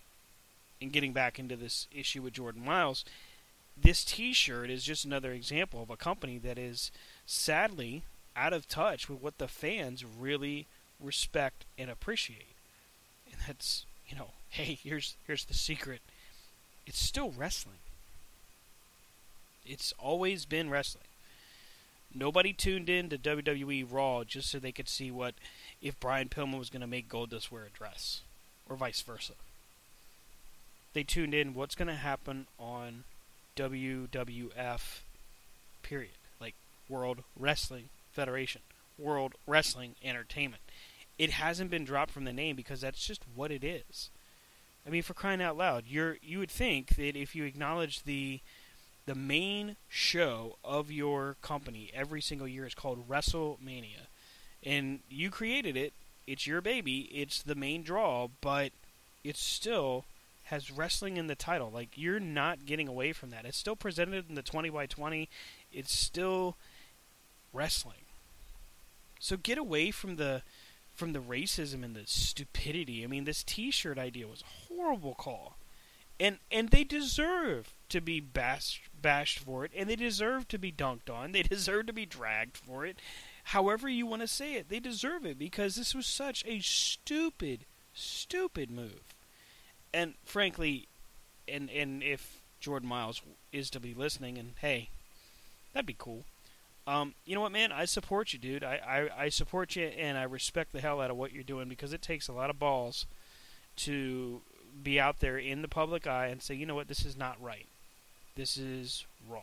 And 0.80 0.92
getting 0.92 1.12
back 1.12 1.38
into 1.38 1.56
this 1.56 1.86
issue 1.92 2.22
with 2.22 2.34
Jordan 2.34 2.64
Myles, 2.64 3.04
this 3.76 4.04
T-shirt 4.04 4.70
is 4.70 4.84
just 4.84 5.04
another 5.04 5.32
example 5.32 5.82
of 5.82 5.90
a 5.90 5.96
company 5.96 6.38
that 6.38 6.58
is 6.58 6.90
sadly 7.26 8.04
out 8.36 8.52
of 8.52 8.68
touch 8.68 9.08
with 9.08 9.20
what 9.20 9.38
the 9.38 9.48
fans 9.48 10.04
really 10.04 10.66
respect 11.00 11.64
and 11.78 11.90
appreciate. 11.90 12.56
And 13.30 13.40
that's, 13.46 13.86
you 14.08 14.16
know, 14.16 14.28
hey, 14.48 14.78
here's 14.82 15.16
here's 15.26 15.44
the 15.44 15.54
secret. 15.54 16.00
It's 16.86 17.02
still 17.02 17.30
wrestling. 17.30 17.78
It's 19.64 19.94
always 19.98 20.44
been 20.44 20.68
wrestling. 20.68 21.04
Nobody 22.14 22.52
tuned 22.52 22.88
in 22.88 23.08
to 23.08 23.18
WWE 23.18 23.86
Raw 23.90 24.22
just 24.22 24.50
so 24.50 24.58
they 24.58 24.70
could 24.70 24.88
see 24.88 25.10
what 25.10 25.34
if 25.82 25.98
Brian 25.98 26.28
Pillman 26.28 26.58
was 26.58 26.70
going 26.70 26.82
to 26.82 26.86
make 26.86 27.08
Goldust 27.08 27.50
wear 27.50 27.64
a 27.64 27.76
dress, 27.76 28.20
or 28.68 28.76
vice 28.76 29.00
versa. 29.00 29.32
They 30.92 31.02
tuned 31.02 31.34
in 31.34 31.54
what's 31.54 31.74
going 31.74 31.88
to 31.88 31.94
happen 31.94 32.46
on 32.58 33.02
WWF, 33.56 35.00
period. 35.82 36.12
Like 36.40 36.54
World 36.88 37.24
Wrestling 37.36 37.88
Federation, 38.12 38.62
World 38.98 39.34
Wrestling 39.46 39.94
Entertainment. 40.02 40.62
It 41.18 41.30
hasn't 41.30 41.70
been 41.70 41.84
dropped 41.84 42.10
from 42.10 42.24
the 42.24 42.32
name 42.32 42.56
because 42.56 42.80
that's 42.80 43.06
just 43.06 43.22
what 43.34 43.50
it 43.50 43.62
is. 43.62 44.10
I 44.86 44.90
mean, 44.90 45.02
for 45.02 45.14
crying 45.14 45.40
out 45.40 45.56
loud, 45.56 45.84
you're 45.86 46.18
you 46.22 46.38
would 46.38 46.50
think 46.50 46.96
that 46.96 47.16
if 47.16 47.34
you 47.34 47.44
acknowledge 47.44 48.02
the 48.02 48.40
the 49.06 49.14
main 49.14 49.76
show 49.88 50.56
of 50.64 50.90
your 50.90 51.36
company 51.42 51.90
every 51.94 52.20
single 52.20 52.48
year 52.48 52.66
is 52.66 52.74
called 52.74 53.08
WrestleMania, 53.08 54.08
and 54.62 55.00
you 55.08 55.30
created 55.30 55.76
it, 55.76 55.92
it's 56.26 56.46
your 56.46 56.60
baby, 56.60 57.02
it's 57.12 57.42
the 57.42 57.54
main 57.54 57.82
draw, 57.82 58.28
but 58.40 58.72
it 59.22 59.36
still 59.36 60.04
has 60.44 60.70
wrestling 60.70 61.16
in 61.16 61.26
the 61.26 61.34
title. 61.34 61.70
Like 61.70 61.90
you're 61.96 62.20
not 62.20 62.66
getting 62.66 62.88
away 62.88 63.12
from 63.12 63.30
that. 63.30 63.44
It's 63.44 63.58
still 63.58 63.76
presented 63.76 64.28
in 64.28 64.34
the 64.34 64.42
20 64.42 64.70
by 64.70 64.86
20. 64.86 65.28
It's 65.72 65.98
still 65.98 66.56
wrestling. 67.52 68.03
So 69.18 69.36
get 69.36 69.58
away 69.58 69.90
from 69.90 70.16
the 70.16 70.42
from 70.94 71.12
the 71.12 71.20
racism 71.20 71.82
and 71.84 71.96
the 71.96 72.04
stupidity. 72.06 73.02
I 73.02 73.08
mean, 73.08 73.24
this 73.24 73.42
T-shirt 73.42 73.98
idea 73.98 74.28
was 74.28 74.42
a 74.42 74.74
horrible 74.74 75.14
call, 75.14 75.56
and 76.20 76.38
and 76.50 76.70
they 76.70 76.84
deserve 76.84 77.72
to 77.88 78.00
be 78.00 78.20
bashed 78.20 78.82
bashed 79.00 79.40
for 79.40 79.64
it, 79.64 79.72
and 79.76 79.88
they 79.88 79.96
deserve 79.96 80.48
to 80.48 80.58
be 80.58 80.72
dunked 80.72 81.10
on. 81.10 81.32
They 81.32 81.42
deserve 81.54 81.86
to 81.86 81.92
be 81.92 82.06
dragged 82.06 82.56
for 82.56 82.86
it. 82.86 82.98
However 83.48 83.88
you 83.88 84.06
want 84.06 84.22
to 84.22 84.28
say 84.28 84.54
it, 84.54 84.68
they 84.68 84.80
deserve 84.80 85.26
it 85.26 85.38
because 85.38 85.76
this 85.76 85.94
was 85.94 86.06
such 86.06 86.44
a 86.46 86.60
stupid, 86.60 87.66
stupid 87.92 88.70
move. 88.70 89.14
And 89.92 90.14
frankly, 90.24 90.88
and 91.46 91.70
and 91.70 92.02
if 92.02 92.40
Jordan 92.60 92.88
Myles 92.88 93.20
is 93.52 93.68
to 93.70 93.80
be 93.80 93.94
listening, 93.94 94.38
and 94.38 94.52
hey, 94.60 94.88
that'd 95.72 95.86
be 95.86 95.96
cool. 95.98 96.24
Um, 96.86 97.14
you 97.24 97.34
know 97.34 97.40
what, 97.40 97.52
man? 97.52 97.72
I 97.72 97.86
support 97.86 98.32
you, 98.32 98.38
dude. 98.38 98.62
I, 98.62 99.08
I, 99.16 99.24
I 99.24 99.28
support 99.30 99.74
you, 99.74 99.86
and 99.86 100.18
I 100.18 100.24
respect 100.24 100.72
the 100.72 100.80
hell 100.80 101.00
out 101.00 101.10
of 101.10 101.16
what 101.16 101.32
you're 101.32 101.42
doing 101.42 101.68
because 101.68 101.92
it 101.92 102.02
takes 102.02 102.28
a 102.28 102.32
lot 102.32 102.50
of 102.50 102.58
balls 102.58 103.06
to 103.76 104.42
be 104.82 105.00
out 105.00 105.20
there 105.20 105.38
in 105.38 105.62
the 105.62 105.68
public 105.68 106.06
eye 106.06 106.26
and 106.26 106.42
say, 106.42 106.54
you 106.54 106.66
know 106.66 106.74
what, 106.74 106.88
this 106.88 107.04
is 107.04 107.16
not 107.16 107.40
right. 107.40 107.66
This 108.36 108.56
is 108.56 109.06
wrong. 109.28 109.42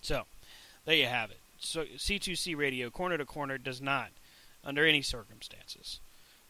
So, 0.00 0.22
there 0.84 0.94
you 0.94 1.06
have 1.06 1.30
it. 1.30 1.38
So 1.58 1.84
C2C 1.84 2.56
Radio, 2.56 2.90
corner 2.90 3.18
to 3.18 3.24
corner, 3.24 3.58
does 3.58 3.80
not, 3.80 4.08
under 4.64 4.86
any 4.86 5.02
circumstances, 5.02 6.00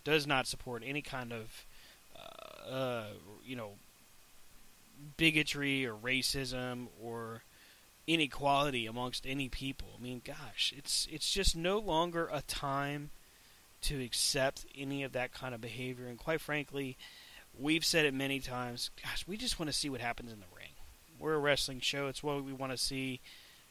does 0.04 0.26
not 0.26 0.46
support 0.46 0.82
any 0.84 1.00
kind 1.00 1.32
of, 1.32 1.64
uh, 2.14 2.70
uh, 2.70 3.04
you 3.44 3.56
know, 3.56 3.70
bigotry 5.16 5.86
or 5.86 5.94
racism 5.94 6.86
or 7.02 7.42
inequality 8.06 8.86
amongst 8.86 9.26
any 9.26 9.48
people. 9.48 9.88
I 9.98 10.02
mean, 10.02 10.22
gosh, 10.24 10.72
it's 10.76 11.06
it's 11.10 11.30
just 11.30 11.56
no 11.56 11.78
longer 11.78 12.28
a 12.32 12.42
time 12.42 13.10
to 13.82 14.02
accept 14.02 14.66
any 14.76 15.02
of 15.02 15.12
that 15.12 15.32
kind 15.32 15.54
of 15.54 15.60
behavior. 15.60 16.06
And 16.06 16.18
quite 16.18 16.40
frankly, 16.40 16.96
we've 17.58 17.84
said 17.84 18.06
it 18.06 18.14
many 18.14 18.40
times. 18.40 18.90
Gosh, 19.02 19.26
we 19.26 19.36
just 19.36 19.58
want 19.58 19.70
to 19.70 19.76
see 19.76 19.90
what 19.90 20.00
happens 20.00 20.32
in 20.32 20.40
the 20.40 20.46
ring. 20.56 20.70
We're 21.18 21.34
a 21.34 21.38
wrestling 21.38 21.80
show. 21.80 22.08
It's 22.08 22.22
what 22.22 22.44
we 22.44 22.52
want 22.52 22.72
to 22.72 22.78
see. 22.78 23.20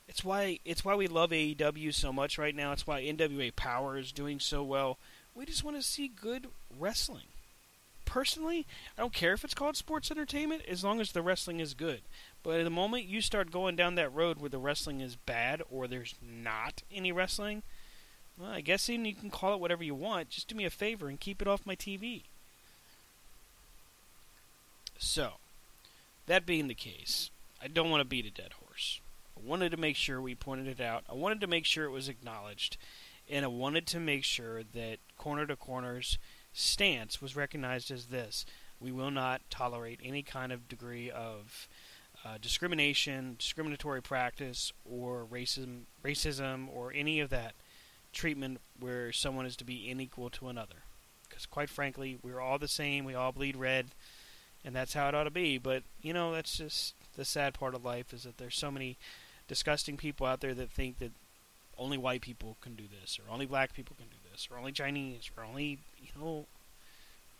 It's 0.08 0.24
why 0.24 0.60
it's 0.66 0.86
why 0.86 0.96
we 0.96 1.08
love 1.08 1.32
AEW 1.32 1.94
so 1.94 2.14
much 2.14 2.38
right 2.38 2.56
now. 2.56 2.72
It's 2.72 2.88
why 2.88 3.04
NWA 3.04 3.56
Power 3.56 3.98
is 3.98 4.12
doing 4.12 4.40
so 4.40 4.64
well. 4.64 4.98
We 5.34 5.46
just 5.46 5.64
want 5.64 5.78
to 5.78 5.84
see 5.84 6.08
good 6.08 6.48
wrestling. 6.80 7.28
Personally, 8.06 8.66
I 8.98 9.02
don't 9.02 9.14
care 9.14 9.34
if 9.34 9.44
it's 9.44 9.54
called 9.54 9.76
sports 9.76 10.12
entertainment 10.12 10.64
as 10.68 10.84
long 10.84 11.02
as 11.02 11.12
the 11.12 11.22
wrestling 11.22 11.60
is 11.60 11.74
good. 11.74 12.02
But 12.44 12.64
the 12.64 12.70
moment 12.70 13.06
you 13.06 13.22
start 13.22 13.52
going 13.52 13.76
down 13.76 13.96
that 13.96 14.14
road 14.14 14.40
where 14.40 14.50
the 14.50 14.60
wrestling 14.60 15.02
is 15.02 15.16
bad 15.16 15.62
or 15.70 15.88
there's 15.88 16.16
not 16.22 16.84
any 16.94 17.12
wrestling, 17.12 17.64
well, 18.38 18.52
I 18.52 18.62
guess 18.62 18.90
even 18.90 19.06
you 19.06 19.16
can 19.16 19.30
call 19.30 19.56
it 19.56 19.60
whatever 19.60 19.84
you 19.84 19.96
want. 19.96 20.30
Just 20.30 20.48
do 20.48 20.56
me 20.56 20.66
a 20.66 20.70
favor 20.70 21.08
and 21.08 21.20
keep 21.20 21.42
it 21.42 21.48
off 21.48 21.66
my 21.66 21.76
TV. 21.76 22.24
So, 24.98 25.34
that 26.28 26.46
being 26.46 26.68
the 26.68 26.74
case, 26.74 27.30
I 27.62 27.68
don't 27.68 27.90
want 27.90 28.02
to 28.02 28.08
beat 28.08 28.26
a 28.26 28.32
dead 28.32 28.54
horse. 28.66 29.00
I 29.38 29.48
wanted 29.48 29.72
to 29.72 29.78
make 29.78 29.96
sure 29.96 30.22
we 30.22 30.36
pointed 30.36 30.68
it 30.68 30.82
out. 30.82 31.04
I 31.10 31.14
wanted 31.14 31.42
to 31.42 31.48
make 31.48 31.66
sure 31.66 31.86
it 31.86 31.92
was 31.92 32.08
acknowledged. 32.10 32.78
And 33.30 33.44
I 33.44 33.48
wanted 33.48 33.88
to 33.88 34.00
make 34.00 34.24
sure 34.24 34.62
that 34.74 35.00
Corner 35.18 35.46
to 35.48 35.56
Corner's 35.56 36.18
stance 36.56 37.22
was 37.22 37.36
recognized 37.36 37.92
as 37.92 38.06
this. 38.06 38.46
We 38.80 38.92
will 38.92 39.12
not 39.12 39.42
tolerate 39.50 40.00
any 40.04 40.24
kind 40.24 40.52
of 40.52 40.68
degree 40.68 41.12
of 41.12 41.68
uh, 42.24 42.38
discrimination, 42.42 43.36
discriminatory 43.38 44.02
practice, 44.02 44.74
or 44.90 45.26
racism, 45.32 45.82
racism, 46.04 46.68
or 46.74 46.92
any 46.94 47.20
of 47.20 47.30
that 47.30 47.54
treatment 48.14 48.60
where 48.80 49.12
someone 49.12 49.46
is 49.46 49.56
to 49.58 49.66
be 49.66 49.90
unequal 49.90 50.30
to 50.32 50.48
another. 50.48 50.84
Because 51.28 51.46
quite 51.46 51.70
frankly, 51.70 52.18
we're 52.24 52.40
all 52.40 52.58
the 52.58 52.68
same. 52.68 53.04
We 53.04 53.14
all 53.14 53.32
bleed 53.32 53.58
red, 53.58 53.88
and 54.64 54.74
that's 54.74 54.94
how 54.94 55.10
it 55.10 55.16
ought 55.16 55.26
to 55.26 55.32
be. 55.32 55.58
But 55.58 55.84
you 56.02 56.14
know, 56.14 56.34
that's 56.34 56.58
just 56.58 56.96
the 57.18 57.26
sad 57.26 57.54
part 57.54 57.76
of 57.76 57.84
life 57.84 58.14
is 58.14 58.24
that 58.24 58.38
there's 58.38 58.58
so 58.58 58.72
many 58.72 58.98
disgusting 59.48 59.98
people 59.98 60.26
out 60.26 60.40
there 60.40 60.54
that 60.54 60.72
think 60.72 61.00
that 61.00 61.12
only 61.78 61.98
white 61.98 62.22
people 62.22 62.56
can 62.62 62.76
do 62.76 62.86
this, 63.02 63.20
or 63.20 63.32
only 63.32 63.46
black 63.46 63.74
people 63.74 63.96
can 63.98 64.08
do 64.08 64.25
this, 64.36 64.50
or 64.52 64.58
only 64.58 64.72
Chinese, 64.72 65.30
We're 65.36 65.46
only 65.46 65.80
you 65.98 66.10
know. 66.20 66.46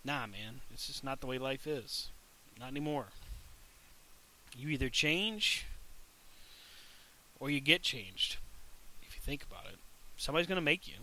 Nah, 0.04 0.28
man, 0.28 0.62
it's 0.74 0.88
just 0.88 1.04
not 1.04 1.20
the 1.20 1.28
way 1.28 1.38
life 1.38 1.68
is. 1.68 2.10
Not 2.60 2.70
anymore. 2.70 3.08
You 4.56 4.70
either 4.70 4.90
change 4.90 5.66
or 7.40 7.50
you 7.50 7.60
get 7.60 7.82
changed. 7.82 8.38
If 9.02 9.16
you 9.16 9.22
think 9.22 9.44
about 9.44 9.66
it, 9.66 9.80
somebody's 10.16 10.48
going 10.48 10.58
to 10.58 10.62
make 10.62 10.88
you. 10.88 11.00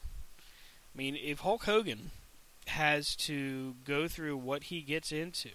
I 0.95 0.99
mean, 0.99 1.17
if 1.17 1.41
Hulk 1.41 1.65
Hogan 1.65 2.11
has 2.69 3.17
to 3.17 3.75
go 3.85 4.09
through 4.09 4.37
what 4.37 4.65
he 4.65 4.81
gets 4.81 5.11
into 5.11 5.51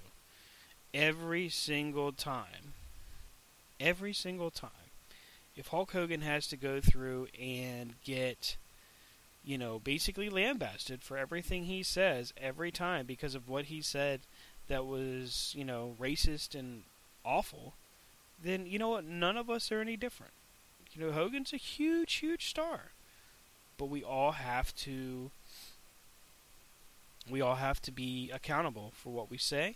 every 0.93 1.49
single 1.49 2.11
time, 2.11 2.73
every 3.79 4.13
single 4.13 4.51
time, 4.51 4.71
if 5.55 5.67
Hulk 5.67 5.93
Hogan 5.93 6.21
has 6.21 6.47
to 6.47 6.57
go 6.57 6.81
through 6.81 7.27
and 7.39 7.93
get, 8.03 8.57
you 9.47 9.57
know, 9.57 9.79
basically 9.79 10.29
lambasted 10.29 11.01
for 11.01 11.17
everything 11.17 11.63
he 11.63 11.81
says 11.81 12.33
every 12.35 12.69
time 12.69 13.05
because 13.05 13.33
of 13.33 13.47
what 13.47 13.65
he 13.65 13.81
said 13.81 14.19
that 14.67 14.85
was, 14.85 15.53
you 15.55 15.63
know, 15.63 15.95
racist 15.97 16.53
and 16.53 16.83
awful, 17.23 17.73
then 18.43 18.65
you 18.65 18.77
know 18.77 18.89
what? 18.89 19.05
None 19.05 19.37
of 19.37 19.49
us 19.49 19.71
are 19.71 19.79
any 19.79 19.95
different. 19.95 20.33
You 20.91 21.05
know, 21.05 21.11
Hogan's 21.13 21.53
a 21.53 21.57
huge, 21.57 22.15
huge 22.15 22.49
star, 22.49 22.91
but 23.77 23.85
we 23.85 24.03
all 24.03 24.33
have 24.33 24.75
to. 24.77 25.31
We 27.29 27.39
all 27.39 27.55
have 27.55 27.81
to 27.83 27.91
be 27.91 28.29
accountable 28.33 28.91
for 28.95 29.11
what 29.13 29.31
we 29.31 29.37
say 29.37 29.75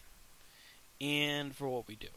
and 0.99 1.55
for 1.55 1.69
what 1.69 1.87
we 1.87 1.95
do. 1.95 2.07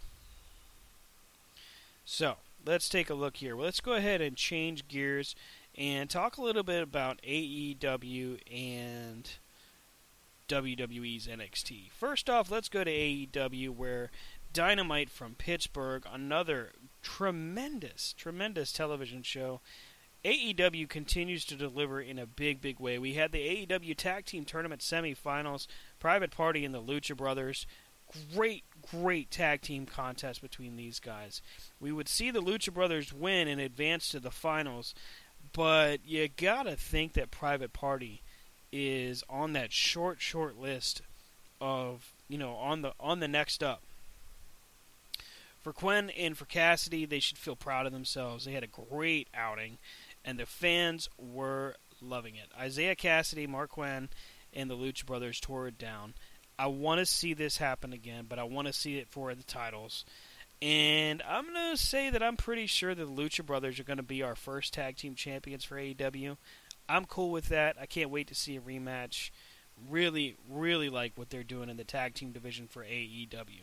So, 2.04 2.36
let's 2.66 2.88
take 2.88 3.10
a 3.10 3.14
look 3.14 3.36
here. 3.36 3.54
Well, 3.54 3.66
let's 3.66 3.80
go 3.80 3.92
ahead 3.92 4.20
and 4.20 4.36
change 4.36 4.88
gears 4.88 5.36
and 5.76 6.08
talk 6.08 6.36
a 6.36 6.42
little 6.42 6.62
bit 6.62 6.82
about 6.82 7.20
AEW 7.22 8.38
and 8.52 9.30
WWE's 10.48 11.26
NXT. 11.26 11.90
First 11.90 12.28
off, 12.30 12.50
let's 12.50 12.68
go 12.68 12.84
to 12.84 12.90
AEW 12.90 13.70
where 13.70 14.10
Dynamite 14.52 15.10
from 15.10 15.34
Pittsburgh, 15.34 16.06
another 16.10 16.70
tremendous, 17.02 18.14
tremendous 18.16 18.72
television 18.72 19.22
show. 19.22 19.60
AEW 20.24 20.88
continues 20.88 21.44
to 21.44 21.56
deliver 21.56 22.00
in 22.00 22.18
a 22.18 22.26
big, 22.26 22.60
big 22.60 22.80
way. 22.80 22.98
We 22.98 23.14
had 23.14 23.32
the 23.32 23.66
AEW 23.66 23.96
Tag 23.96 24.24
Team 24.24 24.44
Tournament 24.44 24.80
semifinals, 24.80 25.66
Private 25.98 26.30
Party 26.30 26.64
and 26.64 26.74
the 26.74 26.80
Lucha 26.80 27.16
Brothers. 27.16 27.66
Great, 28.34 28.64
great 28.90 29.30
tag 29.30 29.60
team 29.60 29.86
contest 29.86 30.40
between 30.40 30.76
these 30.76 31.00
guys. 31.00 31.42
We 31.80 31.90
would 31.90 32.08
see 32.08 32.30
the 32.30 32.42
Lucha 32.42 32.72
Brothers 32.72 33.12
win 33.12 33.48
and 33.48 33.60
advance 33.60 34.08
to 34.10 34.20
the 34.20 34.30
finals, 34.30 34.94
but 35.54 36.00
you 36.04 36.28
gotta 36.36 36.76
think 36.76 37.14
that 37.14 37.30
Private 37.30 37.72
Party 37.72 38.20
is 38.72 39.22
on 39.30 39.52
that 39.54 39.72
short, 39.72 40.20
short 40.20 40.58
list 40.58 41.00
of 41.60 42.12
you 42.28 42.36
know 42.36 42.54
on 42.54 42.82
the 42.82 42.92
on 43.00 43.20
the 43.20 43.28
next 43.28 43.62
up. 43.62 43.82
For 45.62 45.72
Quen 45.72 46.10
and 46.10 46.36
for 46.36 46.44
Kassidy, 46.44 47.08
they 47.08 47.20
should 47.20 47.38
feel 47.38 47.56
proud 47.56 47.86
of 47.86 47.92
themselves. 47.92 48.44
They 48.44 48.52
had 48.52 48.64
a 48.64 48.90
great 48.90 49.28
outing, 49.32 49.78
and 50.22 50.38
the 50.38 50.44
fans 50.44 51.08
were 51.16 51.76
loving 52.02 52.34
it. 52.34 52.50
Isiah 52.62 52.94
Kassidy, 52.94 53.48
Marq 53.48 53.70
Quen, 53.70 54.10
and 54.52 54.68
the 54.68 54.76
Lucha 54.76 55.06
Brothers 55.06 55.40
tore 55.40 55.68
it 55.68 55.78
down. 55.78 56.12
I 56.58 56.66
want 56.66 56.98
to 56.98 57.06
see 57.06 57.32
this 57.32 57.56
happen 57.56 57.94
again, 57.94 58.26
but 58.28 58.38
I 58.38 58.44
want 58.44 58.66
to 58.66 58.72
see 58.72 58.98
it 58.98 59.08
for 59.08 59.34
the 59.34 59.42
titles. 59.42 60.04
And 60.64 61.20
I'm 61.28 61.52
going 61.52 61.72
to 61.72 61.76
say 61.76 62.08
that 62.08 62.22
I'm 62.22 62.38
pretty 62.38 62.66
sure 62.66 62.94
that 62.94 63.04
the 63.04 63.22
Lucha 63.22 63.44
Brothers 63.44 63.78
are 63.78 63.84
going 63.84 63.98
to 63.98 64.02
be 64.02 64.22
our 64.22 64.34
first 64.34 64.72
tag 64.72 64.96
team 64.96 65.14
champions 65.14 65.62
for 65.62 65.76
AEW. 65.76 66.38
I'm 66.88 67.04
cool 67.04 67.30
with 67.30 67.50
that. 67.50 67.76
I 67.78 67.84
can't 67.84 68.08
wait 68.08 68.28
to 68.28 68.34
see 68.34 68.56
a 68.56 68.62
rematch. 68.62 69.28
Really, 69.90 70.36
really 70.48 70.88
like 70.88 71.12
what 71.16 71.28
they're 71.28 71.42
doing 71.42 71.68
in 71.68 71.76
the 71.76 71.84
tag 71.84 72.14
team 72.14 72.32
division 72.32 72.66
for 72.66 72.82
AEW. 72.82 73.60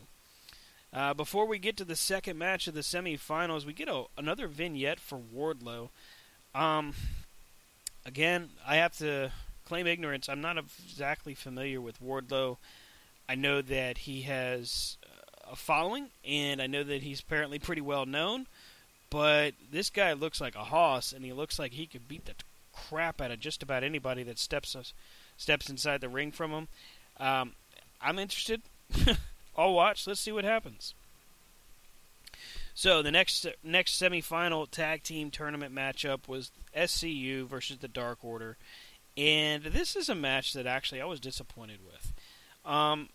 Uh, 0.92 1.12
before 1.12 1.44
we 1.44 1.58
get 1.58 1.76
to 1.78 1.84
the 1.84 1.96
second 1.96 2.38
match 2.38 2.68
of 2.68 2.74
the 2.74 2.82
semifinals, 2.82 3.66
we 3.66 3.72
get 3.72 3.88
a, 3.88 4.04
another 4.16 4.46
vignette 4.46 5.00
for 5.00 5.18
Wardlow. 5.18 5.88
Um, 6.54 6.94
again, 8.06 8.50
I 8.64 8.76
have 8.76 8.96
to 8.98 9.32
claim 9.66 9.88
ignorance. 9.88 10.28
I'm 10.28 10.40
not 10.40 10.56
exactly 10.56 11.34
familiar 11.34 11.80
with 11.80 12.00
Wardlow. 12.00 12.58
I 13.28 13.34
know 13.34 13.60
that 13.60 13.98
he 13.98 14.22
has 14.22 14.98
a 15.52 15.56
following, 15.56 16.08
and 16.26 16.60
I 16.60 16.66
know 16.66 16.82
that 16.82 17.02
he's 17.02 17.20
apparently 17.20 17.58
pretty 17.58 17.82
well 17.82 18.06
known. 18.06 18.46
But 19.10 19.52
this 19.70 19.90
guy 19.90 20.14
looks 20.14 20.40
like 20.40 20.54
a 20.54 20.64
hoss, 20.64 21.12
and 21.12 21.22
he 21.24 21.34
looks 21.34 21.58
like 21.58 21.72
he 21.72 21.86
could 21.86 22.08
beat 22.08 22.24
the 22.24 22.32
crap 22.72 23.20
out 23.20 23.30
of 23.30 23.38
just 23.38 23.62
about 23.62 23.84
anybody 23.84 24.22
that 24.22 24.38
steps 24.38 24.74
steps 25.36 25.68
inside 25.68 26.00
the 26.00 26.08
ring 26.08 26.32
from 26.32 26.50
him. 26.50 26.68
Um, 27.20 27.52
I'm 28.00 28.18
interested. 28.18 28.62
I'll 29.56 29.74
watch. 29.74 30.06
Let's 30.06 30.20
see 30.20 30.32
what 30.32 30.44
happens. 30.44 30.94
So 32.74 33.02
the 33.02 33.10
next 33.10 33.46
next 33.62 34.00
semifinal 34.00 34.70
tag 34.70 35.02
team 35.02 35.30
tournament 35.30 35.74
matchup 35.74 36.26
was 36.26 36.50
SCU 36.74 37.46
versus 37.46 37.78
the 37.78 37.88
Dark 37.88 38.24
Order, 38.24 38.56
and 39.14 39.64
this 39.64 39.94
is 39.94 40.08
a 40.08 40.14
match 40.14 40.54
that 40.54 40.66
actually 40.66 41.02
I 41.02 41.04
was 41.04 41.20
disappointed 41.20 41.80
with. 41.84 42.14
Um, 42.64 43.10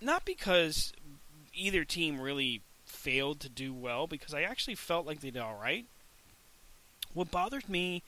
not 0.00 0.24
because 0.24 0.92
either 1.58 1.84
team 1.84 2.20
really 2.20 2.62
failed 2.84 3.40
to 3.40 3.48
do 3.48 3.72
well, 3.74 4.06
because 4.06 4.34
I 4.34 4.42
actually 4.42 4.74
felt 4.74 5.06
like 5.06 5.20
they 5.20 5.30
did 5.30 5.42
all 5.42 5.58
right. 5.60 5.86
What 7.14 7.30
bothered 7.30 7.68
me 7.68 8.02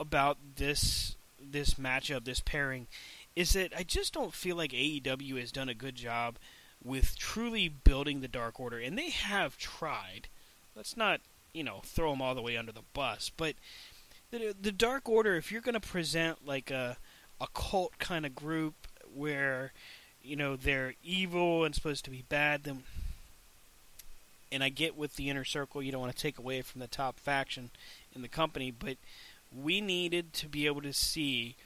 about 0.00 0.38
this 0.56 1.16
this 1.40 1.74
matchup, 1.74 2.24
this 2.24 2.40
pairing, 2.40 2.88
is 3.36 3.52
that 3.52 3.72
I 3.76 3.84
just 3.84 4.12
don't 4.12 4.34
feel 4.34 4.56
like 4.56 4.72
AEW 4.72 5.38
has 5.38 5.52
done 5.52 5.68
a 5.68 5.74
good 5.74 5.94
job 5.94 6.36
with 6.82 7.16
truly 7.16 7.68
building 7.68 8.20
the 8.20 8.28
Dark 8.28 8.58
Order, 8.58 8.78
and 8.78 8.98
they 8.98 9.10
have 9.10 9.56
tried. 9.56 10.28
Let's 10.74 10.96
not, 10.96 11.20
you 11.52 11.62
know, 11.62 11.80
throw 11.84 12.10
them 12.10 12.22
all 12.22 12.34
the 12.34 12.42
way 12.42 12.56
under 12.56 12.72
the 12.72 12.82
bus, 12.92 13.30
but 13.36 13.54
the 14.30 14.54
the 14.60 14.72
Dark 14.72 15.08
Order, 15.08 15.36
if 15.36 15.52
you're 15.52 15.60
going 15.60 15.74
to 15.74 15.80
present 15.80 16.46
like 16.46 16.70
a 16.70 16.96
a 17.40 17.46
cult 17.54 17.98
kind 17.98 18.26
of 18.26 18.34
group 18.34 18.74
where 19.14 19.72
you 20.22 20.36
know 20.36 20.56
they're 20.56 20.94
evil 21.02 21.64
and 21.64 21.74
supposed 21.74 22.04
to 22.04 22.10
be 22.10 22.24
bad, 22.28 22.64
then 22.64 22.82
and 24.50 24.64
I 24.64 24.68
get 24.68 24.96
with 24.96 25.16
the 25.16 25.28
inner 25.28 25.44
circle, 25.44 25.82
you 25.82 25.92
don't 25.92 26.00
want 26.00 26.14
to 26.14 26.22
take 26.22 26.38
away 26.38 26.62
from 26.62 26.80
the 26.80 26.86
top 26.86 27.18
faction 27.20 27.70
in 28.14 28.22
the 28.22 28.28
company, 28.28 28.70
but 28.70 28.96
we 29.56 29.80
needed 29.80 30.32
to 30.34 30.48
be 30.48 30.66
able 30.66 30.82
to 30.82 30.92
see 30.92 31.56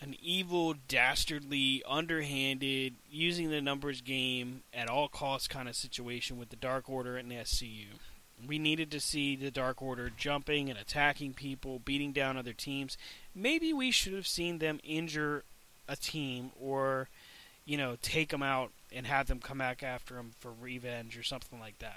an 0.00 0.16
evil, 0.20 0.74
dastardly, 0.88 1.82
underhanded, 1.88 2.94
using 3.10 3.50
the 3.50 3.60
numbers 3.60 4.00
game 4.00 4.62
at 4.72 4.88
all 4.88 5.08
costs 5.08 5.48
kind 5.48 5.68
of 5.68 5.76
situation 5.76 6.36
with 6.38 6.50
the 6.50 6.56
Dark 6.56 6.90
Order 6.90 7.16
and 7.16 7.30
the 7.30 7.36
SCU. 7.36 7.86
We 8.46 8.58
needed 8.58 8.90
to 8.90 9.00
see 9.00 9.36
the 9.36 9.50
Dark 9.50 9.80
Order 9.80 10.10
jumping 10.14 10.68
and 10.68 10.78
attacking 10.78 11.34
people, 11.34 11.80
beating 11.84 12.12
down 12.12 12.36
other 12.36 12.52
teams. 12.52 12.98
Maybe 13.34 13.72
we 13.72 13.90
should 13.90 14.12
have 14.12 14.26
seen 14.26 14.58
them 14.58 14.80
injure 14.84 15.44
a 15.88 15.96
team 15.96 16.50
or, 16.60 17.08
you 17.66 17.76
know, 17.76 17.96
take 18.02 18.30
them 18.30 18.42
out 18.42 18.70
and 18.94 19.06
have 19.06 19.26
them 19.26 19.40
come 19.40 19.58
back 19.58 19.82
after 19.82 20.14
them 20.14 20.32
for 20.40 20.52
revenge 20.60 21.18
or 21.18 21.22
something 21.22 21.58
like 21.60 21.78
that. 21.78 21.96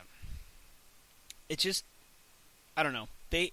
It 1.49 1.59
just, 1.59 1.83
I 2.75 2.83
don't 2.83 2.93
know. 2.93 3.07
They, 3.29 3.51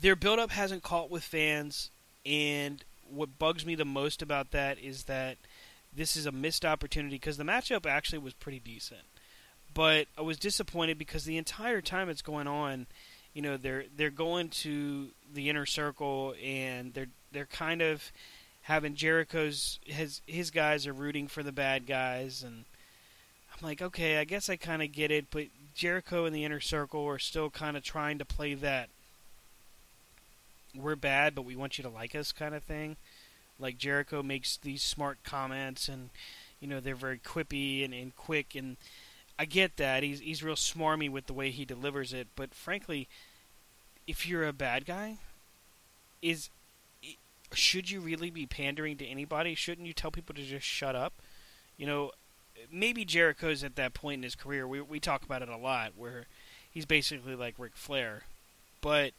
their 0.00 0.16
build-up 0.16 0.50
hasn't 0.50 0.82
caught 0.82 1.10
with 1.10 1.22
fans, 1.22 1.90
and 2.24 2.82
what 3.08 3.38
bugs 3.38 3.66
me 3.66 3.74
the 3.74 3.84
most 3.84 4.22
about 4.22 4.50
that 4.52 4.78
is 4.78 5.04
that 5.04 5.36
this 5.94 6.16
is 6.16 6.26
a 6.26 6.32
missed 6.32 6.64
opportunity 6.64 7.16
because 7.16 7.36
the 7.36 7.44
matchup 7.44 7.86
actually 7.86 8.18
was 8.18 8.32
pretty 8.34 8.58
decent. 8.58 9.02
But 9.74 10.06
I 10.18 10.22
was 10.22 10.38
disappointed 10.38 10.98
because 10.98 11.24
the 11.24 11.38
entire 11.38 11.80
time 11.80 12.08
it's 12.08 12.22
going 12.22 12.46
on, 12.46 12.86
you 13.34 13.42
know, 13.42 13.56
they're 13.56 13.84
they're 13.96 14.10
going 14.10 14.48
to 14.50 15.08
the 15.32 15.48
inner 15.48 15.66
circle 15.66 16.34
and 16.42 16.92
they're 16.92 17.08
they're 17.32 17.46
kind 17.46 17.80
of 17.80 18.12
having 18.62 18.94
Jericho's 18.94 19.78
his 19.84 20.20
his 20.26 20.50
guys 20.50 20.86
are 20.86 20.92
rooting 20.92 21.28
for 21.28 21.42
the 21.42 21.52
bad 21.52 21.86
guys 21.86 22.42
and 22.42 22.64
I'm 23.52 23.66
like, 23.66 23.82
okay, 23.82 24.18
I 24.18 24.24
guess 24.24 24.48
I 24.48 24.56
kind 24.56 24.82
of 24.82 24.92
get 24.92 25.10
it, 25.10 25.26
but 25.30 25.46
Jericho 25.74 26.24
and 26.24 26.34
the 26.34 26.44
inner 26.44 26.60
circle 26.60 27.06
are 27.06 27.18
still 27.18 27.50
kind 27.50 27.76
of 27.76 27.82
trying 27.82 28.18
to 28.18 28.24
play 28.24 28.54
that 28.54 28.88
we're 30.74 30.96
bad, 30.96 31.34
but 31.34 31.44
we 31.44 31.56
want 31.56 31.78
you 31.78 31.84
to 31.84 31.90
like 31.90 32.14
us 32.14 32.32
kind 32.32 32.54
of 32.54 32.62
thing. 32.62 32.96
Like 33.58 33.78
Jericho 33.78 34.22
makes 34.22 34.56
these 34.56 34.82
smart 34.82 35.18
comments, 35.24 35.88
and 35.88 36.10
you 36.60 36.68
know 36.68 36.80
they're 36.80 36.94
very 36.94 37.18
quippy 37.18 37.84
and, 37.84 37.92
and 37.94 38.16
quick, 38.16 38.54
and 38.54 38.76
I 39.38 39.44
get 39.44 39.76
that 39.76 40.02
he's 40.02 40.20
he's 40.20 40.42
real 40.42 40.54
smarmy 40.54 41.10
with 41.10 41.26
the 41.26 41.32
way 41.32 41.50
he 41.50 41.64
delivers 41.64 42.12
it. 42.12 42.28
But 42.34 42.54
frankly, 42.54 43.08
if 44.06 44.26
you're 44.26 44.46
a 44.46 44.52
bad 44.52 44.86
guy, 44.86 45.18
is 46.22 46.48
should 47.54 47.90
you 47.90 48.00
really 48.00 48.30
be 48.30 48.46
pandering 48.46 48.96
to 48.98 49.06
anybody? 49.06 49.54
Shouldn't 49.54 49.86
you 49.86 49.92
tell 49.92 50.10
people 50.10 50.34
to 50.34 50.42
just 50.42 50.66
shut 50.66 50.96
up? 50.96 51.12
You 51.76 51.86
know, 51.86 52.10
maybe 52.70 53.04
Jericho's 53.04 53.64
at 53.64 53.76
that 53.76 53.94
point 53.94 54.18
in 54.18 54.22
his 54.22 54.34
career. 54.34 54.66
We 54.66 54.80
we 54.80 55.00
talk 55.00 55.24
about 55.24 55.42
it 55.42 55.48
a 55.48 55.56
lot, 55.56 55.92
where 55.96 56.26
he's 56.70 56.86
basically 56.86 57.34
like 57.34 57.54
Ric 57.58 57.76
Flair, 57.76 58.22
but 58.80 59.12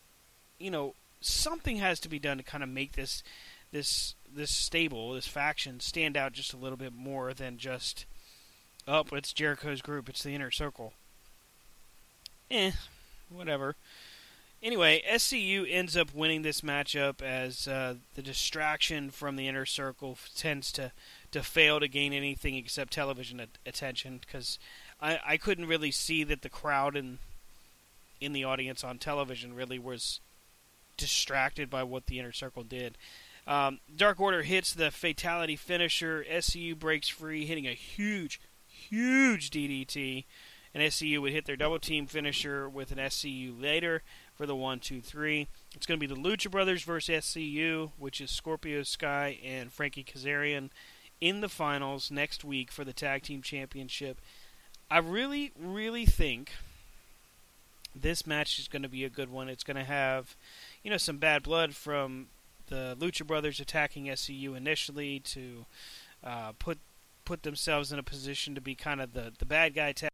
you 0.60 0.72
know 0.72 0.93
something 1.22 1.78
has 1.78 2.00
to 2.02 2.10
be 2.10 2.19
done 2.19 2.38
to 2.38 2.43
kind 2.43 2.63
of 2.63 2.69
make 2.69 2.93
this 2.93 3.24
this 3.72 4.15
this 4.32 4.52
stable, 4.52 5.13
this 5.13 5.28
faction 5.28 5.80
stand 5.80 6.17
out 6.17 6.34
just 6.34 6.54
a 6.54 6.58
little 6.58 6.78
bit 6.78 6.93
more 6.93 7.34
than 7.34 7.58
just 7.58 8.06
oh, 8.88 9.04
it's 9.12 9.34
Jericho's 9.34 9.82
group, 9.82 10.10
it's 10.10 10.24
the 10.24 10.36
inner 10.36 10.52
circle. 10.52 10.93
Eh, 12.52 12.72
whatever. 13.30 13.76
Anyway, 14.63 15.04
SCU 15.12 15.67
ends 15.69 15.97
up 15.97 16.15
winning 16.15 16.41
this 16.41 16.62
matchup 16.62 17.21
as 17.21 17.67
uh, 17.67 17.95
the 18.15 18.21
distraction 18.21 19.12
from 19.12 19.36
the 19.36 19.45
inner 19.45 19.65
circle 19.65 20.17
tends 20.38 20.71
to, 20.71 20.93
to 21.32 21.43
fail 21.43 21.82
to 21.82 21.88
gain 21.89 22.13
anything 22.13 22.56
except 22.56 22.93
television 22.93 23.45
attention 23.65 24.21
because 24.26 24.58
I, 25.02 25.19
I 25.28 25.38
couldn't 25.38 25.67
really 25.67 25.91
see 25.91 26.23
that 26.23 26.43
the 26.43 26.49
crowd 26.49 26.95
in 26.95 27.19
in 28.21 28.32
the 28.32 28.45
audience 28.45 28.86
on 28.86 28.99
television 28.99 29.54
really 29.54 29.78
was 29.78 30.21
distracted 30.95 31.69
by 31.69 31.84
what 31.84 32.06
the 32.06 32.19
inner 32.19 32.32
circle 32.32 32.63
did. 32.63 32.97
Um, 33.45 33.82
Dark 33.93 34.21
Order 34.21 34.43
hits 34.43 34.73
the 34.73 34.91
fatality 34.91 35.58
finisher. 35.58 36.26
SCU 36.32 36.80
breaks 36.80 37.10
free, 37.10 37.45
hitting 37.45 37.67
a 37.67 37.73
huge, 37.73 38.39
huge 38.65 39.52
DDT. 39.52 40.23
And 40.73 40.82
SCU 40.84 41.21
would 41.21 41.34
hit 41.34 41.45
their 41.45 41.58
double 41.58 41.80
team 41.80 42.08
finisher 42.08 42.69
with 42.69 42.91
an 42.91 42.97
SCU 42.97 43.62
later 43.62 44.02
for 44.36 44.46
the 44.46 44.56
one, 44.56 44.80
two, 44.80 45.02
three. 45.02 45.48
It's 45.76 45.86
going 45.86 46.00
to 46.00 46.08
be 46.08 46.13
the 46.13 46.19
Lucha 46.19 46.50
Brothers 46.50 46.84
versus 46.84 47.26
SCU, 47.26 47.91
which 47.98 48.19
is 48.19 48.32
Scorpio 48.32 48.84
Sky 48.84 49.39
and 49.43 49.72
Frankie 49.72 50.04
Kazarian 50.04 50.69
in 51.22 51.41
the 51.41 51.50
finals 51.50 52.12
next 52.12 52.43
week 52.43 52.72
for 52.72 52.84
the 52.84 52.93
Tag 52.93 53.24
Team 53.24 53.41
Championship. 53.41 54.19
I 54.91 54.98
really, 55.00 55.52
really 55.58 56.06
think 56.06 56.52
this 57.96 58.28
match 58.28 58.60
is 58.60 58.67
going 58.67 58.84
to 58.84 58.89
be 58.89 59.04
a 59.04 59.10
good 59.10 59.32
one. 59.32 59.50
It's 59.50 59.63
going 59.63 59.78
to 59.78 59.84
have 59.84 60.36
you 60.84 60.91
know 60.91 60.98
some 60.98 61.17
bad 61.17 61.43
blood 61.43 61.76
from 61.76 62.28
the 62.67 62.98
Lucha 63.00 63.26
Brothers 63.26 63.60
attacking 63.60 64.06
SCU 64.06 64.56
initially 64.56 65.19
to 65.19 65.65
uh, 66.24 66.52
put 66.60 66.80
put 67.26 67.43
themselves 67.43 67.91
in 67.91 68.00
a 68.00 68.04
position 68.04 68.56
to 68.56 68.62
be 68.62 68.76
kind 68.76 69.02
of 69.02 69.13
the 69.13 69.32
the 69.38 69.46
bad 69.46 69.74
guy. 69.74 69.91
Ta- 69.91 70.10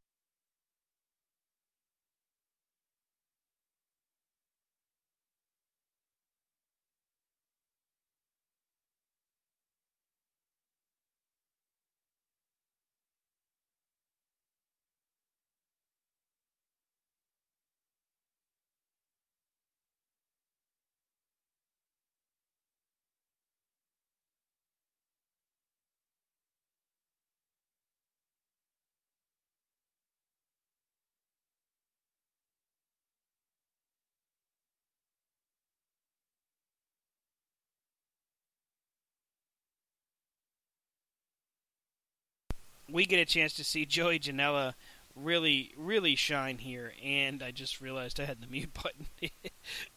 we 42.91 43.05
get 43.05 43.19
a 43.19 43.25
chance 43.25 43.53
to 43.53 43.63
see 43.63 43.85
Joey 43.85 44.19
Janela 44.19 44.73
really, 45.15 45.73
really 45.77 46.15
shine 46.15 46.57
here. 46.57 46.93
And 47.03 47.43
I 47.43 47.51
just 47.51 47.81
realized 47.81 48.19
I 48.19 48.25
had 48.25 48.41
the 48.41 48.47
mute 48.47 48.73
button. 48.83 49.07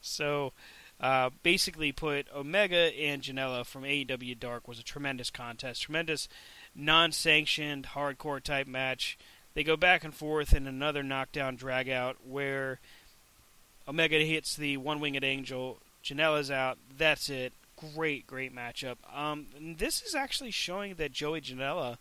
so 0.00 0.52
uh, 1.00 1.30
basically, 1.42 1.90
put 1.90 2.26
Omega 2.34 2.76
and 2.96 3.22
Janela 3.22 3.66
from 3.66 3.82
AEW 3.82 4.38
Dark 4.38 4.68
was 4.68 4.78
a 4.78 4.84
tremendous 4.84 5.30
contest, 5.30 5.82
tremendous 5.82 6.28
non-sanctioned 6.74 7.88
hardcore 7.94 8.42
type 8.42 8.68
match. 8.68 9.18
They 9.54 9.64
go 9.64 9.76
back 9.76 10.04
and 10.04 10.14
forth 10.14 10.54
in 10.54 10.66
another 10.66 11.02
knockdown 11.02 11.58
dragout 11.58 12.14
where 12.24 12.78
Omega 13.86 14.18
hits 14.20 14.56
the 14.56 14.76
one-winged 14.76 15.24
angel. 15.24 15.80
Janela's 16.04 16.50
out. 16.50 16.78
That's 16.96 17.28
it. 17.28 17.52
Great, 17.76 18.26
great 18.26 18.54
matchup. 18.54 18.96
Um, 19.12 19.46
this 19.76 20.02
is 20.02 20.14
actually 20.14 20.52
showing 20.52 20.94
that 20.94 21.10
Joey 21.12 21.40
Janela 21.40 21.98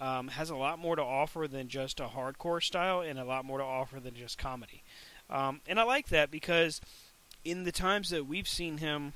um, 0.00 0.28
has 0.28 0.50
a 0.50 0.56
lot 0.56 0.78
more 0.78 0.96
to 0.96 1.02
offer 1.02 1.46
than 1.46 1.68
just 1.68 2.00
a 2.00 2.06
hardcore 2.06 2.62
style 2.62 3.00
and 3.00 3.18
a 3.18 3.24
lot 3.24 3.44
more 3.44 3.58
to 3.58 3.64
offer 3.64 4.00
than 4.00 4.14
just 4.14 4.38
comedy. 4.38 4.82
Um, 5.28 5.60
and 5.66 5.78
I 5.78 5.84
like 5.84 6.08
that 6.08 6.30
because 6.30 6.80
in 7.44 7.64
the 7.64 7.72
times 7.72 8.10
that 8.10 8.26
we've 8.26 8.48
seen 8.48 8.78
him 8.78 9.12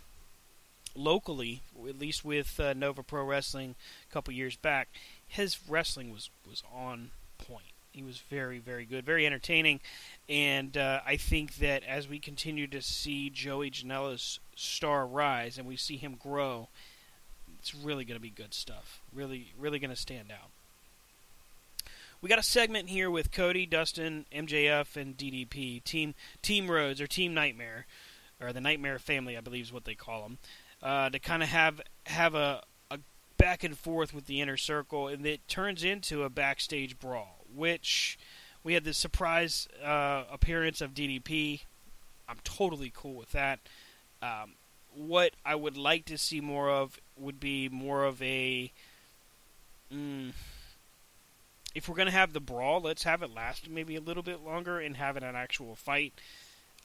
locally, 0.94 1.62
at 1.88 1.99
least 1.99 2.25
with 2.25 2.59
uh, 2.61 2.73
Nova 2.75 3.03
Pro 3.03 3.25
Wrestling 3.25 3.75
a 4.09 4.12
couple 4.12 4.33
years 4.33 4.57
back, 4.57 4.88
his 5.27 5.59
wrestling 5.68 6.12
was, 6.12 6.31
was 6.49 6.62
on 6.73 7.11
point. 7.38 7.64
He 7.92 8.03
was 8.03 8.18
very, 8.18 8.59
very 8.59 8.85
good, 8.85 9.05
very 9.05 9.25
entertaining, 9.25 9.80
and 10.28 10.76
uh, 10.76 11.01
I 11.07 11.16
think 11.16 11.57
that 11.57 11.85
as 11.85 12.09
we 12.09 12.18
continue 12.18 12.66
to 12.68 12.82
see 12.82 13.30
Joey 13.30 13.70
Janela's 13.70 14.41
star 14.57 15.07
rise 15.07 15.59
and 15.59 15.66
we 15.66 15.76
see 15.76 15.97
him 15.97 16.16
grow, 16.16 16.68
it's 17.61 17.72
really 17.72 18.05
going 18.05 18.16
to 18.16 18.22
be 18.22 18.30
good 18.30 18.53
stuff. 18.53 19.01
Really, 19.14 19.53
really 19.57 19.78
going 19.78 19.91
to 19.91 19.97
stand 19.97 20.32
out. 20.32 20.51
We 22.25 22.31
got 22.31 22.39
a 22.39 22.43
segment 22.43 22.89
here 22.89 23.11
with 23.11 23.31
Cody, 23.31 23.66
Dustin, 23.66 24.25
MJF, 24.35 24.97
and 24.97 25.14
DDP. 25.14 25.85
Team 25.85 26.14
Team 26.41 26.70
Rhodes 26.70 26.99
or 26.99 27.07
Team 27.07 27.35
Nightmare, 27.35 27.85
or 28.41 28.51
the 28.51 28.62
Nightmare 28.62 28.99
Family, 28.99 29.37
I 29.37 29.43
believe 29.43 29.64
is 29.64 29.72
what 29.75 29.85
they 29.85 29.95
call 29.95 30.22
them, 30.22 30.39
uh, 30.83 31.11
to 31.11 31.18
kind 31.18 31.43
of 31.43 31.51
have 31.51 31.83
have 32.07 32.35
a, 32.35 32.62
a 32.91 33.01
back 33.37 33.62
and 33.62 33.77
forth 33.77 34.14
with 34.14 34.25
the 34.25 34.41
inner 34.41 34.57
circle, 34.57 35.07
and 35.07 35.27
it 35.27 35.47
turns 35.49 35.85
into 35.85 36.22
a 36.22 36.31
backstage 36.31 36.99
brawl, 36.99 37.45
which 37.55 38.18
we 38.62 38.72
had 38.72 38.85
the 38.85 38.95
surprise 38.95 39.68
uh, 39.85 40.25
appearance 40.33 40.81
of 40.81 40.95
DDP. 40.95 41.61
I'm 42.27 42.39
totally 42.43 42.91
cool 42.97 43.16
with 43.16 43.33
that. 43.33 43.59
Um, 44.22 44.53
what 44.95 45.33
I 45.45 45.57
would 45.57 45.77
like 45.77 46.07
to 46.07 46.16
see 46.16 46.41
more 46.41 46.70
of 46.70 46.99
would 47.18 47.39
be 47.39 47.68
more 47.68 48.03
of 48.03 48.22
a. 48.22 48.72
Mm, 49.93 50.33
if 51.75 51.89
we're 51.89 51.97
gonna 51.97 52.11
have 52.11 52.33
the 52.33 52.41
brawl, 52.41 52.81
let's 52.81 53.03
have 53.05 53.22
it 53.22 53.35
last 53.35 53.68
maybe 53.68 53.97
a 53.97 54.01
little 54.01 54.22
bit 54.22 54.45
longer 54.45 54.79
and 54.79 54.97
have 54.97 55.16
it 55.16 55.22
an 55.22 55.37
actual 55.37 55.75
fight. 55.75 56.12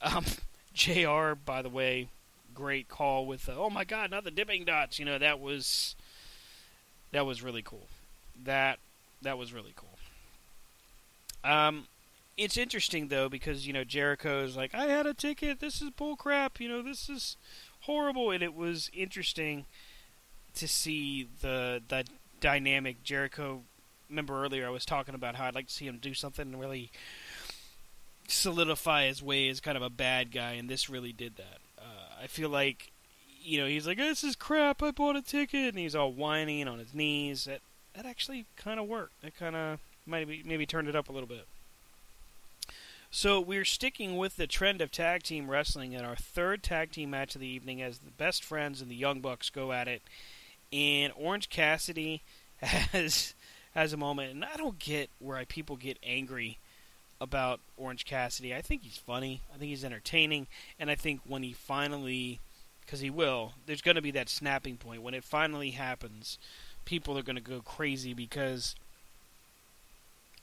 Um, 0.02 0.24
Jr. 0.74 1.34
By 1.34 1.62
the 1.62 1.68
way, 1.68 2.08
great 2.54 2.88
call 2.88 3.26
with 3.26 3.48
the, 3.48 3.54
oh 3.54 3.70
my 3.70 3.84
god, 3.84 4.12
not 4.12 4.24
the 4.24 4.32
dipping 4.32 4.64
dots. 4.64 4.98
You 4.98 5.04
know 5.04 5.18
that 5.18 5.42
was 5.42 5.94
that 7.12 7.26
was 7.26 7.44
really 7.44 7.62
cool. 7.62 7.88
That 8.46 8.80
that 9.22 9.38
was 9.38 9.52
really 9.52 9.74
cool. 9.76 9.98
Um, 11.44 11.88
it's 12.38 12.58
interesting 12.58 13.10
though 13.10 13.30
because 13.30 13.68
you 13.68 13.74
know 13.74 13.84
Jericho's 13.84 14.56
like, 14.56 14.74
I 14.74 14.86
had 14.86 15.06
a 15.06 15.14
ticket. 15.14 15.60
This 15.60 15.82
is 15.82 15.90
bull 15.92 16.16
crap. 16.16 16.60
You 16.60 16.70
know, 16.70 16.82
this 16.82 17.10
is 17.10 17.38
horrible. 17.82 18.32
And 18.32 18.42
it 18.42 18.56
was 18.56 18.90
interesting 18.94 19.66
to 20.56 20.68
see 20.68 21.28
the 21.42 21.82
the 21.88 22.06
dynamic 22.40 23.04
Jericho. 23.04 23.64
Remember 24.10 24.44
earlier 24.44 24.66
I 24.66 24.72
was 24.72 24.86
talking 24.86 25.16
about 25.16 25.36
how 25.36 25.46
I'd 25.46 25.56
like 25.56 25.68
to 25.68 25.74
see 25.74 25.86
him 25.86 26.00
do 26.02 26.14
something 26.14 26.48
and 26.48 26.60
really 26.60 26.92
solidify 28.28 29.08
his 29.08 29.22
way 29.22 29.50
as 29.50 29.60
kind 29.60 29.78
of 29.78 29.84
a 29.84 29.90
bad 29.90 30.32
guy, 30.32 30.54
and 30.54 30.70
this 30.70 30.90
really 30.90 31.12
did 31.12 31.38
that. 31.38 31.60
Uh, 31.78 32.24
I 32.24 32.28
feel 32.28 32.50
like, 32.50 32.92
you 33.42 33.60
know, 33.60 33.68
he's 33.68 33.88
like, 33.88 33.98
"This 33.98 34.24
is 34.24 34.36
crap. 34.36 34.82
I 34.84 34.92
bought 34.92 35.16
a 35.16 35.22
ticket," 35.22 35.70
and 35.70 35.78
he's 35.78 35.96
all 35.96 36.12
whining 36.12 36.68
on 36.68 36.80
his 36.80 36.94
knees. 36.94 37.46
That 37.46 37.62
that 37.94 38.06
actually 38.06 38.46
kind 38.56 38.80
of 38.80 38.88
worked. 38.88 39.22
That 39.22 39.36
kind 39.36 39.56
of 39.56 39.80
maybe 40.06 40.42
maybe 40.46 40.66
turned 40.66 40.88
it 40.88 40.96
up 40.96 41.10
a 41.10 41.12
little 41.12 41.28
bit. 41.28 41.48
So 43.12 43.40
we're 43.42 43.66
sticking 43.66 44.18
with 44.18 44.36
the 44.36 44.46
trend 44.46 44.82
of 44.82 44.92
tag 44.92 45.24
team 45.24 45.50
wrestling 45.50 45.94
in 45.94 46.06
our 46.06 46.16
third 46.16 46.62
tag 46.62 46.92
team 46.92 47.10
match 47.10 47.34
of 47.34 47.42
the 47.42 47.48
evening 47.48 47.82
as 47.82 48.00
the 48.00 48.12
best 48.12 48.44
friends 48.44 48.82
and 48.82 48.92
the 48.92 48.96
Young 48.96 49.20
Bucks 49.20 49.50
go 49.50 49.72
at 49.72 49.88
it. 49.88 50.04
And 50.72 51.12
Orange 51.16 51.50
Cassidy 51.50 52.22
has 52.62 53.34
has 53.76 53.94
a 53.94 53.98
moment, 53.98 54.32
and 54.32 54.44
I 54.44 54.58
don't 54.58 54.80
get 54.80 55.10
where 55.20 55.44
people 55.46 55.76
get 55.76 55.98
angry 56.04 56.58
about 57.22 57.60
Orange 57.78 58.06
Cassidy. 58.06 58.54
I 58.54 58.62
think 58.62 58.84
he's 58.84 58.98
funny. 58.98 59.42
I 59.54 59.58
think 59.58 59.70
he's 59.70 59.86
entertaining, 59.86 60.48
and 60.80 60.90
I 60.90 60.96
think 60.96 61.22
when 61.26 61.44
he 61.44 61.54
finally, 61.54 62.40
because 62.82 63.00
he 63.00 63.10
will, 63.10 63.54
there's 63.66 63.82
going 63.82 63.96
to 63.96 64.02
be 64.02 64.12
that 64.12 64.30
snapping 64.30 64.78
point 64.78 65.02
when 65.02 65.14
it 65.14 65.24
finally 65.24 65.72
happens. 65.72 66.38
People 66.86 67.18
are 67.18 67.24
going 67.24 67.36
to 67.36 67.42
go 67.42 67.62
crazy 67.62 68.14
because 68.14 68.76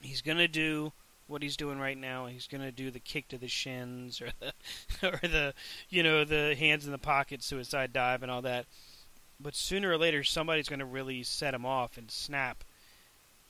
he's 0.01 0.21
going 0.21 0.37
to 0.37 0.47
do 0.47 0.93
what 1.27 1.41
he's 1.41 1.57
doing 1.57 1.79
right 1.79 1.97
now. 1.97 2.27
He's 2.27 2.47
going 2.47 2.61
to 2.61 2.71
do 2.71 2.89
the 2.89 2.99
kick 2.99 3.27
to 3.29 3.37
the 3.37 3.47
shins 3.47 4.21
or 4.21 4.29
the 4.39 4.53
or 5.07 5.19
the 5.21 5.53
you 5.89 6.03
know 6.03 6.23
the 6.23 6.55
hands 6.55 6.85
in 6.85 6.91
the 6.91 6.97
pocket 6.97 7.43
suicide 7.43 7.93
dive 7.93 8.23
and 8.23 8.31
all 8.31 8.41
that. 8.43 8.65
But 9.39 9.55
sooner 9.55 9.91
or 9.91 9.97
later, 9.97 10.23
somebody's 10.23 10.69
going 10.69 10.79
to 10.79 10.85
really 10.85 11.21
set 11.23 11.53
him 11.53 11.65
off 11.65 11.97
and 11.97 12.09
snap. 12.09 12.63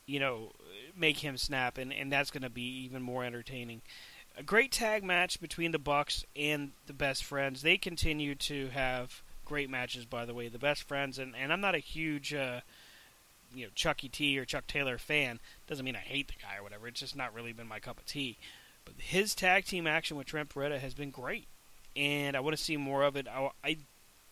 You 0.08 0.20
know, 0.20 0.52
make 0.98 1.20
him 1.20 1.38
snap, 1.38 1.78
and, 1.78 1.94
and 1.94 2.12
that's 2.12 2.32
going 2.32 2.44
to 2.44 2.50
be 2.50 2.86
even 2.86 3.04
more 3.04 3.24
entertaining. 3.24 3.82
A 4.38 4.44
great 4.44 4.72
tag 4.72 5.04
match 5.04 5.40
between 5.40 5.72
the 5.72 5.80
Bucks 5.80 6.26
and 6.36 6.72
the 6.88 6.94
Best 6.94 7.24
Friends. 7.24 7.62
They 7.62 7.78
continue 7.78 8.34
to 8.36 8.70
have 8.70 9.22
great 9.46 9.70
matches, 9.70 10.06
by 10.06 10.26
the 10.26 10.34
way. 10.34 10.48
The 10.48 10.60
Best 10.60 10.84
Friends, 10.84 11.20
and, 11.20 11.36
and 11.36 11.52
I'm 11.52 11.62
not 11.62 11.76
a 11.76 11.80
huge 11.80 12.34
uh, 12.34 12.62
you 13.54 13.66
know 13.66 13.72
Chucky 13.76 14.10
T 14.10 14.38
or 14.38 14.46
Chuck 14.46 14.68
Taylor 14.68 14.98
fan. 14.98 15.40
Doesn't 15.68 15.86
mean 15.86 15.96
I 15.96 16.00
hate 16.00 16.28
the 16.28 16.34
guy 16.42 16.58
or 16.58 16.64
whatever. 16.64 16.88
It's 16.88 17.00
just 17.00 17.16
not 17.16 17.34
really 17.34 17.54
been 17.54 17.68
my 17.68 17.80
cup 17.80 18.00
of 18.00 18.06
tea. 18.06 18.38
But 18.86 18.96
his 18.98 19.36
tag 19.36 19.66
team 19.66 19.88
action 19.88 20.18
with 20.18 20.28
Trent 20.28 20.50
Beretta 20.50 20.80
has 20.80 20.94
been 20.94 21.12
great, 21.12 21.48
and 21.96 22.36
I 22.36 22.40
want 22.40 22.58
to 22.58 22.64
see 22.64 22.78
more 22.78 23.04
of 23.04 23.16
it. 23.16 23.28
I, 23.28 23.50
I 23.64 23.78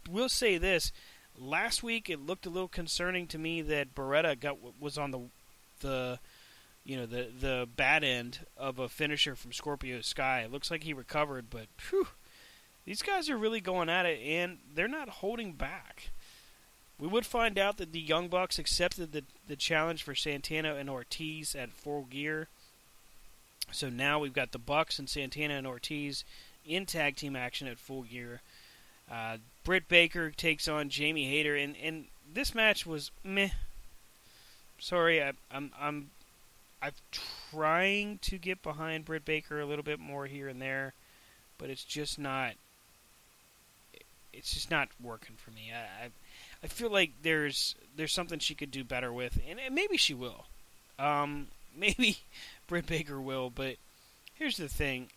will 0.09 0.29
say 0.29 0.57
this: 0.57 0.91
last 1.37 1.83
week 1.83 2.09
it 2.09 2.25
looked 2.25 2.45
a 2.45 2.49
little 2.49 2.67
concerning 2.67 3.27
to 3.27 3.37
me 3.37 3.61
that 3.63 3.95
Beretta 3.95 4.39
got 4.39 4.57
was 4.79 4.97
on 4.97 5.11
the 5.11 5.21
the 5.79 6.19
you 6.83 6.97
know 6.97 7.05
the 7.05 7.27
the 7.39 7.67
bad 7.75 8.03
end 8.03 8.39
of 8.57 8.79
a 8.79 8.87
finisher 8.87 9.35
from 9.35 9.53
Scorpio 9.53 10.01
Sky. 10.01 10.41
It 10.41 10.51
looks 10.51 10.69
like 10.69 10.83
he 10.83 10.93
recovered, 10.93 11.49
but 11.49 11.67
whew, 11.89 12.07
these 12.85 13.01
guys 13.01 13.29
are 13.29 13.37
really 13.37 13.61
going 13.61 13.89
at 13.89 14.05
it, 14.05 14.19
and 14.21 14.59
they're 14.73 14.87
not 14.87 15.09
holding 15.09 15.53
back. 15.53 16.11
We 16.99 17.07
would 17.07 17.25
find 17.25 17.59
out 17.59 17.77
that 17.77 17.91
the 17.91 17.99
Young 17.99 18.29
Bucks 18.29 18.59
accepted 18.59 19.11
the 19.11 19.23
the 19.47 19.55
challenge 19.55 20.03
for 20.03 20.15
Santana 20.15 20.75
and 20.75 20.89
Ortiz 20.89 21.55
at 21.55 21.73
Full 21.73 22.03
Gear. 22.03 22.47
So 23.71 23.89
now 23.89 24.19
we've 24.19 24.33
got 24.33 24.51
the 24.51 24.59
Bucks 24.59 24.99
and 24.99 25.09
Santana 25.09 25.55
and 25.55 25.67
Ortiz 25.67 26.23
in 26.65 26.85
tag 26.85 27.15
team 27.15 27.35
action 27.35 27.67
at 27.67 27.79
Full 27.79 28.03
Gear. 28.03 28.41
Uh, 29.11 29.37
Britt 29.63 29.87
Baker 29.87 30.31
takes 30.31 30.67
on 30.67 30.89
Jamie 30.89 31.29
Hayter, 31.29 31.55
and 31.55 31.75
and 31.81 32.05
this 32.31 32.55
match 32.55 32.85
was 32.85 33.11
meh. 33.23 33.49
Sorry, 34.79 35.21
I, 35.23 35.33
I'm 35.51 35.71
I'm 35.79 36.09
I'm 36.81 36.91
trying 37.51 38.19
to 38.23 38.37
get 38.37 38.61
behind 38.61 39.05
Britt 39.05 39.25
Baker 39.25 39.59
a 39.59 39.65
little 39.65 39.83
bit 39.83 39.99
more 39.99 40.25
here 40.27 40.47
and 40.47 40.61
there, 40.61 40.93
but 41.57 41.69
it's 41.69 41.83
just 41.83 42.19
not. 42.19 42.53
It's 44.33 44.53
just 44.53 44.69
not 44.69 44.89
working 45.01 45.37
for 45.37 45.51
me. 45.51 45.71
I, 45.73 46.05
I, 46.05 46.09
I 46.63 46.67
feel 46.67 46.91
like 46.91 47.11
there's 47.21 47.75
there's 47.95 48.13
something 48.13 48.39
she 48.39 48.55
could 48.55 48.71
do 48.71 48.83
better 48.83 49.11
with, 49.11 49.39
and, 49.49 49.59
and 49.59 49.73
maybe 49.73 49.97
she 49.97 50.13
will. 50.13 50.45
Um, 50.99 51.47
maybe 51.75 52.17
Britt 52.67 52.87
Baker 52.87 53.19
will, 53.19 53.49
but 53.49 53.75
here's 54.33 54.57
the 54.57 54.67
thing. 54.67 55.09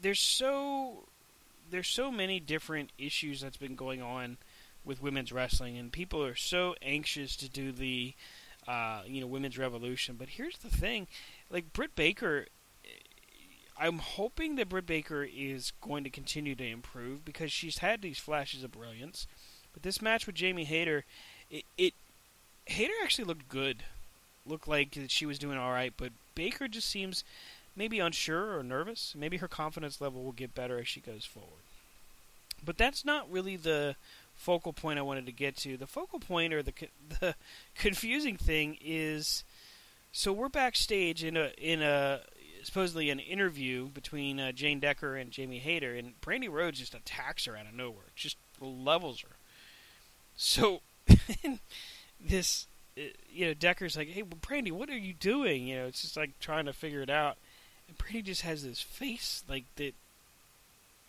There's 0.00 0.20
so 0.20 1.04
there's 1.70 1.88
so 1.88 2.10
many 2.10 2.40
different 2.40 2.90
issues 2.98 3.40
that's 3.40 3.56
been 3.56 3.74
going 3.76 4.02
on 4.02 4.36
with 4.84 5.02
women's 5.02 5.32
wrestling, 5.32 5.76
and 5.78 5.92
people 5.92 6.22
are 6.24 6.34
so 6.34 6.74
anxious 6.82 7.36
to 7.36 7.48
do 7.48 7.72
the 7.72 8.14
uh, 8.66 9.02
you 9.06 9.20
know, 9.20 9.26
women's 9.26 9.58
revolution. 9.58 10.16
But 10.18 10.30
here's 10.30 10.58
the 10.58 10.70
thing, 10.70 11.06
like 11.50 11.72
Britt 11.72 11.94
Baker, 11.94 12.46
I'm 13.78 13.98
hoping 13.98 14.56
that 14.56 14.68
Britt 14.68 14.86
Baker 14.86 15.24
is 15.24 15.72
going 15.80 16.04
to 16.04 16.10
continue 16.10 16.54
to 16.54 16.66
improve 16.66 17.24
because 17.24 17.52
she's 17.52 17.78
had 17.78 18.02
these 18.02 18.18
flashes 18.18 18.64
of 18.64 18.72
brilliance. 18.72 19.26
But 19.72 19.82
this 19.82 20.00
match 20.00 20.26
with 20.26 20.36
Jamie 20.36 20.64
Hayter, 20.64 21.04
it, 21.50 21.64
it 21.76 21.94
Hayter 22.66 22.92
actually 23.02 23.24
looked 23.24 23.48
good, 23.48 23.82
looked 24.46 24.68
like 24.68 24.92
that 24.92 25.10
she 25.10 25.26
was 25.26 25.38
doing 25.38 25.58
all 25.58 25.72
right. 25.72 25.92
But 25.96 26.12
Baker 26.34 26.68
just 26.68 26.88
seems 26.88 27.24
maybe 27.76 27.98
unsure 27.98 28.56
or 28.56 28.62
nervous. 28.62 29.14
Maybe 29.16 29.38
her 29.38 29.48
confidence 29.48 30.00
level 30.00 30.22
will 30.22 30.32
get 30.32 30.54
better 30.54 30.78
as 30.78 30.88
she 30.88 31.00
goes 31.00 31.24
forward. 31.24 31.50
But 32.64 32.78
that's 32.78 33.04
not 33.04 33.30
really 33.30 33.56
the 33.56 33.96
focal 34.34 34.72
point 34.72 34.98
I 34.98 35.02
wanted 35.02 35.26
to 35.26 35.32
get 35.32 35.56
to. 35.58 35.76
The 35.76 35.86
focal 35.86 36.20
point 36.20 36.52
or 36.52 36.62
the 36.62 36.72
the 37.20 37.34
confusing 37.74 38.36
thing 38.36 38.76
is 38.80 39.44
so 40.12 40.32
we're 40.32 40.48
backstage 40.48 41.24
in 41.24 41.36
a 41.36 41.50
in 41.58 41.82
a 41.82 42.20
supposedly 42.62 43.10
an 43.10 43.18
interview 43.18 43.88
between 43.88 44.40
uh, 44.40 44.52
Jane 44.52 44.80
Decker 44.80 45.16
and 45.16 45.30
Jamie 45.30 45.58
Hayter, 45.58 45.94
and 45.94 46.18
Brandi 46.20 46.50
Rhodes 46.50 46.78
just 46.78 46.94
attacks 46.94 47.44
her 47.46 47.56
out 47.56 47.66
of 47.66 47.74
nowhere, 47.74 48.06
just 48.14 48.36
levels 48.60 49.20
her. 49.20 49.36
So 50.36 50.80
this, 52.20 52.66
uh, 52.96 53.02
you 53.28 53.46
know, 53.46 53.54
Decker's 53.54 53.96
like, 53.96 54.08
"Hey, 54.08 54.22
Brandi, 54.22 54.72
what 54.72 54.88
are 54.88 54.96
you 54.96 55.14
doing?" 55.14 55.66
You 55.66 55.76
know, 55.76 55.86
it's 55.86 56.02
just 56.02 56.16
like 56.16 56.38
trying 56.40 56.66
to 56.66 56.72
figure 56.72 57.02
it 57.02 57.10
out, 57.10 57.36
and 57.88 57.98
Brandi 57.98 58.24
just 58.24 58.42
has 58.42 58.64
this 58.64 58.80
face 58.80 59.44
like 59.48 59.64
that 59.76 59.94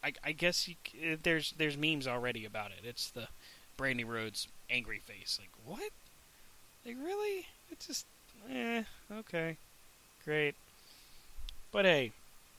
I, 0.05 0.13
I 0.23 0.31
guess 0.33 0.67
you, 0.67 0.75
uh, 1.01 1.15
there's 1.23 1.55
there's 1.57 1.77
memes 1.77 2.07
already 2.07 2.45
about 2.45 2.69
it. 2.69 2.87
It's 2.87 3.09
the 3.09 3.27
Brandi 3.75 4.07
Rhodes 4.07 4.47
angry 4.69 4.99
face. 4.99 5.39
Like 5.41 5.49
what? 5.65 5.91
Like 6.85 6.97
really? 7.03 7.47
It's 7.71 7.87
just 7.87 8.05
eh 8.51 8.83
okay, 9.11 9.57
great. 10.23 10.53
But 11.71 11.85
hey, 11.85 12.11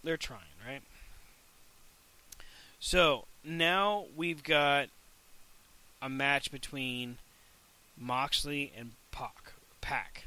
they're 0.02 0.16
trying, 0.16 0.40
right? 0.68 0.82
So 2.80 3.26
now 3.44 4.06
we've 4.16 4.42
got 4.42 4.88
a 6.02 6.08
match 6.08 6.50
between 6.50 7.18
Moxley 7.96 8.72
and 8.76 8.92
Pac. 9.12 9.52
Pac. 9.80 10.24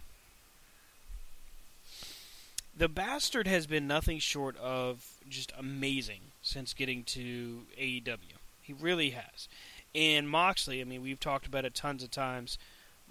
The 2.76 2.88
bastard 2.88 3.46
has 3.46 3.68
been 3.68 3.88
nothing 3.88 4.20
short 4.20 4.56
of 4.56 5.06
just 5.28 5.52
amazing 5.60 6.29
since 6.50 6.74
getting 6.74 7.04
to 7.04 7.64
AEW. 7.80 8.18
He 8.62 8.74
really 8.74 9.12
has. 9.12 9.48
And 9.96 10.30
Moxley, 10.30 10.82
I 10.82 10.84
mean, 10.84 11.02
we've 11.02 11.20
talked 11.20 11.48
about 11.48 11.66
it 11.66 11.74
tons 11.74 12.04
of 12.04 12.12
times. 12.12 12.58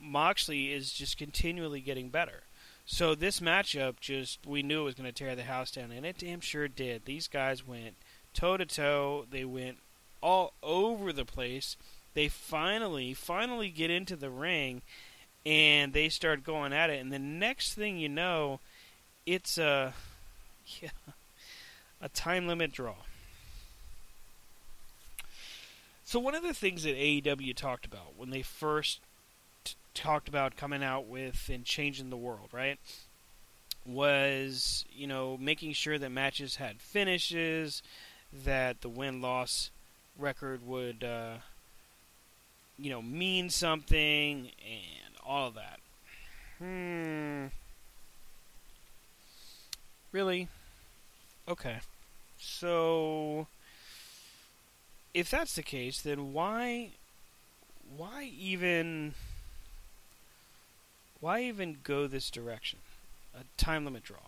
Moxley 0.01 0.73
is 0.73 0.93
just 0.93 1.19
continually 1.19 1.81
getting 1.81 2.09
better. 2.09 2.43
So 2.87 3.15
this 3.15 3.41
matchup 3.41 4.01
just 4.01 4.47
we 4.47 4.63
knew 4.63 4.83
it 4.83 4.85
was 4.85 4.95
going 4.95 5.11
to 5.11 5.13
tear 5.13 5.37
the 5.37 5.43
house 5.43 5.71
down, 5.71 5.91
and 5.91 6.07
it 6.07 6.19
damn 6.19 6.41
sure 6.41 6.69
did. 6.69 7.05
These 7.05 7.29
guys 7.29 7.67
went 7.67 7.97
toe 8.33 8.57
to 8.57 8.65
toe. 8.65 9.27
They 9.31 9.45
went 9.45 9.79
all 10.23 10.55
over 10.63 11.13
the 11.13 11.25
place. 11.25 11.77
They 12.15 12.29
finally, 12.29 13.13
finally 13.13 13.69
get 13.69 13.91
into 13.91 14.17
the 14.17 14.31
ring, 14.31 14.83
and 15.45 15.93
they 15.93 16.09
start 16.09 16.45
going 16.45 16.73
at 16.73 16.89
it. 16.89 17.01
And 17.01 17.13
the 17.13 17.19
next 17.19 17.75
thing 17.75 17.99
you 17.99 18.09
know, 18.09 18.61
it's 19.27 19.59
a 19.59 19.93
yeah, 20.81 20.89
a 22.01 22.09
time 22.09 22.47
limit 22.47 22.73
draw. 22.73 22.95
So 26.09 26.19
one 26.19 26.35
of 26.35 26.43
the 26.43 26.55
things 26.55 26.85
that 26.85 26.97
AEW 26.97 27.55
talked 27.55 27.85
about 27.85 28.17
when 28.17 28.31
they 28.31 28.41
first 28.41 29.03
t- 29.63 29.75
talked 29.93 30.27
about 30.27 30.57
coming 30.57 30.83
out 30.83 31.07
with 31.07 31.51
and 31.53 31.67
changing 31.67 32.09
the 32.09 32.17
world, 32.17 32.49
right? 32.51 32.79
Was, 33.85 34.87
you 34.91 35.07
know, 35.07 35.37
making 35.39 35.75
sure 35.75 35.99
that 35.99 36.11
matches 36.11 36.57
had 36.57 36.81
finishes, 36.81 37.83
that 38.33 38.81
the 38.81 38.89
win 38.89 39.21
loss 39.21 39.71
record 40.19 40.67
would, 40.67 41.05
uh, 41.05 41.35
you 42.79 42.89
know, 42.89 43.03
mean 43.03 43.51
something, 43.51 44.51
and 44.65 45.15
all 45.23 45.49
of 45.49 45.55
that. 45.57 45.79
Hmm. 46.57 47.49
Really? 50.11 50.49
Okay. 51.47 51.81
So 52.39 53.47
if 55.15 55.31
that's 55.31 55.55
the 55.55 55.63
case, 55.63 56.01
then 56.01 56.33
why 56.33 56.91
why 57.97 58.31
even 58.39 59.15
why 61.21 61.43
even 61.43 61.79
go 61.83 62.07
this 62.07 62.31
direction? 62.31 62.79
A 63.35 63.43
time 63.57 63.85
limit 63.85 64.05
draw. 64.05 64.19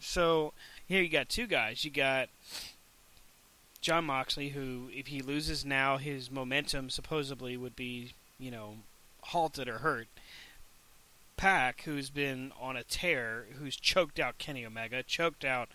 So 0.00 0.52
here 0.86 1.02
you 1.02 1.08
got 1.08 1.28
two 1.28 1.46
guys. 1.46 1.84
You 1.84 1.90
got 1.90 2.28
Jon 3.80 4.04
Moxley, 4.04 4.50
who 4.50 4.90
if 4.94 5.08
he 5.08 5.22
loses 5.22 5.64
now, 5.64 5.96
his 5.96 6.30
momentum 6.30 6.90
supposedly 6.90 7.56
would 7.56 7.76
be, 7.76 8.12
you 8.38 8.50
know, 8.50 8.76
halted 9.22 9.68
or 9.68 9.78
hurt. 9.78 10.08
Pac, 11.36 11.82
who's 11.82 12.10
been 12.10 12.52
on 12.60 12.76
a 12.76 12.82
tear, 12.82 13.46
who's 13.58 13.76
choked 13.76 14.18
out 14.18 14.38
Kenny 14.38 14.66
Omega, 14.66 15.04
choked 15.04 15.44
out 15.44 15.68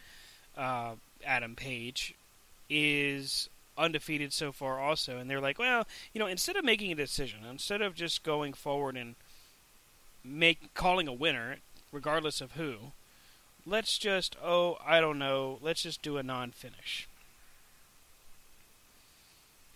uh, 0.57 0.95
Adam 1.25 1.55
Page, 1.55 2.13
is 2.69 3.47
undefeated 3.77 4.33
so 4.33 4.51
far 4.51 4.79
also. 4.79 5.17
And 5.17 5.29
they're 5.29 5.41
like, 5.41 5.59
well, 5.59 5.87
you 6.13 6.19
know, 6.19 6.27
instead 6.27 6.55
of 6.55 6.65
making 6.65 6.91
a 6.91 6.95
decision, 6.95 7.39
instead 7.49 7.81
of 7.81 7.95
just 7.95 8.23
going 8.23 8.53
forward 8.53 8.97
and 8.97 9.15
make 10.23 10.73
calling 10.73 11.07
a 11.07 11.13
winner, 11.13 11.57
regardless 11.91 12.41
of 12.41 12.53
who, 12.53 12.91
let's 13.65 13.97
just, 13.97 14.35
oh, 14.43 14.77
I 14.85 14.99
don't 14.99 15.19
know, 15.19 15.59
let's 15.61 15.83
just 15.83 16.01
do 16.01 16.17
a 16.17 16.23
non-finish. 16.23 17.07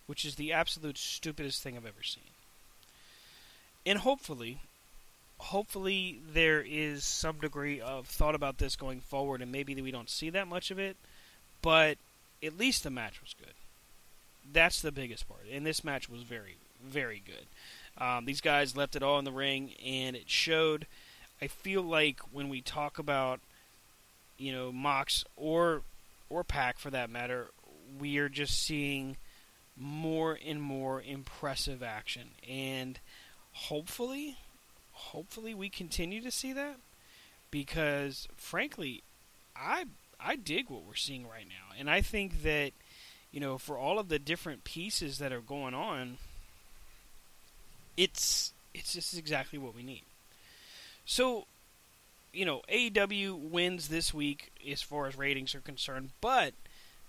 Which 0.05 0.23
is 0.23 0.35
the 0.35 0.53
absolute 0.53 0.97
stupidest 0.97 1.61
thing 1.61 1.75
I've 1.75 1.85
ever 1.85 2.03
seen. 2.03 2.23
And 3.85 3.99
hopefully, 3.99 4.59
hopefully 5.37 6.19
there 6.33 6.61
is 6.65 7.03
some 7.03 7.37
degree 7.39 7.79
of 7.79 8.07
thought 8.07 8.35
about 8.35 8.57
this 8.57 8.75
going 8.75 9.01
forward, 9.01 9.41
and 9.41 9.51
maybe 9.51 9.79
we 9.81 9.91
don't 9.91 10.09
see 10.09 10.29
that 10.29 10.47
much 10.47 10.71
of 10.71 10.79
it, 10.79 10.97
but 11.61 11.97
at 12.43 12.57
least 12.57 12.83
the 12.83 12.89
match 12.89 13.21
was 13.21 13.35
good. 13.37 13.53
That's 14.51 14.81
the 14.81 14.91
biggest 14.91 15.27
part, 15.27 15.41
and 15.51 15.65
this 15.65 15.83
match 15.83 16.09
was 16.09 16.23
very, 16.23 16.57
very 16.83 17.21
good. 17.25 17.47
Um, 18.03 18.25
these 18.25 18.41
guys 18.41 18.77
left 18.77 18.95
it 18.95 19.03
all 19.03 19.19
in 19.19 19.25
the 19.25 19.31
ring, 19.31 19.71
and 19.83 20.15
it 20.15 20.29
showed. 20.29 20.87
I 21.41 21.47
feel 21.47 21.81
like 21.83 22.19
when 22.31 22.49
we 22.49 22.61
talk 22.61 22.97
about, 22.97 23.39
you 24.37 24.51
know, 24.51 24.71
Mox 24.71 25.23
or 25.35 25.81
or 26.29 26.43
Pac 26.43 26.79
for 26.79 26.89
that 26.89 27.09
matter, 27.09 27.47
we 27.99 28.17
are 28.17 28.29
just 28.29 28.61
seeing 28.61 29.17
more 29.75 30.37
and 30.45 30.61
more 30.61 31.01
impressive 31.01 31.83
action, 31.83 32.29
and 32.47 32.99
hopefully, 33.51 34.37
hopefully 34.91 35.53
we 35.53 35.69
continue 35.69 36.21
to 36.21 36.31
see 36.31 36.53
that 36.53 36.77
because 37.51 38.27
frankly, 38.35 39.03
I 39.55 39.85
I 40.19 40.35
dig 40.35 40.69
what 40.69 40.83
we're 40.83 40.95
seeing 40.95 41.27
right 41.27 41.47
now, 41.47 41.75
and 41.77 41.89
I 41.89 42.01
think 42.01 42.43
that 42.43 42.71
you 43.31 43.39
know 43.39 43.57
for 43.57 43.77
all 43.77 43.99
of 43.99 44.09
the 44.09 44.19
different 44.19 44.63
pieces 44.63 45.19
that 45.19 45.31
are 45.31 45.41
going 45.41 45.73
on, 45.73 46.17
it's 47.95 48.53
it's 48.73 48.93
just 48.93 49.17
exactly 49.17 49.59
what 49.59 49.75
we 49.75 49.83
need. 49.83 50.03
So, 51.05 51.47
you 52.33 52.45
know, 52.45 52.61
AEW 52.71 53.49
wins 53.49 53.87
this 53.87 54.13
week 54.13 54.51
as 54.69 54.81
far 54.81 55.07
as 55.07 55.17
ratings 55.17 55.55
are 55.55 55.61
concerned, 55.61 56.09
but 56.21 56.53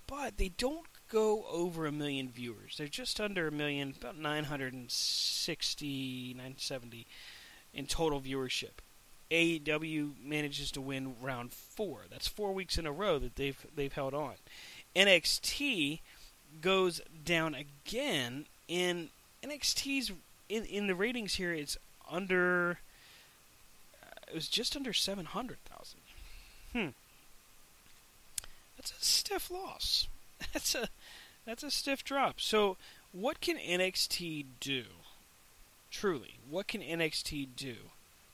but 0.07 0.39
they 0.39 0.49
don't 0.49 0.87
go 1.11 1.45
over 1.51 1.87
a 1.87 1.93
million 1.93 2.31
viewers. 2.31 2.77
They're 2.79 2.87
just 2.87 3.21
under 3.21 3.49
a 3.49 3.53
million, 3.53 3.95
about 4.01 4.17
960, 4.17 6.35
970 6.35 7.07
in 7.75 7.87
total 7.87 8.21
viewership. 8.21 8.79
AEW 9.31 10.13
manages 10.25 10.71
to 10.73 10.81
win 10.81 11.15
round 11.21 11.53
four. 11.53 12.07
That's 12.11 12.27
four 12.27 12.53
weeks 12.53 12.79
in 12.79 12.87
a 12.87 12.93
row 12.93 13.19
that 13.19 13.37
they've 13.37 13.67
they've 13.75 13.93
held 13.93 14.15
on. 14.15 14.35
NXT 14.99 16.01
goes 16.61 17.01
down 17.25 17.55
again, 17.55 18.47
and 18.69 19.11
NXT's 19.45 20.13
in 20.49 20.65
in 20.65 20.89
the 20.89 20.95
ratings 20.95 21.35
here. 21.35 21.53
It's 21.53 21.77
under. 22.11 22.79
Uh, 24.03 24.07
it 24.29 24.35
was 24.35 24.49
just 24.49 24.75
under 24.75 24.93
seven 24.93 25.27
hundred 25.27 25.59
thousand. 25.65 26.01
Hmm. 26.73 26.89
That's 28.77 28.91
a 28.91 29.05
stiff 29.05 29.51
loss. 29.51 30.09
That's 30.53 30.75
a 30.75 30.89
that's 31.47 31.63
a 31.63 31.71
stiff 31.71 32.05
drop. 32.05 32.41
So, 32.41 32.77
what 33.11 33.41
can 33.41 33.57
NXT 33.57 34.45
do? 34.61 34.85
Truly, 35.91 36.35
what 36.49 36.69
can 36.69 36.83
NXT 36.83 37.49
do 37.57 37.77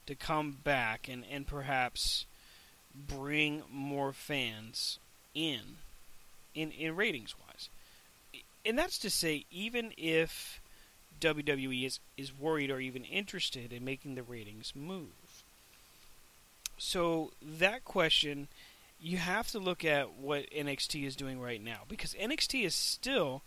to 0.07 0.15
come 0.17 0.59
back 0.65 1.09
and, 1.09 1.25
and 1.31 1.47
perhaps 1.47 2.27
bring 2.95 3.63
more 3.71 4.13
fans 4.13 4.99
in, 5.33 5.77
in 6.55 6.71
in 6.71 6.97
ratings 6.97 7.35
wise? 7.47 7.69
And 8.67 8.79
that's 8.79 8.99
to 9.01 9.11
say, 9.11 9.45
even 9.51 9.93
if 9.97 10.61
WWE 11.21 11.87
is, 11.87 12.01
is 12.17 12.37
worried 12.39 12.71
or 12.71 12.81
even 12.81 13.05
interested 13.05 13.73
in 13.73 13.85
making 13.85 14.15
the 14.15 14.23
ratings 14.23 14.73
move. 14.75 15.45
So 16.79 17.33
that 17.43 17.85
question 17.85 18.49
you 19.01 19.19
have 19.19 19.51
to 19.51 19.59
look 19.59 19.85
at 19.85 20.15
what 20.15 20.51
NXT 20.51 21.05
is 21.05 21.15
doing 21.15 21.39
right 21.39 21.63
now 21.63 21.81
because 21.89 22.15
NXT 22.15 22.65
is 22.65 22.75
still 22.75 23.43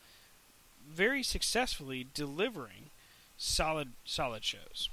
very 0.87 1.23
successfully 1.23 2.05
delivering 2.13 2.91
solid 3.37 3.93
solid 4.05 4.43
shows. 4.43 4.89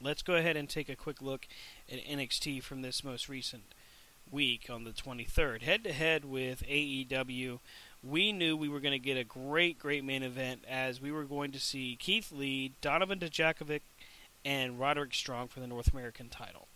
Let's 0.00 0.22
go 0.22 0.34
ahead 0.34 0.56
and 0.56 0.68
take 0.68 0.88
a 0.88 0.94
quick 0.94 1.20
look 1.20 1.48
at 1.90 1.98
NXT 2.04 2.62
from 2.62 2.82
this 2.82 3.02
most 3.02 3.28
recent 3.28 3.64
week 4.32 4.68
on 4.70 4.84
the 4.84 4.90
23rd. 4.90 5.62
Head 5.62 5.84
to 5.84 5.92
head 5.92 6.24
with 6.24 6.62
AEW, 6.66 7.58
we 8.02 8.32
knew 8.32 8.56
we 8.56 8.68
were 8.68 8.80
going 8.80 8.92
to 8.92 8.98
get 8.98 9.16
a 9.16 9.24
great, 9.24 9.78
great 9.78 10.04
main 10.04 10.22
event 10.22 10.64
as 10.68 11.00
we 11.00 11.10
were 11.10 11.24
going 11.24 11.52
to 11.52 11.60
see 11.60 11.96
Keith 11.98 12.30
Lee, 12.30 12.72
Donovan 12.80 13.18
Dijakovic, 13.18 13.80
and 14.44 14.78
Roderick 14.78 15.14
Strong 15.14 15.48
for 15.48 15.60
the 15.60 15.66
North 15.66 15.92
American 15.92 16.28
title. 16.28 16.68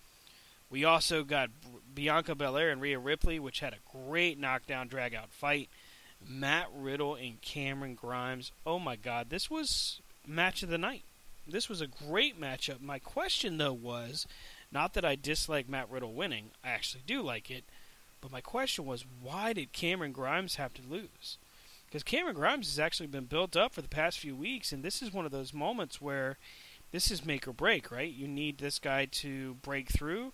We 0.69 0.85
also 0.85 1.23
got 1.23 1.51
Bianca 1.95 2.35
Belair 2.35 2.71
and 2.71 2.81
Rhea 2.81 2.99
Ripley, 2.99 3.39
which 3.39 3.61
had 3.61 3.75
a 3.75 3.99
great 4.09 4.39
knockdown 4.39 4.89
dragout 4.89 5.29
fight. 5.29 5.69
Matt 6.27 6.69
Riddle 6.75 7.15
and 7.15 7.41
Cameron 7.41 7.95
Grimes. 7.95 8.53
Oh 8.65 8.79
my 8.79 8.97
God, 8.97 9.29
this 9.29 9.51
was 9.51 10.01
match 10.27 10.63
of 10.63 10.71
the 10.71 10.79
night. 10.79 11.03
This 11.47 11.69
was 11.69 11.81
a 11.81 11.87
great 11.87 12.41
matchup. 12.41 12.81
My 12.81 12.99
question 12.99 13.59
though 13.59 13.73
was, 13.73 14.27
not 14.73 14.95
that 14.95 15.05
I 15.05 15.15
dislike 15.15 15.69
Matt 15.69 15.91
Riddle 15.91 16.15
winning. 16.15 16.51
I 16.65 16.71
actually 16.71 17.03
do 17.07 17.23
like 17.23 17.51
it. 17.51 17.65
But 18.21 18.33
my 18.33 18.41
question 18.41 18.87
was, 18.87 19.05
why 19.21 19.53
did 19.53 19.73
Cameron 19.73 20.13
Grimes 20.13 20.55
have 20.57 20.73
to 20.75 20.83
lose? 20.89 21.39
Because 21.87 22.03
Cameron 22.03 22.37
Grimes 22.37 22.69
has 22.69 22.79
actually 22.79 23.09
been 23.09 23.25
built 23.25 23.57
up 23.57 23.75
for 23.75 23.83
the 23.83 23.89
past 23.89 24.19
few 24.19 24.35
weeks, 24.35 24.73
and 24.73 24.83
this 24.83 25.03
is 25.03 25.13
one 25.13 25.27
of 25.27 25.33
those 25.33 25.53
moments 25.53 26.01
where 26.01 26.39
this 26.91 27.11
is 27.11 27.27
make 27.27 27.47
or 27.47 27.53
break, 27.53 27.91
right? 27.91 28.13
You 28.13 28.29
need 28.29 28.59
this 28.59 28.79
guy 28.79 29.07
to 29.07 29.55
break 29.63 29.91
through 29.91 30.33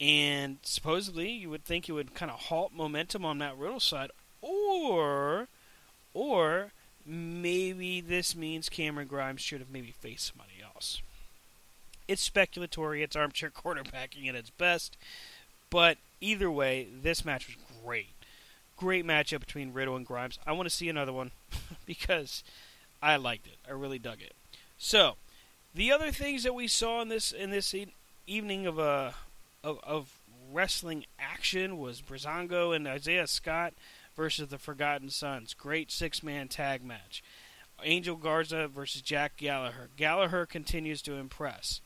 and 0.00 0.58
supposedly 0.62 1.30
you 1.30 1.50
would 1.50 1.64
think 1.64 1.88
it 1.88 1.92
would 1.92 2.14
kind 2.14 2.30
of 2.30 2.38
halt 2.38 2.72
momentum 2.72 3.24
on 3.24 3.38
Matt 3.38 3.58
Riddle's 3.58 3.84
side, 3.84 4.10
or, 4.40 5.48
or 6.14 6.72
maybe 7.04 8.00
this 8.00 8.36
means 8.36 8.68
Cameron 8.68 9.08
Grimes 9.08 9.40
should 9.40 9.60
have 9.60 9.70
maybe 9.70 9.90
faced 9.90 10.26
somebody 10.26 10.62
else. 10.62 11.02
It's 12.08 12.28
speculatory. 12.28 13.02
It's 13.02 13.14
armchair 13.14 13.50
quarterbacking 13.54 14.28
at 14.28 14.34
its 14.34 14.50
best, 14.50 14.96
but 15.70 15.98
either 16.20 16.50
way, 16.50 16.88
this 17.02 17.24
match 17.24 17.46
was 17.46 17.56
great. 17.84 18.14
Great 18.76 19.04
matchup 19.04 19.40
between 19.40 19.72
Riddle 19.72 19.96
and 19.96 20.06
Grimes. 20.06 20.38
I 20.46 20.52
want 20.52 20.68
to 20.68 20.74
see 20.74 20.88
another 20.88 21.12
one 21.12 21.32
because 21.86 22.42
I 23.02 23.16
liked 23.16 23.46
it. 23.46 23.56
I 23.68 23.72
really 23.72 23.98
dug 23.98 24.22
it. 24.22 24.34
So, 24.78 25.16
the 25.74 25.92
other 25.92 26.10
things 26.10 26.44
that 26.44 26.54
we 26.54 26.66
saw 26.68 27.02
in 27.02 27.08
this 27.08 27.32
in 27.32 27.50
this 27.50 27.74
e- 27.74 27.92
evening 28.26 28.66
of 28.66 28.78
uh, 28.78 29.10
of, 29.62 29.80
of 29.82 30.18
wrestling 30.52 31.04
action 31.18 31.78
was 31.78 32.00
Breezango 32.00 32.74
and 32.74 32.86
Isaiah 32.86 33.26
Scott 33.26 33.74
versus 34.16 34.48
the 34.48 34.58
Forgotten 34.58 35.10
Sons. 35.10 35.54
Great 35.54 35.90
six 35.90 36.22
man 36.22 36.48
tag 36.48 36.84
match. 36.84 37.22
Angel 37.84 38.16
Garza 38.16 38.66
versus 38.66 39.02
Jack 39.02 39.36
Gallagher. 39.36 39.90
Gallagher 39.96 40.46
continues 40.46 41.02
to 41.02 41.14
impress. 41.14 41.80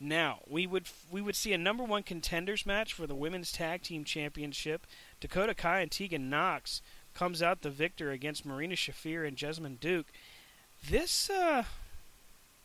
Now 0.00 0.40
we 0.48 0.66
would 0.66 0.86
we 1.10 1.20
would 1.20 1.34
see 1.34 1.52
a 1.52 1.58
number 1.58 1.82
one 1.82 2.02
contenders 2.02 2.64
match 2.64 2.92
for 2.92 3.06
the 3.06 3.14
women's 3.14 3.50
tag 3.50 3.82
team 3.82 4.04
championship. 4.04 4.86
Dakota 5.20 5.54
Kai 5.54 5.80
and 5.80 5.90
Tegan 5.90 6.30
Nox 6.30 6.82
comes 7.14 7.42
out 7.42 7.62
the 7.62 7.70
victor 7.70 8.12
against 8.12 8.46
Marina 8.46 8.76
Shafir 8.76 9.26
and 9.26 9.36
Jessamyn 9.36 9.80
Duke. 9.80 10.06
This 10.88 11.28
uh, 11.28 11.64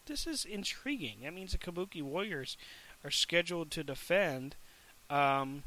this 0.06 0.28
is 0.28 0.46
intriguing. 0.46 1.18
That 1.24 1.34
means 1.34 1.54
the 1.54 1.58
Kabuki 1.58 2.04
Warriors 2.04 2.58
are 3.04 3.12
scheduled 3.12 3.72
to 3.72 3.84
defend. 3.84 4.56
Um, 5.10 5.64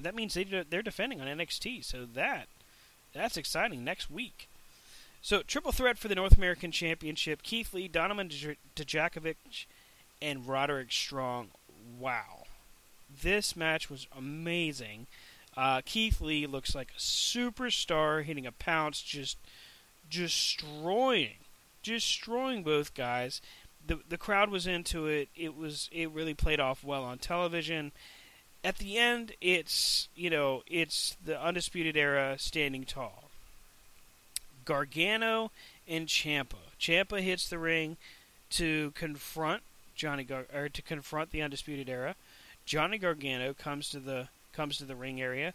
that 0.00 0.14
means 0.14 0.34
they 0.34 0.44
they're 0.44 0.82
defending 0.82 1.20
on 1.20 1.28
NXT, 1.28 1.84
so 1.84 2.04
that 2.14 2.48
that's 3.12 3.36
exciting 3.36 3.84
next 3.84 4.10
week. 4.10 4.48
So 5.22 5.42
triple 5.42 5.72
threat 5.72 5.98
for 5.98 6.08
the 6.08 6.14
North 6.14 6.36
American 6.36 6.72
Championship: 6.72 7.42
Keith 7.42 7.72
Lee, 7.72 7.88
Donovan 7.88 8.28
Dijakovic, 8.28 9.66
and 10.20 10.46
Roderick 10.46 10.92
Strong. 10.92 11.48
Wow, 11.98 12.44
this 13.22 13.56
match 13.56 13.88
was 13.90 14.06
amazing. 14.16 15.06
Uh, 15.56 15.80
Keith 15.84 16.20
Lee 16.20 16.46
looks 16.46 16.74
like 16.74 16.90
a 16.94 17.00
superstar, 17.00 18.22
hitting 18.22 18.46
a 18.46 18.52
pounce, 18.52 19.00
just 19.00 19.38
destroying, 20.10 21.38
destroying 21.82 22.62
both 22.62 22.94
guys. 22.94 23.40
The 23.86 24.00
the 24.08 24.18
crowd 24.18 24.50
was 24.50 24.66
into 24.66 25.06
it. 25.06 25.28
It 25.36 25.56
was 25.56 25.88
it 25.92 26.10
really 26.10 26.34
played 26.34 26.60
off 26.60 26.84
well 26.84 27.04
on 27.04 27.18
television. 27.18 27.92
At 28.62 28.78
the 28.78 28.98
end, 28.98 29.32
it's 29.40 30.08
you 30.14 30.28
know 30.28 30.62
it's 30.66 31.16
the 31.24 31.40
undisputed 31.40 31.96
era 31.96 32.36
standing 32.38 32.84
tall. 32.84 33.24
Gargano 34.64 35.52
and 35.88 36.08
Ciampa. 36.08 36.56
Ciampa 36.78 37.22
hits 37.22 37.48
the 37.48 37.58
ring 37.58 37.96
to 38.50 38.90
confront 38.92 39.62
Johnny 39.96 40.24
Gar- 40.24 40.46
or 40.54 40.68
to 40.68 40.82
confront 40.82 41.30
the 41.30 41.42
undisputed 41.42 41.88
era. 41.88 42.14
Johnny 42.64 42.98
Gargano 42.98 43.54
comes 43.54 43.88
to 43.90 44.00
the 44.00 44.28
comes 44.52 44.78
to 44.78 44.84
the 44.84 44.96
ring 44.96 45.20
area, 45.20 45.54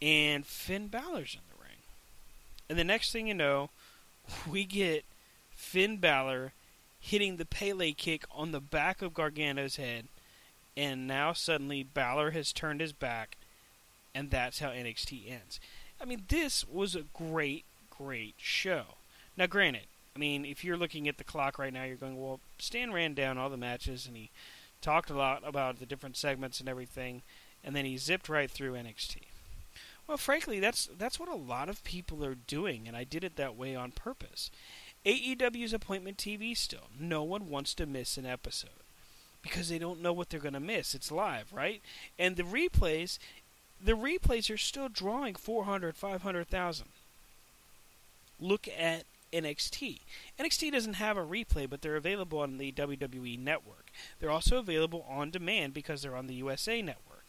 and 0.00 0.46
Finn 0.46 0.88
Balor's 0.88 1.34
in 1.34 1.40
the 1.50 1.62
ring. 1.62 1.78
And 2.68 2.78
the 2.78 2.84
next 2.84 3.12
thing 3.12 3.26
you 3.26 3.34
know, 3.34 3.70
we 4.50 4.64
get 4.64 5.04
Finn 5.50 5.98
Balor 5.98 6.52
hitting 7.00 7.36
the 7.36 7.44
Pele 7.44 7.92
kick 7.92 8.24
on 8.30 8.52
the 8.52 8.60
back 8.60 9.02
of 9.02 9.14
Gargano's 9.14 9.76
head, 9.76 10.06
and 10.76 11.06
now 11.06 11.32
suddenly 11.32 11.82
Balor 11.82 12.32
has 12.32 12.52
turned 12.52 12.80
his 12.80 12.92
back, 12.92 13.36
and 14.14 14.30
that's 14.30 14.58
how 14.58 14.68
NXT 14.68 15.30
ends. 15.30 15.60
I 16.00 16.04
mean, 16.04 16.24
this 16.28 16.66
was 16.68 16.94
a 16.94 17.04
great, 17.14 17.64
great 17.90 18.34
show. 18.38 18.96
Now, 19.36 19.46
granted, 19.46 19.86
I 20.16 20.18
mean, 20.18 20.46
if 20.46 20.64
you're 20.64 20.78
looking 20.78 21.08
at 21.08 21.18
the 21.18 21.24
clock 21.24 21.58
right 21.58 21.72
now, 21.72 21.84
you're 21.84 21.96
going, 21.96 22.18
well, 22.18 22.40
Stan 22.58 22.90
ran 22.90 23.12
down 23.12 23.36
all 23.36 23.50
the 23.50 23.58
matches, 23.58 24.06
and 24.06 24.16
he 24.16 24.30
talked 24.80 25.10
a 25.10 25.14
lot 25.14 25.42
about 25.44 25.78
the 25.78 25.84
different 25.84 26.16
segments 26.16 26.58
and 26.58 26.70
everything, 26.70 27.20
and 27.62 27.76
then 27.76 27.84
he 27.84 27.98
zipped 27.98 28.30
right 28.30 28.50
through 28.50 28.72
NXT. 28.72 29.18
Well, 30.08 30.16
frankly, 30.16 30.58
that's 30.58 30.88
that's 30.96 31.20
what 31.20 31.28
a 31.28 31.34
lot 31.34 31.68
of 31.68 31.84
people 31.84 32.24
are 32.24 32.34
doing, 32.34 32.88
and 32.88 32.96
I 32.96 33.04
did 33.04 33.24
it 33.24 33.36
that 33.36 33.56
way 33.56 33.76
on 33.76 33.90
purpose. 33.90 34.50
AEW's 35.04 35.74
appointment 35.74 36.16
TV 36.16 36.56
still. 36.56 36.88
No 36.98 37.22
one 37.22 37.50
wants 37.50 37.74
to 37.74 37.84
miss 37.84 38.16
an 38.16 38.24
episode 38.24 38.70
because 39.42 39.68
they 39.68 39.78
don't 39.78 40.00
know 40.00 40.14
what 40.14 40.30
they're 40.30 40.40
going 40.40 40.54
to 40.54 40.60
miss. 40.60 40.94
It's 40.94 41.12
live, 41.12 41.52
right? 41.52 41.82
And 42.18 42.36
the 42.36 42.42
replays, 42.42 43.18
the 43.84 43.92
replays 43.92 44.52
are 44.52 44.56
still 44.56 44.88
drawing 44.88 45.34
400, 45.34 45.94
500,000. 45.94 46.86
Look 48.40 48.66
at 48.68 49.04
NXT. 49.32 50.00
NXT 50.38 50.72
doesn't 50.72 50.94
have 50.94 51.16
a 51.16 51.24
replay, 51.24 51.68
but 51.68 51.82
they're 51.82 51.96
available 51.96 52.40
on 52.40 52.58
the 52.58 52.72
WWE 52.72 53.38
network. 53.38 53.90
They're 54.20 54.30
also 54.30 54.58
available 54.58 55.06
on 55.08 55.30
demand 55.30 55.74
because 55.74 56.02
they're 56.02 56.16
on 56.16 56.26
the 56.26 56.34
USA 56.34 56.82
network. 56.82 57.24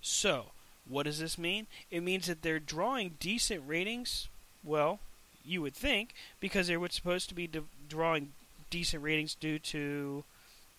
So, 0.00 0.46
what 0.88 1.04
does 1.04 1.18
this 1.18 1.38
mean? 1.38 1.66
It 1.90 2.02
means 2.02 2.26
that 2.26 2.42
they're 2.42 2.60
drawing 2.60 3.16
decent 3.18 3.62
ratings. 3.66 4.28
Well, 4.62 5.00
you 5.44 5.62
would 5.62 5.74
think 5.74 6.14
because 6.40 6.66
they 6.66 6.76
were 6.76 6.88
supposed 6.88 7.28
to 7.28 7.34
be 7.34 7.46
de- 7.46 7.64
drawing 7.88 8.32
decent 8.70 9.02
ratings 9.02 9.34
due 9.34 9.58
to, 9.58 10.24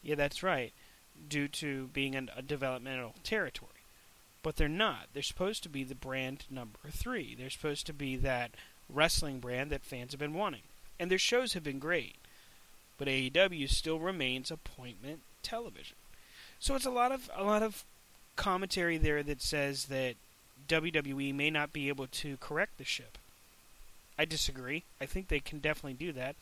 yeah, 0.03 0.15
that's 0.15 0.43
right, 0.43 0.73
due 1.29 1.47
to 1.47 1.87
being 1.93 2.15
an, 2.15 2.29
a 2.35 2.41
developmental 2.41 3.15
territory. 3.23 3.71
But 4.43 4.55
they're 4.55 4.69
not. 4.69 5.07
They're 5.13 5.23
supposed 5.23 5.63
to 5.63 5.69
be 5.69 5.83
the 5.83 5.95
brand 5.95 6.45
number 6.49 6.79
three. 6.91 7.35
They're 7.35 7.49
supposed 7.49 7.85
to 7.87 7.93
be 7.93 8.15
that 8.17 8.51
wrestling 8.89 9.39
brand 9.39 9.69
that 9.71 9.83
fans 9.83 10.11
have 10.11 10.19
been 10.19 10.33
wanting. 10.33 10.61
And 10.99 11.11
their 11.11 11.17
shows 11.17 11.53
have 11.53 11.63
been 11.63 11.79
great. 11.79 12.15
But 12.97 13.07
AEW 13.07 13.69
still 13.69 13.99
remains 13.99 14.49
appointment 14.49 15.21
television. 15.43 15.95
So 16.59 16.75
it's 16.75 16.85
a 16.85 16.91
lot 16.91 17.11
of 17.11 17.29
a 17.35 17.43
lot 17.43 17.61
of 17.61 17.83
commentary 18.35 18.97
there 18.97 19.21
that 19.23 19.41
says 19.41 19.85
that 19.85 20.15
WWE 20.67 21.33
may 21.33 21.49
not 21.49 21.73
be 21.73 21.87
able 21.89 22.07
to 22.07 22.37
correct 22.37 22.77
the 22.77 22.83
ship. 22.83 23.17
I 24.17 24.25
disagree. 24.25 24.83
I 24.99 25.05
think 25.05 25.27
they 25.27 25.39
can 25.39 25.59
definitely 25.59 25.93
do 25.93 26.11
that. 26.13 26.35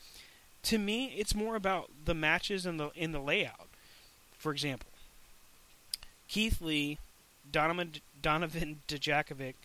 To 0.64 0.78
me, 0.78 1.14
it's 1.18 1.36
more 1.36 1.56
about 1.56 1.92
the 2.06 2.14
matches 2.14 2.66
and 2.66 2.80
the 2.80 2.90
in 2.96 3.12
the 3.12 3.20
layout. 3.20 3.68
For 4.38 4.52
example, 4.52 4.90
Keith 6.28 6.62
Lee, 6.62 6.98
Donovan 7.52 7.94
Donovan 8.22 8.82
Dijakovic, 8.88 9.56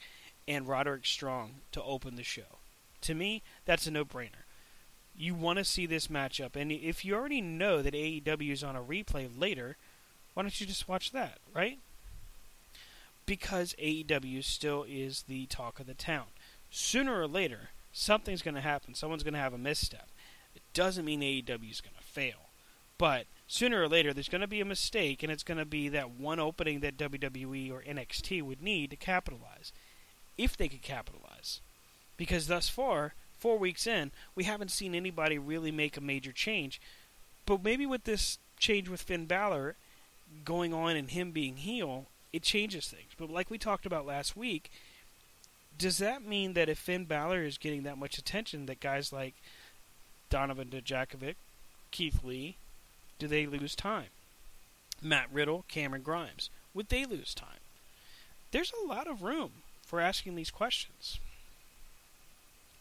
and 0.49 0.66
Roderick 0.66 1.07
Strong 1.07 1.55
to 1.72 1.83
open 1.83 2.16
the 2.16 2.24
show. 2.24 2.59
To 3.03 3.14
me, 3.14 3.42
that's 3.64 3.86
a 3.86 3.90
no-brainer. 3.90 4.44
You 5.16 5.34
want 5.34 5.59
to 5.59 5.64
see 5.64 5.86
this 5.86 6.07
matchup, 6.07 6.57
and 6.57 6.72
if 6.72 7.05
you 7.05 7.14
already 7.14 7.40
know 7.40 7.82
that 7.82 7.94
AEW 7.94 8.53
is 8.53 8.64
on 8.64 8.76
a 8.76 8.82
replay 8.82 9.28
later, 9.36 9.76
why 10.34 10.42
don't 10.42 10.61
you 10.61 10.66
just 10.66 10.88
watch 10.88 11.12
that, 11.12 11.38
right? 11.55 11.78
Because 13.26 13.74
AEW 13.78 14.42
still 14.42 14.84
is 14.88 15.24
the 15.28 15.46
talk 15.46 15.78
of 15.78 15.86
the 15.86 15.94
town. 15.94 16.26
Sooner 16.70 17.20
or 17.20 17.26
later, 17.26 17.70
something's 17.92 18.42
going 18.42 18.55
to 18.55 18.61
happen. 18.61 18.94
Someone's 18.94 19.22
going 19.22 19.34
to 19.34 19.40
have 19.40 19.53
a 19.53 19.59
misstep. 19.59 20.09
It 20.55 20.62
doesn't 20.72 21.05
mean 21.05 21.20
AEW 21.20 21.70
is 21.70 21.80
going 21.80 21.96
to 21.96 22.03
fail, 22.03 22.48
but 22.96 23.26
sooner 23.46 23.82
or 23.82 23.88
later 23.88 24.12
there's 24.12 24.28
going 24.28 24.40
to 24.40 24.46
be 24.46 24.61
a 24.61 24.64
mistake, 24.64 25.22
and 25.22 25.30
it's 25.30 25.42
going 25.42 25.59
to 25.59 25.64
be 25.64 25.88
that 25.88 26.11
one 26.11 26.38
opening 26.38 26.80
that 26.80 26.96
WWE 26.96 27.70
or 27.70 27.82
NXT 27.82 28.42
would 28.42 28.62
need 28.62 28.90
to 28.90 28.96
capitalize, 28.96 29.72
if 30.38 30.57
they 30.57 30.68
could 30.68 30.82
capitalize. 30.82 31.61
Because 32.20 32.48
thus 32.48 32.68
far, 32.68 33.14
four 33.38 33.56
weeks 33.56 33.86
in, 33.86 34.12
we 34.34 34.44
haven't 34.44 34.70
seen 34.70 34.94
anybody 34.94 35.38
really 35.38 35.72
make 35.72 35.96
a 35.96 36.02
major 36.02 36.32
change. 36.32 36.78
But 37.46 37.64
maybe 37.64 37.86
with 37.86 38.04
this 38.04 38.36
change 38.58 38.90
with 38.90 39.00
Finn 39.00 39.24
Balor 39.24 39.76
going 40.44 40.74
on 40.74 40.96
and 40.96 41.10
him 41.10 41.30
being 41.30 41.56
heel, 41.56 42.08
it 42.30 42.42
changes 42.42 42.88
things. 42.88 43.12
But 43.16 43.30
like 43.30 43.48
we 43.48 43.56
talked 43.56 43.86
about 43.86 44.04
last 44.04 44.36
week, 44.36 44.70
does 45.78 45.96
that 45.96 46.22
mean 46.22 46.52
that 46.52 46.68
if 46.68 46.76
Finn 46.76 47.06
Balor 47.06 47.42
is 47.42 47.56
getting 47.56 47.84
that 47.84 47.96
much 47.96 48.18
attention, 48.18 48.66
that 48.66 48.80
guys 48.80 49.14
like 49.14 49.36
Donovan 50.28 50.68
Dijakovic, 50.68 51.36
Keith 51.90 52.22
Lee, 52.22 52.58
do 53.18 53.28
they 53.28 53.46
lose 53.46 53.74
time? 53.74 54.10
Matt 55.00 55.28
Riddle, 55.32 55.64
Cameron 55.68 56.02
Grimes, 56.02 56.50
would 56.74 56.90
they 56.90 57.06
lose 57.06 57.32
time? 57.32 57.64
There's 58.50 58.74
a 58.84 58.86
lot 58.86 59.06
of 59.06 59.22
room 59.22 59.62
for 59.86 60.02
asking 60.02 60.34
these 60.34 60.50
questions. 60.50 61.18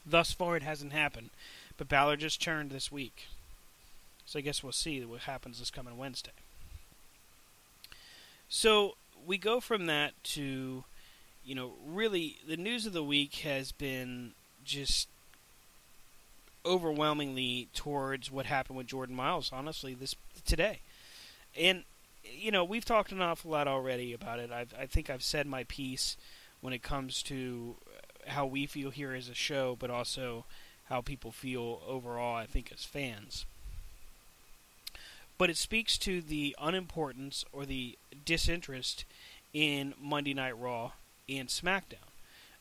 Thus 0.06 0.32
far, 0.32 0.56
it 0.58 0.64
hasn't 0.64 0.94
happened, 0.94 1.30
but 1.78 1.90
Balor 1.90 2.18
just 2.18 2.42
turned 2.42 2.72
this 2.72 2.92
week. 2.92 3.28
So 4.26 4.40
I 4.40 4.42
guess 4.42 4.64
we'll 4.64 4.72
see 4.72 5.04
what 5.04 5.22
happens 5.22 5.60
this 5.60 5.72
coming 5.72 5.98
Wednesday. 5.98 6.32
So 8.48 8.96
we 9.26 9.38
go 9.38 9.60
from 9.60 9.86
that 9.88 10.14
to, 10.36 10.84
you 11.44 11.56
know, 11.56 11.74
really 11.86 12.38
the 12.48 12.58
news 12.58 12.86
of 12.86 12.94
the 12.94 13.04
week 13.04 13.36
has 13.38 13.72
been 13.72 14.32
just 14.64 15.08
overwhelmingly 16.66 17.70
towards 17.74 18.32
what 18.32 18.46
happened 18.46 18.78
with 18.78 18.88
Jordan 18.88 19.16
Myles. 19.16 19.52
Honestly, 19.54 19.94
this 19.94 20.16
today, 20.46 20.80
and 21.58 21.84
you 22.24 22.52
know 22.52 22.64
we've 22.64 22.86
talked 22.86 23.12
an 23.12 23.22
awful 23.22 23.52
lot 23.52 23.68
already 23.68 24.14
about 24.14 24.40
it. 24.40 24.52
I've, 24.52 24.74
I 24.80 24.86
think 24.86 25.10
I've 25.10 25.24
said 25.24 25.48
my 25.48 25.64
piece 25.66 26.18
when 26.62 26.74
it 26.74 26.84
comes 26.84 27.24
to 27.24 27.76
how 28.28 28.46
we 28.46 28.66
feel 28.66 28.90
here 28.90 29.14
as 29.14 29.30
a 29.30 29.34
show, 29.34 29.76
but 29.80 29.90
also 29.90 30.46
how 30.86 31.02
people 31.02 31.32
feel 31.32 31.82
overall. 31.88 32.36
I 32.36 32.46
think 32.46 32.72
as 32.72 32.84
fans 32.84 33.46
but 35.40 35.50
it 35.50 35.58
speaks 35.58 35.98
to 35.98 36.22
the 36.22 36.56
unimportance 36.60 37.46
or 37.52 37.66
the 37.66 37.98
disinterest 38.26 39.06
in 39.54 39.96
Monday 40.00 40.36
Night 40.36 40.60
Raw 40.60 40.92
and 41.28 41.48
SmackDown. 41.48 42.12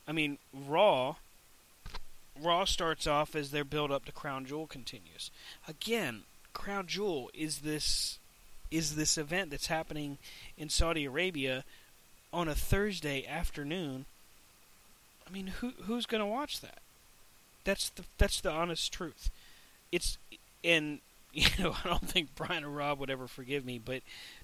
I 0.07 0.13
mean, 0.13 0.39
Raw 0.55 1.17
Raw 2.41 2.65
starts 2.65 3.05
off 3.09 3.35
as 3.35 3.51
their 3.51 3.65
build 3.65 3.91
up 3.91 4.05
to 4.05 4.13
Crown 4.13 4.47
Jewel 4.47 4.69
continues. 4.69 5.33
Again, 5.67 6.23
Crown 6.55 6.87
Jewel 6.87 7.31
is 7.35 7.59
this 7.59 8.21
is 8.71 8.95
this 8.95 9.19
event 9.19 9.51
that's 9.51 9.67
happening 9.67 10.19
in 10.57 10.69
Saudi 10.69 11.05
Arabia 11.05 11.65
on 12.33 12.47
a 12.47 12.55
Thursday 12.55 13.27
afternoon. 13.27 14.07
I 15.29 15.33
mean, 15.33 15.49
who 15.49 15.73
who's 15.85 16.07
going 16.07 16.21
to 16.21 16.27
watch 16.27 16.61
that? 16.61 16.79
That's 17.65 17.91
the 17.91 18.05
that's 18.17 18.41
the 18.41 18.51
honest 18.51 18.93
truth. 18.93 19.31
It's 19.93 20.19
and 20.65 21.01
you 21.33 21.49
know, 21.59 21.77
I 21.85 21.89
don't 21.89 22.09
think 22.09 22.35
Brian 22.35 22.65
or 22.65 22.71
Rob 22.71 22.99
would 22.99 23.11
ever 23.11 23.29
forgive 23.29 23.65
me, 23.65 23.79
but 23.83 24.03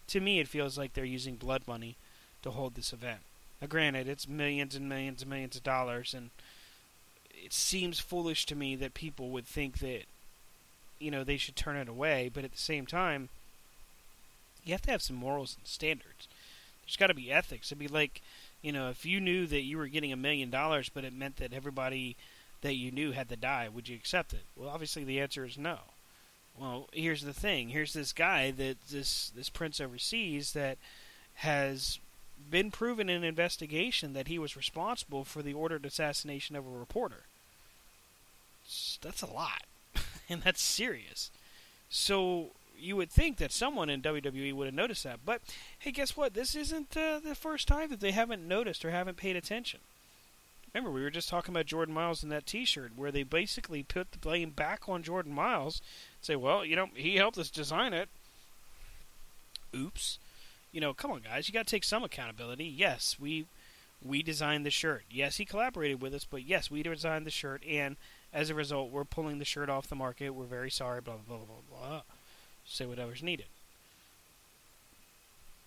to 0.09 0.21
me, 0.21 0.39
it 0.39 0.49
feels 0.49 0.77
like 0.77 0.93
they're 0.93 1.05
using 1.05 1.37
blood 1.37 1.63
money 1.67 1.97
to 2.43 2.51
hold 2.51 2.75
this 2.75 2.93
event. 2.93 3.21
Now, 3.61 3.69
granted, 3.69 4.07
it's 4.07 4.29
millions 4.29 4.75
and 4.75 4.89
millions 4.89 5.23
and 5.23 5.31
millions 5.31 5.57
of 5.57 5.63
dollars, 5.63 6.13
and 6.13 6.31
it 7.33 7.53
seems 7.53 8.01
foolish 8.01 8.45
to 8.47 8.55
me 8.55 8.77
that 8.77 8.93
people 8.93 9.31
would 9.31 9.47
think 9.47 9.79
that 9.79 10.03
you 10.99 11.11
know 11.11 11.25
they 11.25 11.39
should 11.39 11.57
turn 11.57 11.77
it 11.77 11.89
away, 11.89 12.31
but 12.33 12.45
at 12.45 12.53
the 12.53 12.59
same 12.59 12.87
time, 12.87 13.31
you 14.65 14.73
have 14.73 14.83
to 14.83 14.91
have 14.91 15.03
some 15.03 15.17
morals 15.17 15.57
and 15.59 15.67
standards. 15.67 16.29
There's 16.85 16.97
got 16.97 17.07
to 17.07 17.15
be 17.15 17.33
ethics. 17.33 17.69
It'd 17.69 17.79
be 17.79 17.89
like, 17.89 18.21
you 18.65 18.73
know, 18.73 18.89
if 18.89 19.05
you 19.05 19.21
knew 19.21 19.47
that 19.47 19.61
you 19.61 19.77
were 19.77 19.89
getting 19.89 20.11
a 20.11 20.17
million 20.17 20.49
dollars, 20.49 20.89
but 20.89 21.05
it 21.05 21.13
meant 21.13 21.37
that 21.37 21.53
everybody 21.53 22.17
that 22.63 22.77
you 22.77 22.91
knew 22.91 23.13
had 23.13 23.29
to 23.29 23.37
die, 23.37 23.69
would 23.69 23.91
you 23.91 23.95
accept 23.95 24.33
it? 24.33 24.41
Well, 24.57 24.71
obviously 24.71 25.05
the 25.05 25.21
answer 25.21 25.45
is 25.45 25.59
no. 25.59 25.81
Well, 26.59 26.89
here's 26.91 27.23
the 27.23 27.35
thing. 27.35 27.69
Here's 27.69 27.93
this 27.93 28.15
guy 28.15 28.51
that 28.53 28.79
this 28.89 29.31
this 29.37 29.51
prince 29.51 29.83
overseas 29.83 30.53
that 30.53 30.79
has 31.35 31.99
been 32.51 32.71
proven 32.71 33.11
in 33.11 33.17
an 33.17 33.25
investigation 33.25 34.15
that 34.15 34.29
he 34.29 34.39
was 34.39 34.57
responsible 34.57 35.25
for 35.25 35.43
the 35.43 35.53
ordered 35.53 35.85
assassination 35.85 36.57
of 36.57 36.67
a 36.67 36.71
reporter. 36.71 37.25
That's 39.03 39.21
a 39.21 39.31
lot, 39.31 39.65
and 40.31 40.43
that's 40.43 40.63
serious. 40.63 41.31
So 41.91 42.53
you 42.79 42.97
would 42.97 43.11
think 43.11 43.39
that 43.39 43.53
someone 43.53 43.91
in 43.91 44.03
WWE 44.03 44.53
would 44.53 44.67
have 44.67 44.75
noticed 44.75 45.05
that. 45.05 45.21
But 45.25 45.41
hey, 45.79 45.91
guess 45.91 46.17
what? 46.17 46.35
This 46.35 46.55
isn't 46.55 46.97
uh, 46.97 47.21
the 47.21 47.35
first 47.35 47.69
time 47.69 47.91
that 47.91 48.01
they 48.01 48.13
haven't 48.13 48.47
noticed 48.47 48.85
or 48.85 48.91
haven't 48.91 49.17
paid 49.17 49.37
attention. 49.37 49.81
Remember, 50.75 50.91
we 50.91 51.03
were 51.03 51.11
just 51.11 51.29
talking 51.29 51.55
about 51.55 51.67
Jordan 51.67 51.95
Myles 51.95 52.25
in 52.25 52.31
that 52.31 52.47
T-shirt, 52.47 52.93
where 52.97 53.13
they 53.13 53.23
basically 53.23 53.85
put 53.85 54.11
the 54.11 54.19
blame 54.19 54.51
back 54.51 54.89
on 54.89 55.05
Jordan 55.05 55.33
Myles. 55.33 55.81
Say, 56.21 56.35
well, 56.35 56.65
you 56.65 56.75
know, 56.75 56.89
he 56.95 57.15
helped 57.17 57.39
us 57.39 57.49
design 57.49 57.93
it. 57.93 58.09
Oops. 59.75 60.19
You 60.73 60.81
know, 60.81 60.93
come 60.93 61.13
on, 61.13 61.21
guys, 61.21 61.47
you 61.47 61.55
got 61.55 61.69
to 61.69 61.71
take 61.71 61.85
some 61.85 62.03
accountability. 62.03 62.65
Yes, 62.65 63.17
we 63.21 63.47
we 64.05 64.23
designed 64.23 64.67
the 64.67 64.71
shirt. 64.71 65.05
Yes, 65.09 65.37
he 65.37 65.45
collaborated 65.45 66.03
with 66.03 66.13
us, 66.13 66.27
but 66.29 66.45
yes, 66.45 66.71
we 66.71 66.83
designed 66.83 67.25
the 67.25 67.31
shirt, 67.31 67.63
and 67.65 67.97
as 68.33 68.51
a 68.51 68.55
result, 68.55 68.91
we're 68.91 69.05
pulling 69.05 69.39
the 69.39 69.45
shirt 69.45 69.71
off 69.71 69.87
the 69.87 69.95
market. 69.95 70.31
We're 70.31 70.45
very 70.45 70.71
sorry. 70.71 71.01
Blah 71.01 71.15
blah 71.27 71.37
blah 71.37 71.47
blah 71.47 71.79
blah. 71.79 72.03
Say 72.67 72.87
whatever's 72.87 73.23
needed. 73.23 73.47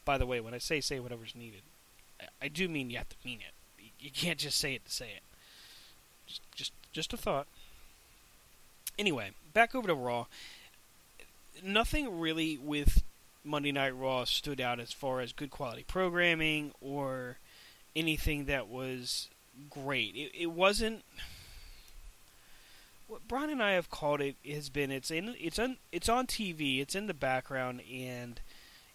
By 0.06 0.18
the 0.18 0.26
way, 0.26 0.40
when 0.40 0.54
I 0.54 0.58
say 0.58 0.82
say 0.82 1.00
whatever's 1.00 1.36
needed, 1.36 1.62
I 2.42 2.48
do 2.48 2.68
mean 2.68 2.90
you 2.90 2.98
have 2.98 3.10
to 3.10 3.16
mean 3.26 3.40
it. 3.40 3.54
You 4.00 4.12
can't 4.12 4.40
just 4.40 4.58
say 4.58 4.74
it 4.74 4.86
to 4.86 4.92
say 4.92 5.08
it. 5.16 5.24
Just, 6.26 6.42
just, 6.56 6.72
just 6.92 7.14
a 7.14 7.18
thought. 7.18 7.48
Anyway, 8.98 9.32
back 9.54 9.76
over 9.76 9.88
to 9.88 9.94
Raw. 9.94 10.26
Nothing 11.64 12.20
really 12.20 12.58
with 12.58 13.04
Monday 13.44 13.72
Night 13.72 13.96
Raw 13.96 14.24
stood 14.26 14.60
out 14.60 14.80
as 14.80 14.92
far 14.92 15.22
as 15.22 15.34
good 15.34 15.52
quality 15.52 15.84
programming 15.88 16.72
or 16.82 17.38
anything 17.96 18.46
that 18.46 18.68
was 18.68 19.30
great. 19.70 20.16
It, 20.16 20.32
it 20.38 20.52
wasn't. 20.52 21.04
What 23.08 23.28
Brian 23.28 23.50
and 23.50 23.64
I 23.64 23.72
have 23.72 23.90
called 23.90 24.22
it 24.22 24.36
has 24.46 24.70
been 24.70 24.92
it's 24.92 25.10
in 25.10 25.36
it's 25.40 25.58
on 25.58 25.78
it's 25.92 26.10
on 26.10 26.28
TV. 26.28 26.82
It's 26.82 26.96
in 26.96 27.08
the 27.08 27.14
background, 27.14 27.82
and 27.92 28.42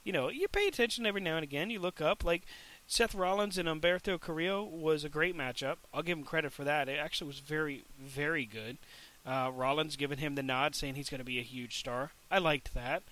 you 0.04 0.12
know 0.12 0.28
you 0.28 0.48
pay 0.48 0.68
attention 0.68 1.06
every 1.06 1.20
now 1.20 1.36
and 1.36 1.44
again. 1.44 1.70
You 1.70 1.80
look 1.80 2.00
up 2.00 2.24
like 2.24 2.42
Seth 2.86 3.14
Rollins 3.14 3.56
and 3.56 3.68
Humberto 3.68 4.20
Carrillo 4.20 4.64
was 4.64 5.04
a 5.04 5.08
great 5.08 5.36
matchup. 5.36 5.76
I'll 5.94 6.02
give 6.02 6.18
him 6.18 6.24
credit 6.24 6.52
for 6.52 6.64
that. 6.64 6.88
It 6.88 6.98
actually 6.98 7.28
was 7.28 7.38
very, 7.38 7.84
very 7.98 8.44
good. 8.44 8.78
Uh, 9.24 9.50
Rollins 9.54 9.96
giving 9.96 10.18
him 10.18 10.34
the 10.34 10.42
nod, 10.42 10.74
saying 10.74 10.96
he's 10.96 11.08
going 11.08 11.20
to 11.20 11.24
be 11.24 11.38
a 11.38 11.42
huge 11.42 11.78
star. 11.78 12.10
I 12.30 12.38
liked 12.38 12.74
that. 12.74 13.04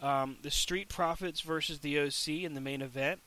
Um, 0.00 0.36
the 0.42 0.50
Street 0.50 0.88
Profits 0.88 1.40
versus 1.40 1.80
the 1.80 1.98
OC 1.98 2.44
in 2.44 2.54
the 2.54 2.60
main 2.60 2.82
event. 2.82 3.20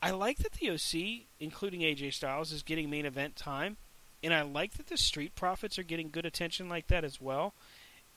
I 0.00 0.10
like 0.10 0.38
that 0.38 0.52
the 0.52 0.70
OC, 0.70 1.26
including 1.38 1.80
AJ 1.80 2.14
Styles, 2.14 2.52
is 2.52 2.62
getting 2.62 2.90
main 2.90 3.06
event 3.06 3.36
time, 3.36 3.76
and 4.22 4.32
I 4.32 4.42
like 4.42 4.74
that 4.74 4.88
the 4.88 4.96
Street 4.96 5.34
Profits 5.34 5.78
are 5.78 5.82
getting 5.82 6.10
good 6.10 6.26
attention 6.26 6.68
like 6.68 6.86
that 6.88 7.04
as 7.04 7.20
well. 7.20 7.54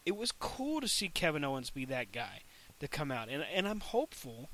It 0.06 0.16
was 0.16 0.32
cool 0.32 0.82
to 0.82 0.88
see 0.88 1.08
Kevin 1.08 1.43
Owens 1.43 1.70
be 1.70 1.86
that 1.86 2.12
guy 2.12 2.41
to 2.80 2.88
come 2.88 3.12
out, 3.12 3.30
and 3.30 3.43
and 3.53 3.68
I'm 3.68 3.80
hopeful 3.80 4.49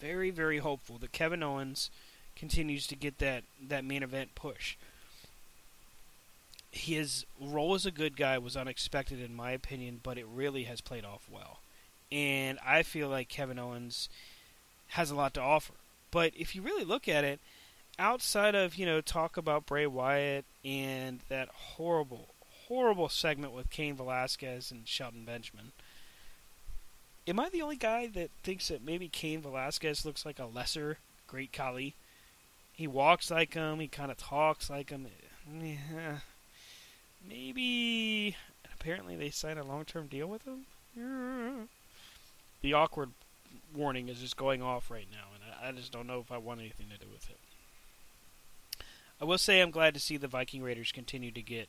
very, 0.00 0.30
very 0.30 0.58
hopeful 0.58 0.98
that 0.98 1.12
Kevin 1.12 1.42
Owens 1.42 1.90
continues 2.36 2.86
to 2.86 2.96
get 2.96 3.18
that, 3.18 3.44
that 3.66 3.84
main 3.84 4.02
event 4.02 4.34
push. 4.34 4.76
His 6.70 7.24
role 7.40 7.74
as 7.74 7.86
a 7.86 7.90
good 7.90 8.16
guy 8.16 8.38
was 8.38 8.56
unexpected, 8.56 9.20
in 9.20 9.34
my 9.34 9.52
opinion, 9.52 10.00
but 10.02 10.18
it 10.18 10.26
really 10.32 10.64
has 10.64 10.80
played 10.80 11.04
off 11.04 11.26
well. 11.30 11.60
And 12.12 12.58
I 12.64 12.82
feel 12.82 13.08
like 13.08 13.28
Kevin 13.28 13.58
Owens 13.58 14.08
has 14.88 15.10
a 15.10 15.16
lot 15.16 15.34
to 15.34 15.40
offer. 15.40 15.74
But 16.10 16.32
if 16.36 16.54
you 16.54 16.62
really 16.62 16.84
look 16.84 17.08
at 17.08 17.24
it, 17.24 17.40
outside 17.98 18.54
of, 18.54 18.76
you 18.76 18.86
know, 18.86 19.00
talk 19.00 19.36
about 19.36 19.66
Bray 19.66 19.86
Wyatt 19.86 20.44
and 20.64 21.20
that 21.28 21.48
horrible, 21.48 22.28
horrible 22.66 23.08
segment 23.08 23.52
with 23.52 23.70
Cain 23.70 23.96
Velasquez 23.96 24.70
and 24.70 24.86
Shelton 24.86 25.24
Benjamin– 25.24 25.72
Am 27.28 27.38
I 27.38 27.50
the 27.50 27.60
only 27.60 27.76
guy 27.76 28.06
that 28.06 28.30
thinks 28.42 28.68
that 28.68 28.82
maybe 28.82 29.06
Cain 29.06 29.42
Velasquez 29.42 30.06
looks 30.06 30.24
like 30.24 30.38
a 30.38 30.46
lesser 30.46 30.96
Great 31.26 31.52
Khali? 31.52 31.94
He 32.72 32.86
walks 32.86 33.30
like 33.30 33.52
him. 33.52 33.80
He 33.80 33.88
kind 33.88 34.10
of 34.10 34.16
talks 34.16 34.70
like 34.70 34.88
him. 34.88 35.06
Yeah, 35.60 36.20
maybe. 37.28 38.34
Apparently, 38.74 39.14
they 39.14 39.28
signed 39.28 39.58
a 39.58 39.64
long-term 39.64 40.06
deal 40.06 40.26
with 40.26 40.46
him. 40.46 40.64
Yeah. 40.96 41.66
The 42.62 42.72
awkward 42.72 43.10
warning 43.76 44.08
is 44.08 44.20
just 44.20 44.38
going 44.38 44.62
off 44.62 44.90
right 44.90 45.08
now, 45.12 45.26
and 45.34 45.44
I, 45.62 45.68
I 45.68 45.72
just 45.72 45.92
don't 45.92 46.06
know 46.06 46.20
if 46.20 46.32
I 46.32 46.38
want 46.38 46.60
anything 46.60 46.86
to 46.88 47.04
do 47.04 47.10
with 47.12 47.28
it. 47.28 47.38
I 49.20 49.24
will 49.24 49.38
say 49.38 49.60
I'm 49.60 49.70
glad 49.70 49.94
to 49.94 50.00
see 50.00 50.16
the 50.16 50.28
Viking 50.28 50.62
Raiders 50.62 50.92
continue 50.92 51.30
to 51.32 51.42
get 51.42 51.68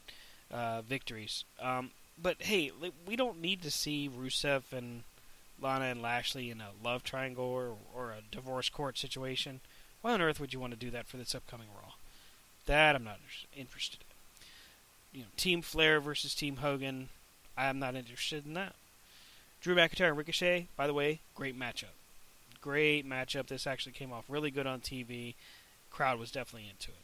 uh, 0.52 0.82
victories. 0.82 1.46
Um, 1.62 1.92
but 2.22 2.42
hey, 2.42 2.72
we 3.08 3.16
don't 3.16 3.42
need 3.42 3.62
to 3.64 3.72
see 3.72 4.10
Rusev 4.10 4.64
and 4.72 5.04
Lana 5.62 5.86
and 5.86 6.02
Lashley 6.02 6.52
in 6.52 6.62
a 6.62 6.70
love 6.84 7.04
triangle 7.04 7.46
or, 7.46 7.76
or 7.96 8.12
a 8.12 8.22
divorce 8.32 8.70
court 8.70 8.98
situation. 8.98 9.62
Why 10.02 10.14
on 10.14 10.22
earth 10.22 10.40
would 10.40 10.54
you 10.54 10.60
want 10.60 10.74
to 10.74 10.80
do 10.80 10.92
that 10.92 11.08
for 11.08 11.18
this 11.18 11.36
upcoming 11.36 11.68
Raw? 11.76 11.94
That 12.66 12.96
I'm 12.96 13.04
not 13.04 13.20
interested 13.56 14.00
in. 14.02 15.20
You 15.20 15.26
know, 15.26 15.30
Team 15.38 15.62
Flair 15.62 16.00
versus 16.00 16.36
Team 16.36 16.58
Hogan. 16.58 17.10
I'm 17.58 17.80
not 17.80 17.96
interested 17.96 18.46
in 18.46 18.54
that. 18.54 18.76
Drew 19.62 19.76
McIntyre 19.76 20.10
and 20.10 20.18
Ricochet, 20.18 20.68
by 20.78 20.88
the 20.88 20.94
way, 20.94 21.20
great 21.36 21.60
matchup. 21.60 21.96
Great 22.62 23.08
matchup. 23.08 23.48
This 23.48 23.68
actually 23.68 23.92
came 23.94 24.14
off 24.14 24.26
really 24.30 24.52
good 24.52 24.68
on 24.68 24.80
TV. 24.80 25.34
Crowd 25.90 26.20
was 26.20 26.32
definitely 26.32 26.70
into 26.70 26.92
it. 26.92 26.98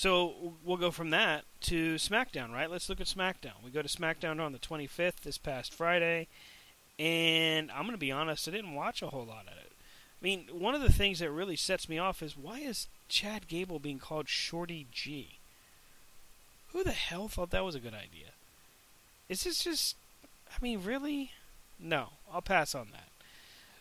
So 0.00 0.54
we'll 0.64 0.78
go 0.78 0.90
from 0.90 1.10
that 1.10 1.44
to 1.64 1.96
SmackDown, 1.96 2.54
right? 2.54 2.70
Let's 2.70 2.88
look 2.88 3.02
at 3.02 3.06
SmackDown. 3.06 3.62
We 3.62 3.70
go 3.70 3.82
to 3.82 3.88
SmackDown 3.88 4.40
on 4.40 4.52
the 4.52 4.58
25th 4.58 5.20
this 5.24 5.36
past 5.36 5.74
Friday, 5.74 6.26
and 6.98 7.70
I'm 7.70 7.82
going 7.82 7.92
to 7.92 7.98
be 7.98 8.10
honest, 8.10 8.48
I 8.48 8.52
didn't 8.52 8.72
watch 8.72 9.02
a 9.02 9.08
whole 9.08 9.26
lot 9.26 9.42
of 9.42 9.58
it. 9.58 9.72
I 9.72 10.24
mean, 10.24 10.46
one 10.52 10.74
of 10.74 10.80
the 10.80 10.90
things 10.90 11.18
that 11.18 11.30
really 11.30 11.54
sets 11.54 11.86
me 11.86 11.98
off 11.98 12.22
is 12.22 12.34
why 12.34 12.60
is 12.60 12.88
Chad 13.10 13.46
Gable 13.46 13.78
being 13.78 13.98
called 13.98 14.26
Shorty 14.26 14.86
G? 14.90 15.38
Who 16.72 16.82
the 16.82 16.92
hell 16.92 17.28
thought 17.28 17.50
that 17.50 17.66
was 17.66 17.74
a 17.74 17.78
good 17.78 17.92
idea? 17.92 18.30
Is 19.28 19.44
this 19.44 19.62
just. 19.62 19.96
I 20.50 20.56
mean, 20.62 20.82
really? 20.82 21.32
No, 21.78 22.12
I'll 22.32 22.40
pass 22.40 22.74
on 22.74 22.88
that. 22.92 23.10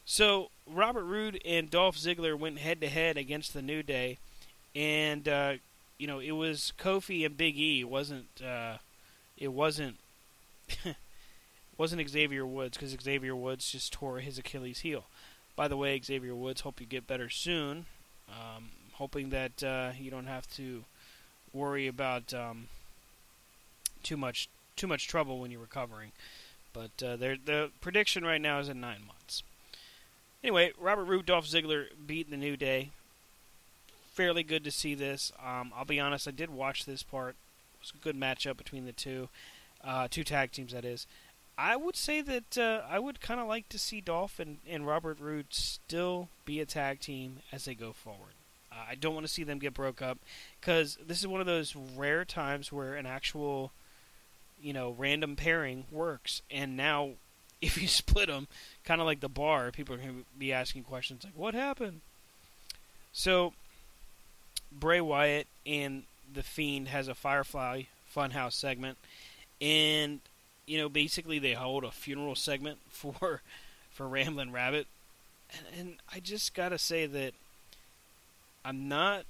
So, 0.03 0.49
Robert 0.67 1.05
Roode 1.05 1.41
and 1.45 1.69
Dolph 1.69 1.95
Ziggler 1.95 2.37
went 2.37 2.59
head 2.59 2.81
to 2.81 2.89
head 2.89 3.17
against 3.17 3.53
the 3.53 3.61
New 3.61 3.83
Day, 3.83 4.17
and, 4.75 5.25
uh, 5.25 5.53
you 5.99 6.07
know, 6.07 6.19
it 6.19 6.31
was 6.31 6.73
Kofi 6.79 7.25
and 7.25 7.37
Big 7.37 7.59
E. 7.59 7.81
It 7.81 7.89
wasn't. 7.89 8.41
Uh, 8.43 8.77
it 9.37 9.49
wasn't. 9.49 9.97
wasn't 11.77 12.09
Xavier 12.09 12.45
Woods 12.45 12.77
because 12.77 12.95
Xavier 13.01 13.35
Woods 13.35 13.71
just 13.71 13.93
tore 13.93 14.19
his 14.19 14.37
Achilles 14.37 14.79
heel. 14.79 15.05
By 15.55 15.67
the 15.67 15.77
way, 15.77 15.99
Xavier 15.99 16.33
Woods, 16.33 16.61
hope 16.61 16.79
you 16.79 16.87
get 16.87 17.05
better 17.05 17.29
soon. 17.29 17.85
Um, 18.29 18.69
hoping 18.93 19.29
that 19.29 19.61
uh, 19.63 19.91
you 19.99 20.09
don't 20.09 20.27
have 20.27 20.49
to 20.55 20.85
worry 21.53 21.87
about 21.87 22.33
um, 22.33 22.67
too 24.03 24.17
much 24.17 24.49
too 24.75 24.87
much 24.87 25.07
trouble 25.07 25.39
when 25.39 25.51
you're 25.51 25.59
recovering. 25.59 26.11
But 26.71 27.03
uh, 27.03 27.17
the 27.17 27.71
prediction 27.81 28.23
right 28.23 28.39
now 28.39 28.59
is 28.59 28.69
in 28.69 28.79
nine 28.79 29.01
months. 29.05 29.43
Anyway, 30.41 30.71
Robert 30.79 31.05
Roode, 31.05 31.25
Dolph 31.25 31.45
Ziggler 31.45 31.87
beat 32.05 32.29
the 32.29 32.37
New 32.37 32.55
Day. 32.55 32.91
Fairly 34.19 34.43
good 34.43 34.65
to 34.65 34.71
see 34.71 34.95
this. 34.95 35.31
Um, 35.41 35.71
I'll 35.73 35.85
be 35.85 35.97
honest, 35.97 36.27
I 36.27 36.31
did 36.31 36.49
watch 36.49 36.83
this 36.83 37.03
part. 37.03 37.37
It 37.75 37.79
was 37.79 37.93
a 37.95 38.03
good 38.03 38.19
matchup 38.19 38.57
between 38.57 38.83
the 38.83 38.91
two, 38.91 39.29
uh, 39.81 40.09
two 40.11 40.25
tag 40.25 40.51
teams. 40.51 40.73
That 40.73 40.83
is. 40.83 41.07
I 41.57 41.77
would 41.77 41.95
say 41.95 42.19
that 42.19 42.57
uh, 42.57 42.81
I 42.85 42.99
would 42.99 43.21
kind 43.21 43.39
of 43.39 43.47
like 43.47 43.69
to 43.69 43.79
see 43.79 44.01
Dolph 44.01 44.37
and, 44.37 44.57
and 44.69 44.85
Robert 44.85 45.21
Roode 45.21 45.53
still 45.53 46.27
be 46.43 46.59
a 46.59 46.65
tag 46.65 46.99
team 46.99 47.37
as 47.53 47.63
they 47.63 47.73
go 47.73 47.93
forward. 47.93 48.33
Uh, 48.69 48.83
I 48.89 48.95
don't 48.95 49.13
want 49.13 49.25
to 49.25 49.31
see 49.31 49.43
them 49.45 49.57
get 49.57 49.73
broke 49.73 50.01
up 50.01 50.17
because 50.59 50.97
this 51.07 51.19
is 51.19 51.27
one 51.27 51.39
of 51.39 51.47
those 51.47 51.73
rare 51.73 52.25
times 52.25 52.73
where 52.73 52.95
an 52.95 53.05
actual, 53.05 53.71
you 54.61 54.73
know, 54.73 54.97
random 54.97 55.37
pairing 55.37 55.85
works. 55.89 56.41
And 56.51 56.75
now, 56.75 57.11
if 57.61 57.81
you 57.81 57.87
split 57.87 58.27
them, 58.27 58.49
kind 58.83 58.99
of 58.99 59.07
like 59.07 59.21
the 59.21 59.29
bar, 59.29 59.71
people 59.71 59.95
are 59.95 59.99
going 59.99 60.09
to 60.09 60.25
be 60.37 60.51
asking 60.51 60.83
questions 60.83 61.23
like, 61.23 61.37
"What 61.37 61.53
happened?" 61.53 62.01
So, 63.13 63.53
Bray 64.71 65.01
Wyatt 65.01 65.47
and 65.65 66.03
the 66.31 66.43
Fiend 66.43 66.87
has 66.87 67.07
a 67.07 67.15
Firefly 67.15 67.83
Funhouse 68.15 68.53
segment, 68.53 68.97
and 69.61 70.19
you 70.65 70.77
know, 70.77 70.89
basically 70.89 71.39
they 71.39 71.53
hold 71.53 71.83
a 71.83 71.91
funeral 71.91 72.35
segment 72.35 72.79
for 72.89 73.41
for 73.91 74.07
Ramblin' 74.07 74.51
Rabbit, 74.51 74.87
and, 75.51 75.79
and 75.79 75.95
I 76.13 76.19
just 76.19 76.53
gotta 76.53 76.77
say 76.77 77.05
that 77.05 77.33
I'm 78.63 78.87
not 78.87 79.25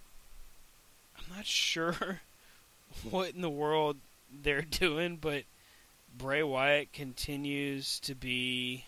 I'm 1.18 1.36
not 1.36 1.46
sure 1.46 2.22
what 3.10 3.34
in 3.34 3.42
the 3.42 3.50
world 3.50 3.98
they're 4.44 4.62
doing, 4.70 5.18
but 5.20 5.44
Bray 6.18 6.44
Wyatt 6.44 6.92
continues 6.92 8.00
to 8.02 8.16
be 8.16 8.86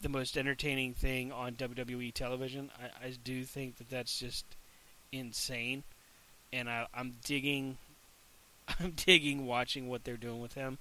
the 0.00 0.08
most 0.08 0.36
entertaining 0.36 0.94
thing 0.94 1.32
on 1.32 1.54
WWE 1.54 2.12
television. 2.12 2.70
I, 2.78 3.06
I 3.06 3.12
do 3.24 3.44
think 3.44 3.78
that 3.78 3.90
that's 3.90 4.18
just 4.18 4.44
insane, 5.12 5.84
and 6.52 6.68
I, 6.68 6.86
I'm 6.94 7.16
digging. 7.24 7.78
I'm 8.80 8.92
digging 8.92 9.46
watching 9.46 9.88
what 9.88 10.04
they're 10.04 10.16
doing 10.16 10.40
with 10.40 10.54
him. 10.54 10.78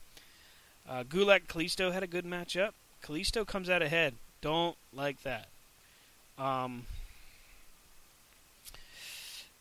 Uh, 0.87 1.03
Gulak 1.03 1.47
Kalisto 1.47 1.91
had 1.91 2.03
a 2.03 2.07
good 2.07 2.25
matchup. 2.25 2.71
Kalisto 3.03 3.45
comes 3.45 3.69
out 3.69 3.81
ahead. 3.81 4.15
Don't 4.41 4.77
like 4.93 5.21
that. 5.23 5.47
Um, 6.37 6.85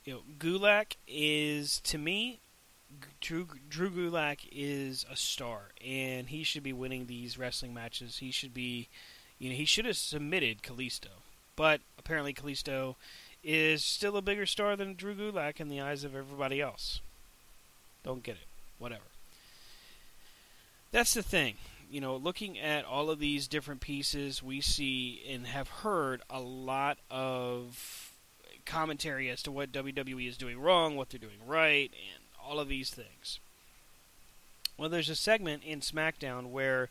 you 0.05 0.15
know, 0.15 0.21
Gulak 0.39 0.97
is 1.09 1.81
to 1.81 1.99
me, 1.99 2.39
Drew 3.21 3.49
Drew 3.69 3.91
Gulak 3.91 4.49
is 4.53 5.05
a 5.11 5.17
star, 5.17 5.71
and 5.85 6.29
he 6.29 6.45
should 6.45 6.63
be 6.63 6.73
winning 6.73 7.07
these 7.07 7.37
wrestling 7.37 7.75
matches. 7.75 8.19
He 8.19 8.31
should 8.31 8.55
be, 8.55 8.89
you 9.39 9.51
know, 9.51 9.57
he 9.57 9.65
should 9.65 9.85
have 9.85 9.97
submitted 9.97 10.63
Kalisto, 10.63 11.23
but 11.57 11.81
apparently 11.99 12.33
Kalisto 12.33 12.95
is 13.49 13.85
still 13.85 14.17
a 14.17 14.23
bigger 14.23 14.45
star 14.45 14.75
than 14.75 14.95
Drew 14.95 15.15
Gulak 15.15 15.61
in 15.61 15.69
the 15.69 15.81
eyes 15.81 16.03
of 16.03 16.17
everybody 16.17 16.61
else. 16.61 17.01
Don't 18.03 18.25
get 18.25 18.35
it. 18.35 18.47
Whatever. 18.81 19.05
That's 20.91 21.15
the 21.15 21.23
thing. 21.23 21.55
You 21.89 22.01
know, 22.01 22.17
looking 22.17 22.59
at 22.59 22.85
all 22.85 23.09
of 23.09 23.21
these 23.21 23.47
different 23.47 23.81
pieces, 23.81 24.43
we 24.43 24.61
see 24.61 25.23
and 25.31 25.47
have 25.47 25.69
heard 25.69 26.23
a 26.29 26.41
lot 26.41 26.99
of 27.09 28.11
commentary 28.65 29.31
as 29.31 29.45
to 29.45 29.53
what 29.53 29.71
WWE 29.71 30.29
is 30.29 30.37
doing 30.37 30.59
wrong, 30.59 30.97
what 30.97 31.11
they're 31.11 31.21
doing 31.21 31.39
right, 31.47 31.93
and 31.93 32.25
all 32.45 32.59
of 32.59 32.69
these 32.69 32.91
things. 32.91 33.39
Well, 34.77 34.89
there's 34.89 35.09
a 35.09 35.15
segment 35.15 35.63
in 35.63 35.81
SmackDown 35.81 36.51
where 36.51 36.89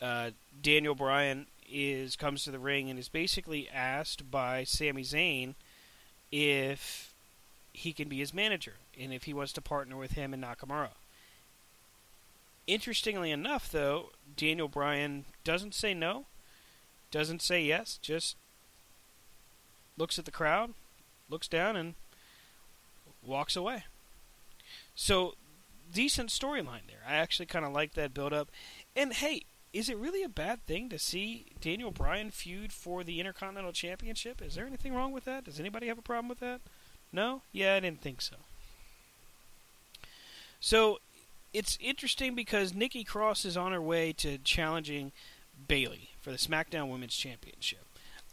uh, 0.00 0.30
Daniel 0.62 0.94
Bryan 0.94 1.46
is 1.70 2.16
comes 2.16 2.44
to 2.44 2.50
the 2.50 2.58
ring 2.58 2.88
and 2.88 2.98
is 2.98 3.10
basically 3.10 3.68
asked 3.68 4.30
by 4.30 4.64
Sami 4.64 5.02
Zayn 5.02 5.54
if 6.30 7.14
he 7.72 7.92
can 7.92 8.08
be 8.08 8.18
his 8.18 8.32
manager 8.32 8.74
and 8.98 9.12
if 9.12 9.24
he 9.24 9.34
wants 9.34 9.52
to 9.52 9.60
partner 9.60 9.96
with 9.96 10.12
him 10.12 10.32
and 10.32 10.42
Nakamura. 10.42 10.90
Interestingly 12.66 13.30
enough, 13.30 13.70
though, 13.70 14.10
Daniel 14.36 14.68
Bryan 14.68 15.24
doesn't 15.44 15.74
say 15.74 15.94
no, 15.94 16.26
doesn't 17.10 17.42
say 17.42 17.62
yes, 17.62 17.98
just 18.02 18.36
looks 19.96 20.18
at 20.18 20.24
the 20.24 20.30
crowd, 20.30 20.74
looks 21.30 21.48
down, 21.48 21.76
and 21.76 21.94
walks 23.24 23.56
away. 23.56 23.84
So, 24.94 25.34
decent 25.92 26.30
storyline 26.30 26.86
there. 26.88 27.02
I 27.06 27.14
actually 27.14 27.46
kind 27.46 27.64
of 27.64 27.72
like 27.72 27.94
that 27.94 28.14
build 28.14 28.32
up. 28.32 28.50
And 28.96 29.12
hey, 29.12 29.42
is 29.72 29.88
it 29.88 29.96
really 29.96 30.22
a 30.22 30.28
bad 30.28 30.64
thing 30.66 30.88
to 30.88 30.98
see 30.98 31.46
Daniel 31.60 31.90
Bryan 31.90 32.30
feud 32.30 32.72
for 32.72 33.04
the 33.04 33.20
Intercontinental 33.20 33.72
Championship? 33.72 34.40
Is 34.40 34.54
there 34.54 34.66
anything 34.66 34.94
wrong 34.94 35.12
with 35.12 35.24
that? 35.24 35.44
Does 35.44 35.60
anybody 35.60 35.88
have 35.88 35.98
a 35.98 36.02
problem 36.02 36.28
with 36.28 36.40
that? 36.40 36.60
No? 37.12 37.42
Yeah, 37.52 37.74
I 37.74 37.80
didn't 37.80 38.00
think 38.00 38.20
so. 38.20 38.36
So 40.60 41.00
it's 41.52 41.78
interesting 41.80 42.34
because 42.34 42.74
Nikki 42.74 43.04
Cross 43.04 43.44
is 43.44 43.56
on 43.56 43.72
her 43.72 43.80
way 43.80 44.12
to 44.14 44.38
challenging 44.38 45.12
Bayley 45.68 46.10
for 46.20 46.30
the 46.30 46.38
SmackDown 46.38 46.90
Women's 46.90 47.16
Championship. 47.16 47.84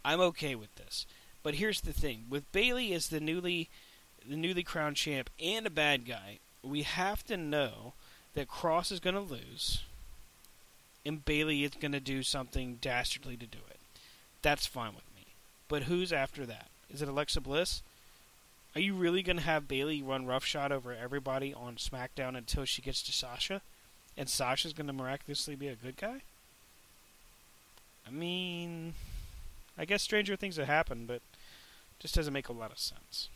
I'm 0.04 0.20
okay 0.20 0.54
with 0.54 0.74
this. 0.76 1.06
But 1.42 1.54
here's 1.54 1.82
the 1.82 1.92
thing: 1.92 2.24
with 2.28 2.50
Bayley 2.52 2.92
as 2.92 3.08
the 3.08 3.20
newly 3.20 3.68
the 4.26 4.36
newly 4.36 4.62
crowned 4.62 4.96
champ 4.96 5.30
and 5.42 5.66
a 5.66 5.70
bad 5.70 6.06
guy, 6.06 6.38
we 6.62 6.82
have 6.82 7.24
to 7.24 7.36
know 7.36 7.92
that 8.34 8.48
Cross 8.48 8.90
is 8.90 9.00
going 9.00 9.14
to 9.14 9.20
lose, 9.20 9.82
and 11.06 11.24
Bayley 11.24 11.64
is 11.64 11.72
going 11.80 11.92
to 11.92 12.00
do 12.00 12.22
something 12.22 12.78
dastardly 12.80 13.36
to 13.36 13.46
do 13.46 13.58
it. 13.70 13.78
That's 14.42 14.66
fine 14.66 14.94
with 14.94 15.04
me. 15.16 15.26
But 15.68 15.84
who's 15.84 16.12
after 16.12 16.46
that? 16.46 16.68
Is 16.90 17.02
it 17.02 17.08
Alexa 17.08 17.40
Bliss? 17.40 17.82
Are 18.74 18.80
you 18.80 18.94
really 18.94 19.22
going 19.22 19.36
to 19.36 19.42
have 19.42 19.68
Bayley 19.68 20.02
run 20.02 20.26
roughshod 20.26 20.72
over 20.72 20.94
everybody 20.94 21.54
on 21.54 21.76
SmackDown 21.76 22.36
until 22.36 22.64
she 22.64 22.82
gets 22.82 23.02
to 23.02 23.12
Sasha? 23.12 23.62
And 24.16 24.28
Sasha's 24.28 24.72
going 24.72 24.86
to 24.86 24.92
miraculously 24.92 25.54
be 25.54 25.68
a 25.68 25.76
good 25.76 25.96
guy? 25.96 26.22
I 28.06 28.10
mean, 28.10 28.94
I 29.78 29.84
guess 29.84 30.02
stranger 30.02 30.36
things 30.36 30.56
have 30.56 30.66
happened, 30.66 31.06
but 31.06 31.22
just 31.98 32.14
doesn't 32.14 32.32
make 32.32 32.48
a 32.48 32.52
lot 32.52 32.70
of 32.70 32.78
sense. 32.78 33.28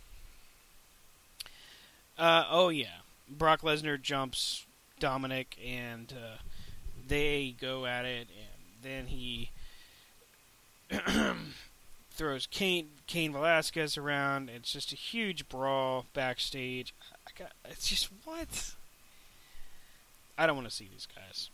Uh, 2.18 2.44
oh, 2.50 2.68
yeah. 2.68 2.98
Brock 3.30 3.62
Lesnar 3.62 4.00
jumps 4.00 4.66
Dominic, 4.98 5.56
and 5.64 6.12
uh, 6.12 6.38
they 7.08 7.54
go 7.60 7.86
at 7.86 8.04
it, 8.04 8.28
and 8.28 8.82
then 8.82 9.06
he 9.06 9.50
throws 12.12 12.46
Cain 12.46 12.88
Cain 13.06 13.32
Velasquez 13.32 13.96
around. 13.96 14.50
It's 14.50 14.72
just 14.72 14.92
a 14.92 14.96
huge 14.96 15.48
brawl 15.48 16.06
backstage. 16.14 16.94
Got, 17.38 17.52
it's 17.66 17.88
just 17.88 18.08
what? 18.24 18.74
I 20.36 20.46
don't 20.46 20.56
want 20.56 20.68
to 20.68 20.74
see 20.74 20.88
these 20.92 21.06
guys. 21.14 21.50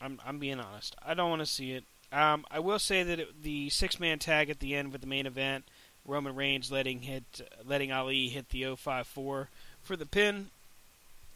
I'm 0.00 0.20
I'm 0.26 0.38
being 0.38 0.60
honest. 0.60 0.96
I 1.04 1.14
don't 1.14 1.30
want 1.30 1.40
to 1.40 1.46
see 1.46 1.72
it. 1.72 1.84
Um, 2.12 2.44
I 2.50 2.58
will 2.58 2.78
say 2.78 3.02
that 3.02 3.20
it, 3.20 3.42
the 3.42 3.70
six 3.70 3.98
man 3.98 4.18
tag 4.18 4.50
at 4.50 4.60
the 4.60 4.74
end 4.74 4.92
with 4.92 5.00
the 5.00 5.06
main 5.06 5.26
event, 5.26 5.64
Roman 6.06 6.34
Reigns 6.34 6.70
letting 6.70 7.02
hit 7.02 7.24
letting 7.66 7.92
Ali 7.92 8.28
hit 8.28 8.50
the 8.50 8.64
054 8.76 9.48
for 9.82 9.96
the 9.96 10.06
pin. 10.06 10.48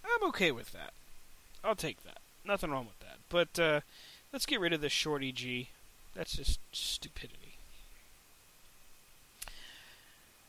I'm 0.05 0.29
okay 0.29 0.53
with 0.53 0.73
that. 0.73 0.93
I'll 1.65 1.75
take 1.75 2.05
that. 2.05 2.19
Nothing 2.47 2.71
wrong 2.71 2.87
with 2.87 2.99
that. 3.01 3.19
But 3.29 3.59
uh, 3.59 3.81
let's 4.33 4.47
get 4.47 4.61
rid 4.61 4.73
of 4.73 4.81
this 4.81 4.93
shorty 4.93 5.33
G. 5.33 5.71
That's 6.15 6.37
just 6.37 6.61
stupidity. 6.73 7.57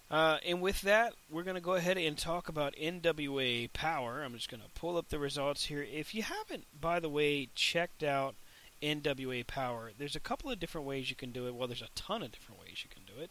Uh, 0.09 0.37
and 0.45 0.61
with 0.61 0.81
that, 0.81 1.13
we're 1.29 1.43
going 1.43 1.55
to 1.55 1.61
go 1.61 1.73
ahead 1.73 1.97
and 1.97 2.17
talk 2.17 2.47
about 2.47 2.75
NWA 2.75 3.71
Power. 3.73 4.23
I'm 4.23 4.33
just 4.33 4.49
going 4.49 4.63
to 4.63 4.79
pull 4.79 4.97
up 4.97 5.09
the 5.09 5.19
results 5.19 5.65
here. 5.65 5.83
If 5.83 6.15
you 6.15 6.23
haven't, 6.23 6.65
by 6.79 7.01
the 7.01 7.09
way, 7.09 7.49
checked 7.55 8.03
out 8.03 8.35
NWA 8.81 9.45
Power, 9.45 9.91
there's 9.97 10.15
a 10.15 10.21
couple 10.21 10.49
of 10.49 10.59
different 10.59 10.87
ways 10.87 11.09
you 11.09 11.17
can 11.17 11.31
do 11.31 11.45
it. 11.45 11.55
Well, 11.55 11.67
there's 11.67 11.81
a 11.81 11.89
ton 11.95 12.23
of 12.23 12.31
different 12.31 12.61
ways 12.61 12.85
you 12.85 12.89
can 12.89 13.03
do 13.03 13.21
it. 13.21 13.29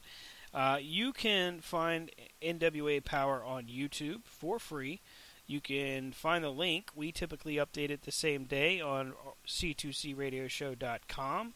Uh, 0.52 0.78
you 0.80 1.12
can 1.12 1.60
find 1.60 2.10
NWA 2.42 3.02
Power 3.02 3.42
on 3.42 3.64
YouTube 3.64 4.24
for 4.24 4.58
free. 4.58 5.00
You 5.46 5.60
can 5.60 6.12
find 6.12 6.42
the 6.42 6.50
link. 6.50 6.90
We 6.94 7.12
typically 7.12 7.56
update 7.56 7.90
it 7.90 8.02
the 8.02 8.12
same 8.12 8.44
day 8.44 8.80
on 8.80 9.12
C2CRadioshow.com. 9.46 11.52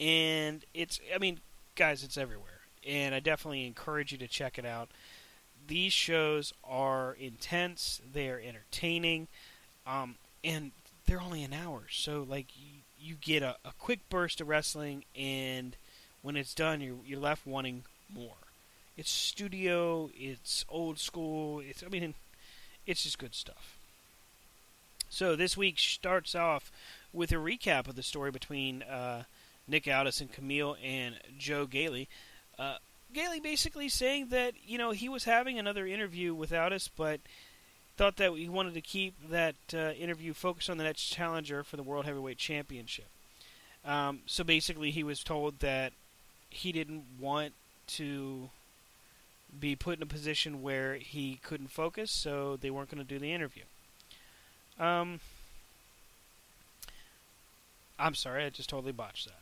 And 0.00 0.64
it's, 0.72 1.00
I 1.12 1.18
mean, 1.18 1.40
guys, 1.74 2.04
it's 2.04 2.16
everywhere 2.16 2.58
and 2.86 3.14
I 3.14 3.20
definitely 3.20 3.66
encourage 3.66 4.12
you 4.12 4.18
to 4.18 4.26
check 4.26 4.58
it 4.58 4.64
out. 4.64 4.88
These 5.66 5.92
shows 5.92 6.52
are 6.64 7.16
intense, 7.20 8.00
they 8.12 8.30
are 8.30 8.40
entertaining, 8.40 9.28
um, 9.86 10.16
and 10.42 10.72
they're 11.06 11.20
only 11.20 11.44
an 11.44 11.52
hour. 11.52 11.82
So, 11.90 12.24
like, 12.28 12.46
you, 12.56 12.80
you 12.98 13.16
get 13.20 13.42
a, 13.42 13.56
a 13.64 13.72
quick 13.78 14.00
burst 14.08 14.40
of 14.40 14.48
wrestling, 14.48 15.04
and 15.16 15.76
when 16.22 16.36
it's 16.36 16.54
done, 16.54 16.80
you're, 16.80 16.96
you're 17.04 17.20
left 17.20 17.46
wanting 17.46 17.84
more. 18.12 18.36
It's 18.96 19.10
studio, 19.10 20.10
it's 20.14 20.64
old 20.68 20.98
school, 20.98 21.60
it's, 21.60 21.84
I 21.84 21.88
mean, 21.88 22.14
it's 22.88 23.02
just 23.02 23.18
good 23.18 23.34
stuff. 23.34 23.76
So, 25.10 25.36
this 25.36 25.56
week 25.56 25.78
starts 25.78 26.34
off 26.34 26.72
with 27.12 27.32
a 27.32 27.36
recap 27.36 27.86
of 27.86 27.96
the 27.96 28.02
story 28.02 28.30
between 28.30 28.82
uh, 28.82 29.24
Nick 29.68 29.86
Aldis 29.86 30.20
and 30.20 30.32
Kamille 30.32 30.76
and 30.82 31.16
Joe 31.38 31.66
Gailey. 31.66 32.08
Uh, 32.58 32.76
Gailey 33.12 33.40
basically 33.40 33.88
saying 33.88 34.28
that 34.30 34.54
you 34.66 34.78
know 34.78 34.90
he 34.90 35.08
was 35.08 35.24
having 35.24 35.58
another 35.58 35.86
interview 35.86 36.34
without 36.34 36.72
us, 36.72 36.88
but 36.88 37.20
thought 37.96 38.16
that 38.16 38.32
he 38.32 38.48
wanted 38.48 38.74
to 38.74 38.80
keep 38.80 39.14
that 39.30 39.56
uh, 39.74 39.92
interview 39.92 40.32
focused 40.32 40.70
on 40.70 40.78
the 40.78 40.84
next 40.84 41.04
challenger 41.04 41.62
for 41.62 41.76
the 41.76 41.82
World 41.82 42.04
Heavyweight 42.04 42.38
Championship. 42.38 43.08
Um, 43.84 44.20
so 44.26 44.44
basically, 44.44 44.90
he 44.90 45.02
was 45.02 45.22
told 45.22 45.60
that 45.60 45.92
he 46.50 46.72
didn't 46.72 47.04
want 47.20 47.52
to 47.88 48.50
be 49.58 49.76
put 49.76 49.98
in 49.98 50.02
a 50.02 50.06
position 50.06 50.62
where 50.62 50.94
he 50.94 51.40
couldn't 51.42 51.70
focus, 51.70 52.10
so 52.10 52.56
they 52.56 52.70
weren't 52.70 52.90
going 52.90 53.04
to 53.04 53.08
do 53.08 53.18
the 53.18 53.32
interview. 53.32 53.62
Um, 54.78 55.20
I'm 57.98 58.14
sorry, 58.14 58.44
I 58.44 58.50
just 58.50 58.68
totally 58.68 58.92
botched 58.92 59.26
that. 59.26 59.40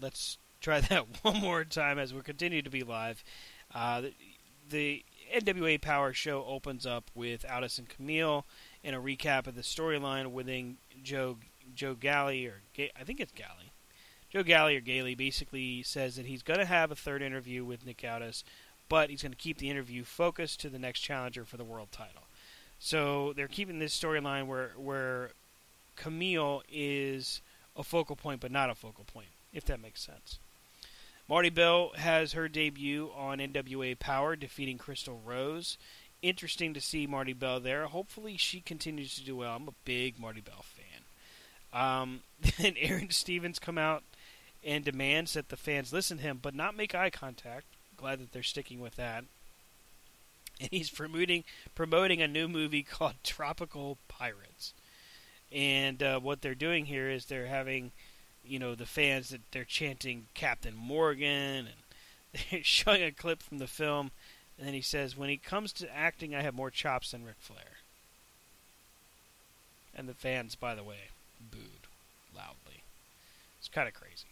Let's 0.00 0.38
try 0.60 0.80
that 0.88 1.06
one 1.22 1.40
more 1.40 1.64
time 1.64 1.98
as 1.98 2.14
we 2.14 2.20
continue 2.20 2.62
to 2.62 2.70
be 2.70 2.82
live. 2.82 3.24
Uh, 3.74 4.02
the, 4.02 4.12
the, 4.70 5.04
NWA 5.34 5.78
Power 5.78 6.14
show 6.14 6.42
opens 6.46 6.86
up 6.86 7.10
with 7.14 7.44
Aldis 7.44 7.78
and 7.78 7.86
Kamille 7.86 8.44
and 8.82 8.96
a 8.96 8.98
recap 8.98 9.46
of 9.46 9.54
the 9.54 9.60
storyline 9.60 10.28
winning 10.28 10.78
Joe 11.02 11.36
Joe 11.74 11.94
Galley 11.94 12.46
or 12.46 12.62
Ga- 12.74 12.92
I 12.98 13.04
think 13.04 13.20
it's 13.20 13.32
Galley. 13.32 13.72
Joe 14.30 14.42
Galley 14.42 14.76
or 14.76 14.80
Gailey 14.80 15.14
basically 15.14 15.82
says 15.82 16.16
that 16.16 16.24
he's 16.24 16.42
going 16.42 16.60
to 16.60 16.64
have 16.64 16.90
a 16.90 16.96
third 16.96 17.20
interview 17.20 17.62
with 17.62 17.84
Nick 17.84 18.02
Aldis, 18.10 18.42
but 18.88 19.10
he's 19.10 19.22
going 19.22 19.32
to 19.32 19.38
keep 19.38 19.58
the 19.58 19.70
interview 19.70 20.04
focused 20.04 20.60
to 20.60 20.68
the 20.68 20.78
next 20.78 21.00
challenger 21.00 21.44
for 21.44 21.56
the 21.56 21.64
world 21.64 21.88
title. 21.92 22.22
So 22.78 23.32
they're 23.34 23.48
keeping 23.48 23.78
this 23.78 23.98
storyline 23.98 24.46
where 24.46 24.72
where 24.76 25.30
Kamille 25.96 26.62
is 26.70 27.40
a 27.76 27.82
focal 27.82 28.16
point, 28.16 28.40
but 28.40 28.50
not 28.50 28.70
a 28.70 28.74
focal 28.74 29.04
point, 29.04 29.28
if 29.52 29.64
that 29.66 29.80
makes 29.80 30.02
sense. 30.02 30.38
Marti 31.28 31.50
Belle 31.50 31.90
has 31.96 32.32
her 32.32 32.48
debut 32.48 33.10
on 33.14 33.38
NWA 33.38 33.98
Power, 33.98 34.34
defeating 34.34 34.78
Crystal 34.78 35.20
Rose. 35.24 35.76
Interesting 36.22 36.72
to 36.74 36.80
see 36.80 37.06
Marti 37.06 37.34
Belle 37.34 37.60
there. 37.60 37.86
Hopefully, 37.86 38.36
she 38.36 38.60
continues 38.60 39.14
to 39.16 39.24
do 39.24 39.36
well. 39.36 39.56
I'm 39.56 39.68
a 39.68 39.74
big 39.84 40.18
Marti 40.18 40.40
Belle 40.40 40.64
fan. 40.64 41.80
Um, 41.80 42.20
then 42.58 42.74
Aron 42.80 43.10
Stevens 43.10 43.58
come 43.58 43.76
out 43.76 44.02
and 44.64 44.84
demands 44.84 45.34
that 45.34 45.50
the 45.50 45.56
fans 45.56 45.92
listen 45.92 46.16
to 46.16 46.22
him, 46.22 46.38
but 46.40 46.54
not 46.54 46.76
make 46.76 46.94
eye 46.94 47.10
contact. 47.10 47.66
Glad 47.98 48.20
that 48.20 48.32
they're 48.32 48.42
sticking 48.42 48.80
with 48.80 48.96
that. 48.96 49.24
And 50.60 50.70
he's 50.70 50.90
promoting 50.90 51.44
promoting 51.74 52.22
a 52.22 52.28
new 52.28 52.48
movie 52.48 52.82
called 52.90 53.14
Tropical 53.22 53.98
Pirates. 54.08 54.72
And 55.52 56.02
uh, 56.02 56.20
what 56.20 56.40
they're 56.40 56.54
doing 56.54 56.86
here 56.86 57.10
is 57.10 57.26
they're 57.26 57.46
having 57.46 57.90
you 58.44 58.58
know 58.58 58.74
the 58.74 58.86
fans 58.86 59.30
that 59.30 59.40
they're 59.52 59.64
chanting 59.64 60.26
Captain 60.34 60.74
Morgan 60.74 61.66
and 61.66 62.42
they're 62.50 62.62
showing 62.62 63.02
a 63.02 63.10
clip 63.10 63.42
from 63.42 63.58
the 63.58 63.66
film 63.66 64.10
and 64.56 64.66
then 64.66 64.74
he 64.74 64.80
says 64.80 65.16
when 65.16 65.30
it 65.30 65.42
comes 65.42 65.72
to 65.74 65.96
acting 65.96 66.34
I 66.34 66.42
have 66.42 66.54
more 66.54 66.70
chops 66.70 67.10
than 67.10 67.24
Ric 67.24 67.36
Flair. 67.40 67.78
And 69.94 70.08
the 70.08 70.14
fans 70.14 70.54
by 70.54 70.74
the 70.74 70.84
way 70.84 71.10
booed 71.50 71.88
loudly. 72.34 72.82
It's 73.58 73.68
kind 73.68 73.88
of 73.88 73.94
crazy. 73.94 74.28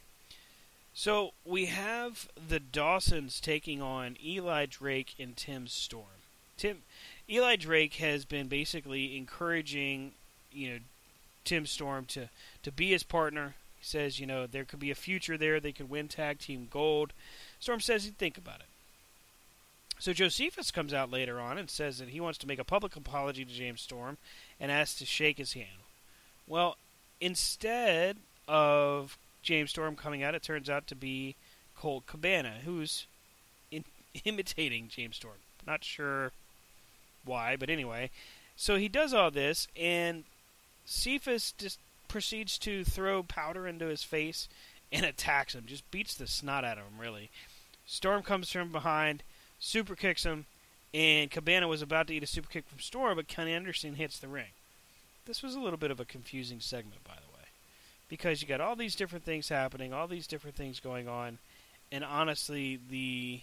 So 0.98 1.34
we 1.44 1.66
have 1.66 2.26
the 2.48 2.58
Dawsons 2.58 3.38
taking 3.38 3.82
on 3.82 4.16
Eli 4.24 4.64
Drake 4.64 5.14
and 5.20 5.36
Tim 5.36 5.66
Storm. 5.66 6.06
Tim 6.56 6.78
Eli 7.28 7.56
Drake 7.56 7.96
has 7.96 8.24
been 8.24 8.48
basically 8.48 9.14
encouraging, 9.14 10.12
you 10.50 10.70
know, 10.70 10.78
Tim 11.44 11.66
Storm 11.66 12.06
to 12.06 12.30
to 12.62 12.72
be 12.72 12.92
his 12.92 13.02
partner, 13.02 13.56
He 13.78 13.84
says, 13.84 14.18
you 14.18 14.26
know, 14.26 14.46
there 14.46 14.64
could 14.64 14.80
be 14.80 14.90
a 14.90 14.94
future 14.94 15.36
there. 15.36 15.60
They 15.60 15.70
could 15.70 15.90
win 15.90 16.08
tag 16.08 16.38
team 16.38 16.66
gold. 16.70 17.12
Storm 17.60 17.80
says 17.80 18.04
he'd 18.04 18.16
think 18.16 18.38
about 18.38 18.60
it. 18.60 18.66
So 19.98 20.14
Jocephus 20.14 20.70
comes 20.70 20.94
out 20.94 21.10
later 21.10 21.38
on 21.38 21.58
and 21.58 21.68
says 21.68 21.98
that 21.98 22.08
he 22.08 22.22
wants 22.22 22.38
to 22.38 22.48
make 22.48 22.58
a 22.58 22.64
public 22.64 22.96
apology 22.96 23.44
to 23.44 23.52
James 23.52 23.82
Storm 23.82 24.16
and 24.58 24.72
asks 24.72 24.98
to 25.00 25.04
shake 25.04 25.36
his 25.36 25.52
hand. 25.52 25.84
Well, 26.46 26.78
instead 27.20 28.16
of 28.48 29.18
James 29.46 29.70
Storm 29.70 29.94
coming 29.94 30.24
out, 30.24 30.34
it 30.34 30.42
turns 30.42 30.68
out 30.68 30.88
to 30.88 30.96
be 30.96 31.36
Colt 31.78 32.04
Cabana, 32.06 32.54
who's 32.64 33.06
in, 33.70 33.84
imitating 34.24 34.88
James 34.88 35.16
Storm. 35.16 35.36
Not 35.66 35.84
sure 35.84 36.32
why, 37.24 37.56
but 37.56 37.70
anyway. 37.70 38.10
So 38.56 38.76
he 38.76 38.88
does 38.88 39.14
all 39.14 39.30
this, 39.30 39.68
and 39.76 40.24
Cephas 40.84 41.54
just 41.56 41.78
proceeds 42.08 42.58
to 42.58 42.84
throw 42.84 43.22
powder 43.22 43.68
into 43.68 43.86
his 43.86 44.02
face 44.02 44.48
and 44.90 45.06
attacks 45.06 45.54
him. 45.54 45.64
Just 45.66 45.88
beats 45.92 46.14
the 46.14 46.26
snot 46.26 46.64
out 46.64 46.78
of 46.78 46.84
him, 46.84 46.98
really. 46.98 47.30
Storm 47.86 48.22
comes 48.22 48.50
from 48.50 48.72
behind, 48.72 49.22
super 49.60 49.94
kicks 49.94 50.24
him, 50.24 50.46
and 50.92 51.30
Cabana 51.30 51.68
was 51.68 51.82
about 51.82 52.08
to 52.08 52.14
eat 52.14 52.22
a 52.24 52.26
super 52.26 52.48
kick 52.48 52.66
from 52.66 52.80
Storm, 52.80 53.14
but 53.16 53.28
Kenny 53.28 53.52
Anderson 53.52 53.94
hits 53.94 54.18
the 54.18 54.28
ring. 54.28 54.50
This 55.24 55.42
was 55.42 55.54
a 55.54 55.60
little 55.60 55.76
bit 55.76 55.90
of 55.92 56.00
a 56.00 56.04
confusing 56.04 56.58
segment, 56.58 57.04
by 57.04 57.14
the 57.14 57.25
way, 57.25 57.25
because 58.08 58.40
you 58.40 58.48
got 58.48 58.60
all 58.60 58.76
these 58.76 58.94
different 58.94 59.24
things 59.24 59.48
happening, 59.48 59.92
all 59.92 60.06
these 60.06 60.26
different 60.26 60.56
things 60.56 60.80
going 60.80 61.08
on, 61.08 61.38
and 61.90 62.04
honestly, 62.04 62.78
the 62.90 63.40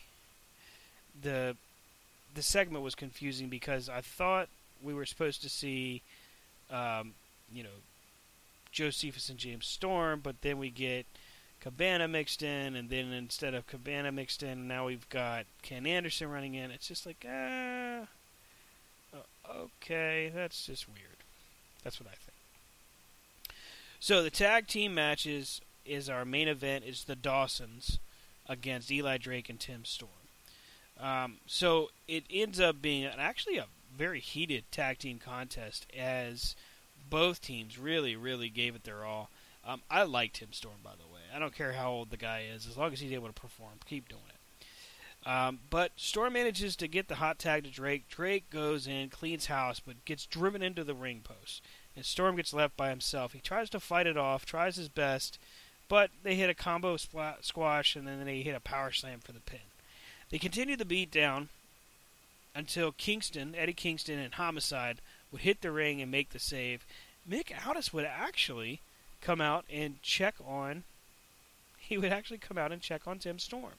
the 1.21 1.55
the 2.33 2.41
segment 2.41 2.83
was 2.83 2.95
confusing 2.95 3.49
because 3.49 3.89
I 3.89 4.01
thought 4.01 4.47
we 4.83 4.93
were 4.93 5.05
supposed 5.05 5.41
to 5.43 5.49
see, 5.49 6.01
um, 6.71 7.13
you 7.53 7.63
know, 7.63 7.69
Jocephus 8.71 9.29
and 9.29 9.37
James 9.37 9.67
Storm, 9.67 10.19
but 10.23 10.41
then 10.41 10.57
we 10.57 10.69
get 10.69 11.05
Cabana 11.61 12.07
mixed 12.07 12.43
in, 12.43 12.75
and 12.75 12.89
then 12.89 13.13
instead 13.13 13.53
of 13.53 13.67
Cabana 13.67 14.11
mixed 14.11 14.43
in, 14.43 14.67
now 14.67 14.87
we've 14.87 15.07
got 15.09 15.45
Ken 15.61 15.85
Anderson 15.85 16.29
running 16.29 16.55
in. 16.55 16.71
It's 16.71 16.87
just 16.87 17.05
like, 17.05 17.25
ah, 17.25 18.01
uh, 19.13 19.17
okay, 19.49 20.31
that's 20.33 20.65
just 20.65 20.89
weird. 20.89 21.23
That's 21.83 21.99
what 21.99 22.07
I 22.07 22.15
think. 22.15 22.32
So 24.03 24.21
the 24.21 24.29
tag 24.29 24.67
team 24.67 24.93
matches 24.93 25.61
is 25.85 26.09
our 26.09 26.25
main 26.25 26.49
event 26.49 26.83
is 26.83 27.05
the 27.05 27.15
Dawsons 27.15 27.99
against 28.49 28.91
Eli 28.91 29.17
Drake 29.17 29.47
and 29.47 29.57
Tim 29.57 29.85
Storm. 29.85 30.11
Um, 30.99 31.37
so 31.47 31.89
it 32.05 32.25
ends 32.29 32.59
up 32.59 32.81
being 32.81 33.05
actually 33.05 33.55
a 33.55 33.67
very 33.97 34.19
heated 34.19 34.65
tag 34.73 34.97
team 34.97 35.19
contest 35.19 35.87
as 35.97 36.53
both 37.09 37.39
teams 37.39 37.79
really, 37.79 38.17
really 38.17 38.49
gave 38.49 38.75
it 38.75 38.83
their 38.83 39.05
all. 39.05 39.29
Um, 39.65 39.83
I 39.89 40.03
like 40.03 40.33
Tim 40.33 40.51
Storm, 40.51 40.79
by 40.83 40.97
the 40.97 41.07
way. 41.07 41.21
I 41.33 41.39
don't 41.39 41.55
care 41.55 41.71
how 41.71 41.89
old 41.89 42.09
the 42.09 42.17
guy 42.17 42.43
is, 42.53 42.67
as 42.67 42.75
long 42.75 42.91
as 42.91 42.99
he's 42.99 43.13
able 43.13 43.27
to 43.27 43.33
perform, 43.33 43.75
keep 43.85 44.09
doing 44.09 44.21
it. 44.27 44.33
Um, 45.25 45.59
but 45.69 45.93
Storm 45.95 46.33
manages 46.33 46.75
to 46.75 46.89
get 46.89 47.07
the 47.07 47.15
hot 47.15 47.39
tag 47.39 47.63
to 47.63 47.69
Drake. 47.69 48.09
Drake 48.09 48.49
goes 48.49 48.85
in, 48.85 49.07
cleans 49.07 49.45
house, 49.45 49.79
but 49.79 50.03
gets 50.03 50.25
driven 50.25 50.61
into 50.61 50.83
the 50.83 50.93
ring 50.93 51.21
post. 51.23 51.61
And 51.95 52.05
Storm 52.05 52.35
gets 52.35 52.53
left 52.53 52.75
by 52.75 52.89
himself. 52.89 53.33
He 53.33 53.39
tries 53.39 53.69
to 53.69 53.79
fight 53.79 54.07
it 54.07 54.17
off, 54.17 54.45
tries 54.45 54.77
his 54.77 54.89
best, 54.89 55.37
but 55.87 56.09
they 56.23 56.35
hit 56.35 56.49
a 56.49 56.55
combo 56.55 56.97
squash 56.97 57.95
and 57.95 58.07
then 58.07 58.25
they 58.25 58.41
hit 58.41 58.55
a 58.55 58.59
power 58.59 58.91
slam 58.91 59.19
for 59.19 59.31
the 59.31 59.39
pin. 59.39 59.59
They 60.29 60.39
continue 60.39 60.75
the 60.75 60.85
beat 60.85 61.11
down 61.11 61.49
until 62.55 62.91
Kingston, 62.91 63.53
Eddie 63.55 63.73
Kingston, 63.73 64.17
and 64.17 64.33
Homicide 64.33 64.97
would 65.31 65.41
hit 65.41 65.61
the 65.61 65.71
ring 65.71 66.01
and 66.01 66.11
make 66.11 66.31
the 66.31 66.39
save. 66.39 66.85
Nick 67.27 67.53
Aldis 67.65 67.93
would 67.93 68.05
actually 68.05 68.81
come 69.21 69.39
out 69.39 69.65
and 69.71 70.01
check 70.01 70.35
on. 70.45 70.83
He 71.77 71.97
would 71.97 72.11
actually 72.11 72.39
come 72.39 72.57
out 72.57 72.71
and 72.71 72.81
check 72.81 73.07
on 73.07 73.19
Tim 73.19 73.37
Storm. 73.37 73.73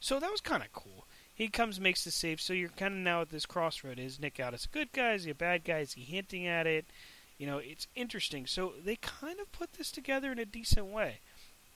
So 0.00 0.18
that 0.18 0.30
was 0.30 0.40
kind 0.40 0.62
of 0.62 0.72
cool. 0.72 1.04
He 1.34 1.48
comes, 1.48 1.78
makes 1.78 2.02
the 2.02 2.10
save. 2.10 2.40
So 2.40 2.52
you're 2.52 2.70
kind 2.70 2.94
of 2.94 3.00
now 3.00 3.20
at 3.20 3.30
this 3.30 3.46
crossroad: 3.46 3.98
is 3.98 4.18
Nick 4.18 4.40
Aldis 4.42 4.64
a 4.64 4.68
good 4.68 4.92
guy? 4.92 5.12
Is 5.12 5.24
he 5.24 5.30
a 5.30 5.34
bad 5.34 5.64
guy? 5.64 5.78
Is 5.78 5.92
he 5.92 6.02
hinting 6.02 6.46
at 6.46 6.66
it? 6.66 6.86
You 7.38 7.46
know, 7.46 7.58
it's 7.58 7.86
interesting. 7.94 8.46
So 8.46 8.72
they 8.82 8.96
kind 8.96 9.38
of 9.40 9.52
put 9.52 9.74
this 9.74 9.90
together 9.90 10.32
in 10.32 10.38
a 10.38 10.44
decent 10.44 10.86
way. 10.86 11.20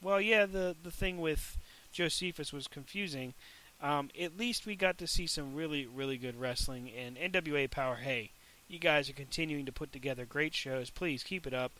Well, 0.01 0.19
yeah, 0.19 0.45
the 0.45 0.75
the 0.81 0.91
thing 0.91 1.19
with 1.19 1.57
Jocephus 1.91 2.51
was 2.51 2.67
confusing. 2.67 3.33
Um, 3.81 4.09
at 4.19 4.37
least 4.37 4.65
we 4.65 4.75
got 4.75 4.97
to 4.99 5.07
see 5.07 5.25
some 5.27 5.55
really, 5.55 5.85
really 5.87 6.17
good 6.17 6.39
wrestling. 6.39 6.91
And 6.91 7.17
NWA 7.17 7.69
Power, 7.69 7.95
hey, 7.95 8.31
you 8.67 8.79
guys 8.79 9.09
are 9.09 9.13
continuing 9.13 9.65
to 9.65 9.71
put 9.71 9.91
together 9.91 10.25
great 10.25 10.53
shows. 10.53 10.89
Please 10.89 11.23
keep 11.23 11.47
it 11.47 11.53
up. 11.53 11.71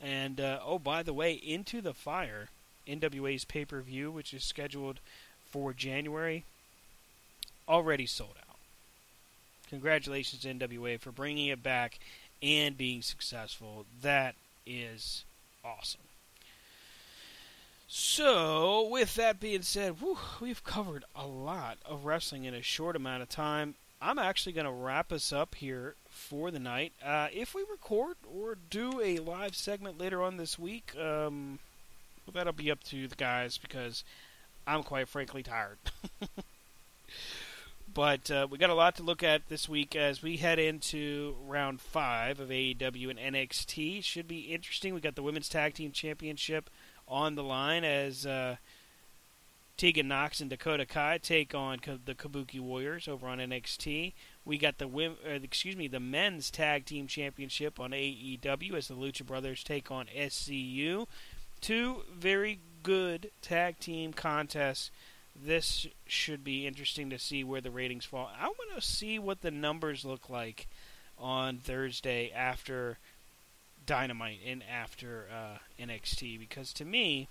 And 0.00 0.40
uh, 0.40 0.60
oh, 0.64 0.78
by 0.78 1.02
the 1.02 1.14
way, 1.14 1.32
Into 1.32 1.80
the 1.80 1.94
Fire, 1.94 2.48
NWA's 2.86 3.44
pay 3.44 3.64
per 3.64 3.80
view, 3.80 4.10
which 4.10 4.34
is 4.34 4.44
scheduled 4.44 5.00
for 5.46 5.72
January, 5.72 6.44
already 7.68 8.06
sold 8.06 8.34
out. 8.48 8.56
Congratulations 9.70 10.44
NWA 10.44 11.00
for 11.00 11.10
bringing 11.10 11.48
it 11.48 11.62
back 11.62 11.98
and 12.42 12.76
being 12.76 13.02
successful. 13.02 13.86
That 14.02 14.34
is 14.66 15.24
awesome. 15.64 16.00
So, 17.88 18.88
with 18.88 19.14
that 19.14 19.38
being 19.38 19.62
said, 19.62 20.00
whew, 20.00 20.18
we've 20.40 20.64
covered 20.64 21.04
a 21.14 21.26
lot 21.26 21.78
of 21.86 22.04
wrestling 22.04 22.44
in 22.44 22.52
a 22.52 22.62
short 22.62 22.96
amount 22.96 23.22
of 23.22 23.28
time. 23.28 23.74
I'm 24.02 24.18
actually 24.18 24.52
going 24.52 24.66
to 24.66 24.72
wrap 24.72 25.12
us 25.12 25.32
up 25.32 25.54
here 25.54 25.94
for 26.10 26.50
the 26.50 26.58
night. 26.58 26.92
Uh, 27.02 27.28
if 27.32 27.54
we 27.54 27.64
record 27.70 28.16
or 28.30 28.56
do 28.70 29.00
a 29.00 29.18
live 29.18 29.54
segment 29.54 29.98
later 29.98 30.22
on 30.22 30.36
this 30.36 30.58
week, 30.58 30.92
um, 31.00 31.60
well, 32.26 32.32
that'll 32.34 32.52
be 32.52 32.70
up 32.70 32.82
to 32.84 33.08
the 33.08 33.16
guys 33.16 33.56
because 33.56 34.04
I'm 34.66 34.82
quite 34.82 35.08
frankly 35.08 35.42
tired. 35.42 35.78
but 37.96 38.30
uh, 38.30 38.46
we 38.50 38.58
got 38.58 38.68
a 38.68 38.74
lot 38.74 38.94
to 38.96 39.02
look 39.02 39.22
at 39.22 39.48
this 39.48 39.70
week 39.70 39.96
as 39.96 40.22
we 40.22 40.36
head 40.36 40.58
into 40.58 41.34
round 41.46 41.80
five 41.80 42.38
of 42.40 42.50
AEW 42.50 43.08
and 43.08 43.34
NXT. 43.34 44.04
Should 44.04 44.28
be 44.28 44.40
interesting. 44.40 44.92
We 44.92 45.00
got 45.00 45.14
the 45.14 45.22
Women's 45.22 45.48
Tag 45.48 45.72
Team 45.72 45.92
Championship 45.92 46.68
on 47.08 47.36
the 47.36 47.42
line 47.42 47.84
as 47.84 48.26
uh, 48.26 48.56
Tegan 49.78 50.08
Nox 50.08 50.42
and 50.42 50.50
Dakota 50.50 50.84
Kai 50.84 51.16
take 51.16 51.54
on 51.54 51.78
the 52.04 52.14
Kabuki 52.14 52.60
Warriors 52.60 53.08
over 53.08 53.28
on 53.28 53.38
NXT. 53.38 54.12
We 54.44 54.58
got 54.58 54.76
the 54.76 54.88
uh, 54.88 55.30
excuse 55.42 55.74
me 55.74 55.88
the 55.88 55.98
men's 55.98 56.50
tag 56.50 56.84
team 56.84 57.06
championship 57.06 57.80
on 57.80 57.92
AEW 57.92 58.74
as 58.74 58.88
the 58.88 58.94
Lucha 58.94 59.24
Brothers 59.24 59.64
take 59.64 59.90
on 59.90 60.04
SCU. 60.14 61.06
Two 61.62 62.02
very 62.14 62.60
good 62.82 63.30
tag 63.40 63.78
team 63.78 64.12
contests. 64.12 64.90
This 65.44 65.86
should 66.06 66.42
be 66.42 66.66
interesting 66.66 67.10
to 67.10 67.18
see 67.18 67.44
where 67.44 67.60
the 67.60 67.70
ratings 67.70 68.04
fall. 68.04 68.30
I 68.40 68.46
want 68.46 68.74
to 68.74 68.80
see 68.80 69.18
what 69.18 69.42
the 69.42 69.50
numbers 69.50 70.04
look 70.04 70.30
like 70.30 70.66
on 71.18 71.58
Thursday 71.58 72.30
after 72.34 72.98
Dynamite 73.84 74.40
and 74.46 74.62
after 74.70 75.26
uh, 75.32 75.58
NXT 75.82 76.38
because 76.38 76.72
to 76.74 76.84
me, 76.84 77.28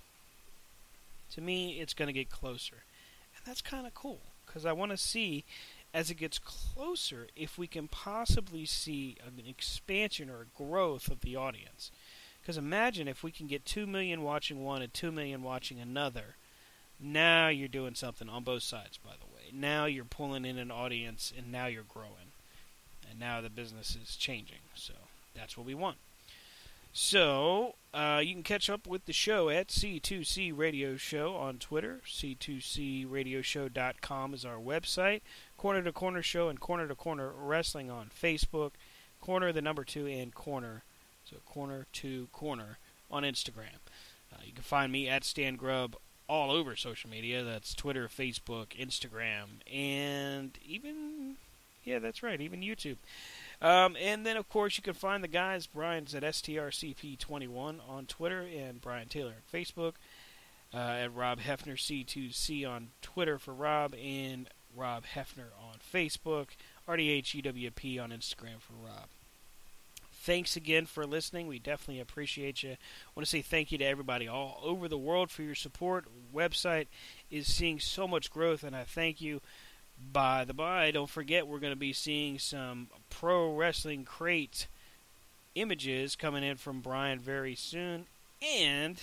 to 1.32 1.40
me, 1.40 1.80
it's 1.80 1.94
going 1.94 2.06
to 2.06 2.12
get 2.12 2.30
closer, 2.30 2.76
and 3.36 3.44
that's 3.44 3.60
kind 3.60 3.86
of 3.86 3.94
cool 3.94 4.20
because 4.46 4.64
I 4.64 4.72
want 4.72 4.92
to 4.92 4.96
see 4.96 5.44
as 5.92 6.10
it 6.10 6.14
gets 6.14 6.38
closer 6.38 7.26
if 7.36 7.58
we 7.58 7.66
can 7.66 7.88
possibly 7.88 8.64
see 8.64 9.16
an 9.26 9.42
expansion 9.46 10.30
or 10.30 10.42
a 10.42 10.62
growth 10.62 11.08
of 11.08 11.20
the 11.20 11.36
audience. 11.36 11.90
Because 12.40 12.56
imagine 12.56 13.08
if 13.08 13.24
we 13.24 13.32
can 13.32 13.46
get 13.46 13.64
two 13.64 13.86
million 13.86 14.22
watching 14.22 14.62
one 14.62 14.82
and 14.82 14.92
two 14.94 15.10
million 15.10 15.42
watching 15.42 15.80
another. 15.80 16.36
Now 16.98 17.48
you're 17.48 17.68
doing 17.68 17.94
something 17.94 18.28
on 18.28 18.44
both 18.44 18.62
sides, 18.62 18.98
by 18.98 19.12
the 19.18 19.26
way. 19.26 19.50
Now 19.52 19.84
you're 19.84 20.04
pulling 20.04 20.44
in 20.44 20.58
an 20.58 20.70
audience, 20.70 21.32
and 21.36 21.52
now 21.52 21.66
you're 21.66 21.82
growing, 21.82 22.32
and 23.08 23.20
now 23.20 23.40
the 23.40 23.50
business 23.50 23.96
is 24.00 24.16
changing. 24.16 24.60
So 24.74 24.94
that's 25.34 25.56
what 25.56 25.66
we 25.66 25.74
want. 25.74 25.98
So, 26.98 27.74
uh, 27.92 28.22
you 28.24 28.32
can 28.32 28.42
catch 28.42 28.70
up 28.70 28.86
with 28.86 29.04
the 29.04 29.12
show 29.12 29.50
at 29.50 29.68
C2C 29.68 30.56
Radio 30.56 30.96
Show 30.96 31.36
on 31.36 31.58
Twitter. 31.58 32.00
C2CRadioshow.com 32.06 34.32
is 34.32 34.46
our 34.46 34.56
website. 34.56 35.20
Corner 35.58 35.82
to 35.82 35.92
Corner 35.92 36.22
Show 36.22 36.48
and 36.48 36.58
Corner 36.58 36.88
to 36.88 36.94
Corner 36.94 37.32
Wrestling 37.36 37.90
on 37.90 38.08
Facebook. 38.08 38.70
Corner, 39.20 39.52
the 39.52 39.60
number 39.60 39.84
two, 39.84 40.06
and 40.06 40.34
Corner. 40.34 40.84
So, 41.28 41.36
Corner 41.44 41.84
to 41.92 42.28
Corner 42.32 42.78
on 43.10 43.24
Instagram. 43.24 43.76
Uh, 44.32 44.38
you 44.46 44.54
can 44.54 44.62
find 44.62 44.90
me 44.90 45.06
at 45.06 45.22
Stan 45.22 45.56
Grubb 45.56 45.96
all 46.28 46.50
over 46.50 46.76
social 46.76 47.10
media. 47.10 47.44
That's 47.44 47.74
Twitter, 47.74 48.08
Facebook, 48.08 48.68
Instagram, 48.78 49.60
and 49.72 50.58
even, 50.64 51.36
yeah, 51.84 51.98
that's 51.98 52.22
right, 52.22 52.40
even 52.40 52.60
YouTube. 52.60 52.96
Um, 53.62 53.96
and 54.00 54.26
then, 54.26 54.36
of 54.36 54.48
course, 54.48 54.76
you 54.76 54.82
can 54.82 54.94
find 54.94 55.24
the 55.24 55.28
guys. 55.28 55.66
Brian's 55.66 56.14
at 56.14 56.22
STRCP21 56.22 57.78
on 57.88 58.06
Twitter 58.06 58.40
and 58.40 58.80
Brian 58.80 59.08
Taylor 59.08 59.34
on 59.36 59.60
Facebook. 59.60 59.94
Uh, 60.74 60.78
at 60.78 61.14
Rob 61.14 61.38
Hefner 61.40 61.76
C2C 61.76 62.68
on 62.68 62.88
Twitter 63.00 63.38
for 63.38 63.54
Rob 63.54 63.94
and 63.94 64.48
Rob 64.74 65.04
Hefner 65.14 65.52
on 65.58 65.76
Facebook. 65.94 66.48
RDHEWP 66.88 68.02
on 68.02 68.10
Instagram 68.10 68.60
for 68.60 68.74
Rob. 68.84 69.08
Thanks 70.26 70.56
again 70.56 70.86
for 70.86 71.06
listening. 71.06 71.46
We 71.46 71.60
definitely 71.60 72.00
appreciate 72.00 72.64
you. 72.64 72.70
I 72.70 72.76
want 73.14 73.24
to 73.24 73.30
say 73.30 73.42
thank 73.42 73.70
you 73.70 73.78
to 73.78 73.84
everybody 73.84 74.26
all 74.26 74.60
over 74.64 74.88
the 74.88 74.98
world 74.98 75.30
for 75.30 75.42
your 75.42 75.54
support. 75.54 76.06
Website 76.34 76.88
is 77.30 77.46
seeing 77.46 77.78
so 77.78 78.08
much 78.08 78.28
growth, 78.28 78.64
and 78.64 78.74
I 78.74 78.82
thank 78.82 79.20
you. 79.20 79.40
By 80.12 80.44
the 80.44 80.52
by, 80.52 80.90
don't 80.90 81.08
forget 81.08 81.46
we're 81.46 81.60
going 81.60 81.72
to 81.72 81.78
be 81.78 81.92
seeing 81.92 82.40
some 82.40 82.88
pro 83.08 83.54
wrestling 83.54 84.04
crate 84.04 84.66
images 85.54 86.16
coming 86.16 86.42
in 86.42 86.56
from 86.56 86.80
Brian 86.80 87.20
very 87.20 87.54
soon. 87.54 88.06
And 88.42 89.00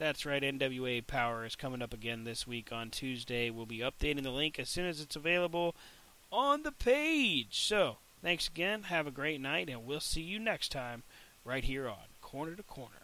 that's 0.00 0.26
right, 0.26 0.42
NWA 0.42 1.06
Power 1.06 1.44
is 1.44 1.54
coming 1.54 1.80
up 1.80 1.94
again 1.94 2.24
this 2.24 2.44
week 2.44 2.72
on 2.72 2.90
Tuesday. 2.90 3.50
We'll 3.50 3.66
be 3.66 3.78
updating 3.78 4.24
the 4.24 4.30
link 4.30 4.58
as 4.58 4.68
soon 4.68 4.86
as 4.86 5.00
it's 5.00 5.14
available 5.14 5.76
on 6.32 6.64
the 6.64 6.72
page. 6.72 7.60
So, 7.60 7.98
thanks 8.24 8.48
again. 8.48 8.84
Have 8.84 9.06
a 9.06 9.12
great 9.12 9.40
night, 9.40 9.68
and 9.68 9.84
we'll 9.84 10.00
see 10.00 10.22
you 10.22 10.38
next 10.40 10.72
time 10.72 11.02
right 11.44 11.62
here 11.62 11.86
on 11.86 12.08
Corner 12.22 12.56
to 12.56 12.62
Corner. 12.62 13.03